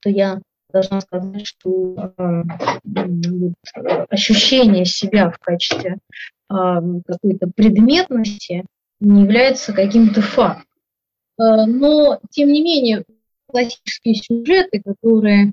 то 0.00 0.08
я 0.08 0.40
должна 0.72 1.00
сказать, 1.00 1.46
что 1.46 2.14
э, 2.16 2.42
вот, 2.84 4.06
ощущение 4.08 4.84
себя 4.84 5.30
в 5.30 5.38
качестве 5.38 5.98
э, 6.50 6.54
какой-то 7.06 7.50
предметности 7.54 8.64
не 9.00 9.22
является 9.22 9.72
каким-то 9.72 10.22
фактом. 10.22 10.66
Э, 11.38 11.66
но, 11.66 12.20
тем 12.30 12.48
не 12.48 12.62
менее, 12.62 13.04
классические 13.46 14.14
сюжеты, 14.14 14.82
которые 14.82 15.52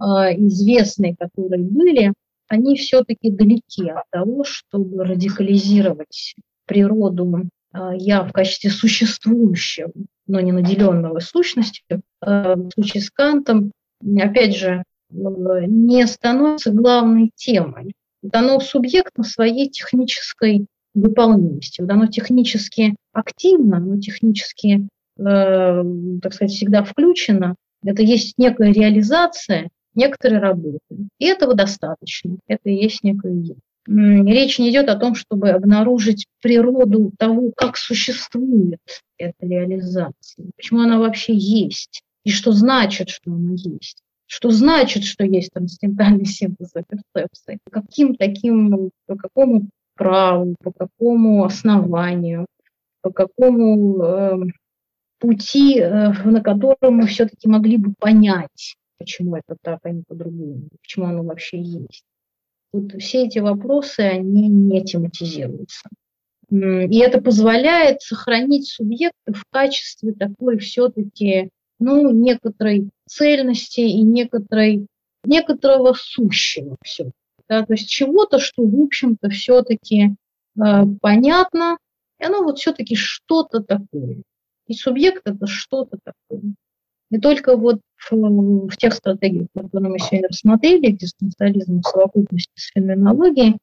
э, 0.00 0.04
известны, 0.46 1.16
которые 1.18 1.62
были, 1.62 2.12
они 2.52 2.76
все-таки 2.76 3.30
далеки 3.30 3.88
от 3.88 4.04
того, 4.10 4.44
чтобы 4.44 5.04
радикализировать 5.04 6.34
природу 6.66 7.48
а, 7.72 7.94
я 7.96 8.22
в 8.24 8.32
качестве 8.32 8.68
существующего, 8.68 9.90
но 10.26 10.38
не 10.40 10.52
наделенного 10.52 11.20
сущностью, 11.20 12.02
а, 12.20 12.56
в 12.56 12.70
случае 12.74 13.02
с 13.02 13.10
Кантом, 13.10 13.72
опять 14.18 14.54
же, 14.54 14.84
не 15.10 16.06
становится 16.06 16.72
главной 16.72 17.30
темой. 17.34 17.94
Оно 18.32 18.60
субъектно 18.60 19.24
своей 19.24 19.70
технической 19.70 20.66
выполнимости. 20.92 21.80
Оно 21.80 22.06
технически 22.06 22.96
активно, 23.12 23.78
оно 23.78 23.98
технически, 23.98 24.88
э, 25.18 25.84
так 26.22 26.32
сказать, 26.32 26.52
всегда 26.52 26.84
включено. 26.84 27.56
Это 27.84 28.02
есть 28.02 28.38
некая 28.38 28.72
реализация 28.72 29.70
некоторые 29.94 30.40
работы. 30.40 31.08
И 31.18 31.26
этого 31.26 31.54
достаточно. 31.54 32.36
Это 32.46 32.68
и 32.68 32.74
есть 32.74 33.02
некое 33.02 33.34
я. 33.34 33.54
Речь 33.86 34.58
не 34.58 34.70
идет 34.70 34.88
о 34.88 34.96
том, 34.96 35.16
чтобы 35.16 35.50
обнаружить 35.50 36.26
природу 36.40 37.12
того, 37.18 37.50
как 37.56 37.76
существует 37.76 38.78
эта 39.18 39.34
реализация, 39.40 40.46
почему 40.56 40.82
она 40.82 41.00
вообще 41.00 41.34
есть, 41.34 42.02
и 42.22 42.30
что 42.30 42.52
значит, 42.52 43.08
что 43.08 43.32
она 43.32 43.54
есть, 43.56 43.98
что 44.26 44.50
значит, 44.50 45.02
что 45.02 45.24
есть 45.24 45.50
трансцендентальный 45.52 46.26
синтез 46.26 46.70
перцепции, 46.72 47.58
каким 47.70 48.14
таким, 48.14 48.90
по 49.06 49.16
какому 49.16 49.68
праву, 49.96 50.54
по 50.62 50.72
какому 50.72 51.44
основанию, 51.44 52.46
по 53.00 53.10
какому 53.10 54.02
э, 54.02 54.36
пути, 55.18 55.80
э, 55.80 56.12
на 56.24 56.40
котором 56.40 56.96
мы 56.96 57.06
все-таки 57.08 57.48
могли 57.48 57.78
бы 57.78 57.94
понять, 57.98 58.76
почему 59.02 59.36
это 59.36 59.56
так, 59.60 59.80
а 59.82 59.90
не 59.90 60.02
по-другому, 60.06 60.68
почему 60.80 61.06
оно 61.06 61.22
вообще 61.22 61.60
есть. 61.60 62.04
Вот 62.72 62.92
все 63.00 63.26
эти 63.26 63.38
вопросы, 63.38 64.00
они 64.00 64.48
не 64.48 64.82
тематизируются. 64.82 65.88
И 66.50 66.98
это 66.98 67.20
позволяет 67.20 68.02
сохранить 68.02 68.68
субъекты 68.68 69.32
в 69.32 69.44
качестве 69.50 70.12
такой 70.12 70.58
все-таки 70.58 71.50
ну, 71.78 72.10
некоторой 72.10 72.90
цельности 73.06 73.80
и 73.80 74.02
некоторой, 74.02 74.86
некоторого 75.24 75.94
сущего 75.94 76.76
все. 76.82 77.10
Да, 77.48 77.64
то 77.66 77.72
есть 77.72 77.88
чего-то, 77.88 78.38
что, 78.38 78.62
в 78.62 78.82
общем-то, 78.82 79.28
все-таки 79.30 80.14
э, 80.56 80.60
понятно, 81.00 81.76
и 82.20 82.24
оно 82.24 82.42
вот 82.42 82.58
все-таки 82.58 82.94
что-то 82.94 83.62
такое. 83.62 84.22
И 84.68 84.74
субъект 84.74 85.22
это 85.26 85.46
что-то 85.46 85.98
такое. 86.02 86.54
Не 87.12 87.18
только 87.18 87.58
вот 87.58 87.78
в, 87.98 88.10
в 88.68 88.76
тех 88.78 88.94
стратегиях, 88.94 89.48
которые 89.54 89.90
мы 89.90 89.98
сегодня 89.98 90.28
рассмотрели, 90.28 90.92
экзистенциализм 90.92 91.80
в 91.80 91.86
совокупности 91.86 92.50
с 92.54 92.72
феноменологией, 92.72 93.58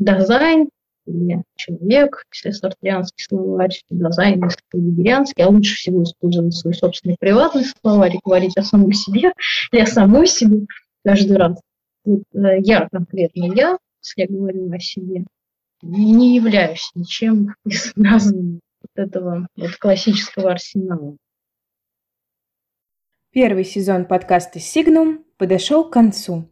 дизайн 0.00 0.68
или 1.06 1.44
человек, 1.54 2.24
если 2.34 2.50
сартрианский 2.50 3.24
словарь, 3.28 3.80
дизайн, 3.90 4.42
если 4.42 5.42
а 5.42 5.48
лучше 5.48 5.76
всего 5.76 6.02
использовать 6.02 6.52
свой 6.52 6.74
собственный 6.74 7.16
приватный 7.20 7.64
словарь 7.80 8.16
и 8.16 8.20
говорить 8.24 8.56
о 8.56 8.64
самом 8.64 8.92
себе 8.92 9.34
или 9.70 9.80
о 9.82 9.86
самой 9.86 10.26
себе 10.26 10.66
каждый 11.04 11.36
раз. 11.36 11.60
Вот 12.04 12.22
э, 12.34 12.58
я 12.58 12.88
конкретно, 12.90 13.52
я, 13.54 13.78
если 14.02 14.22
я 14.22 14.26
говорю 14.26 14.68
о 14.72 14.80
себе, 14.80 15.26
не 15.82 16.34
являюсь 16.34 16.90
ничем 16.96 17.54
из 17.64 17.92
названного 17.94 18.58
вот 18.82 19.06
этого 19.06 19.46
вот 19.54 19.76
классического 19.76 20.50
арсенала. 20.50 21.16
Первый 23.32 23.64
сезон 23.64 24.06
подкаста 24.06 24.58
«Сигнум» 24.58 25.24
подошел 25.38 25.84
к 25.84 25.92
концу. 25.92 26.50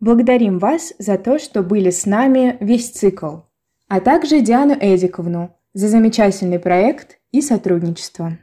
Благодарим 0.00 0.58
вас 0.58 0.92
за 0.98 1.16
то, 1.16 1.38
что 1.38 1.62
были 1.62 1.90
с 1.90 2.06
нами 2.06 2.56
весь 2.58 2.90
цикл, 2.90 3.42
а 3.86 4.00
также 4.00 4.40
Диану 4.40 4.74
Эдиковну 4.80 5.56
за 5.74 5.86
замечательный 5.86 6.58
проект 6.58 7.20
и 7.30 7.40
сотрудничество. 7.40 8.36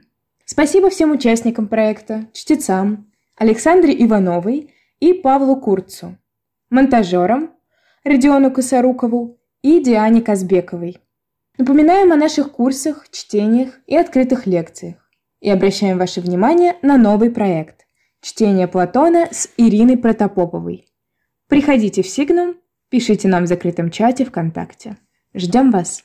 Спасибо 0.46 0.90
всем 0.90 1.12
участникам 1.12 1.68
проекта, 1.68 2.30
чтецам, 2.32 3.12
Александре 3.36 3.94
Ивановой 4.06 4.74
и 5.02 5.12
Павлу 5.12 5.58
Курцу, 5.58 6.18
монтажерам 6.70 7.52
Родиону 8.06 8.52
Косорукову 8.52 9.38
и 9.62 9.84
Диане 9.84 10.22
Казбековой. 10.22 11.00
Напоминаем 11.58 12.14
о 12.14 12.16
наших 12.16 12.54
курсах, 12.54 13.10
чтениях 13.12 13.82
и 13.86 13.98
открытых 13.98 14.48
лекциях 14.48 15.05
и 15.40 15.50
обращаем 15.50 15.98
ваше 15.98 16.22
внимание 16.22 16.78
на 16.82 16.98
новый 16.98 17.30
проект 17.30 17.86
«Чтение 18.22 18.68
Платона» 18.68 19.28
с 19.32 19.50
Ириной 19.58 19.98
Протопоповой. 19.98 20.88
Приходите 21.48 22.02
в 22.02 22.08
Сигнум, 22.08 22.56
пишите 22.90 23.28
нам 23.28 23.44
в 23.44 23.48
закрытом 23.48 23.92
чате 23.92 24.26
ВКонтакте. 24.26 24.98
Ждем 25.34 25.72
вас! 25.72 26.04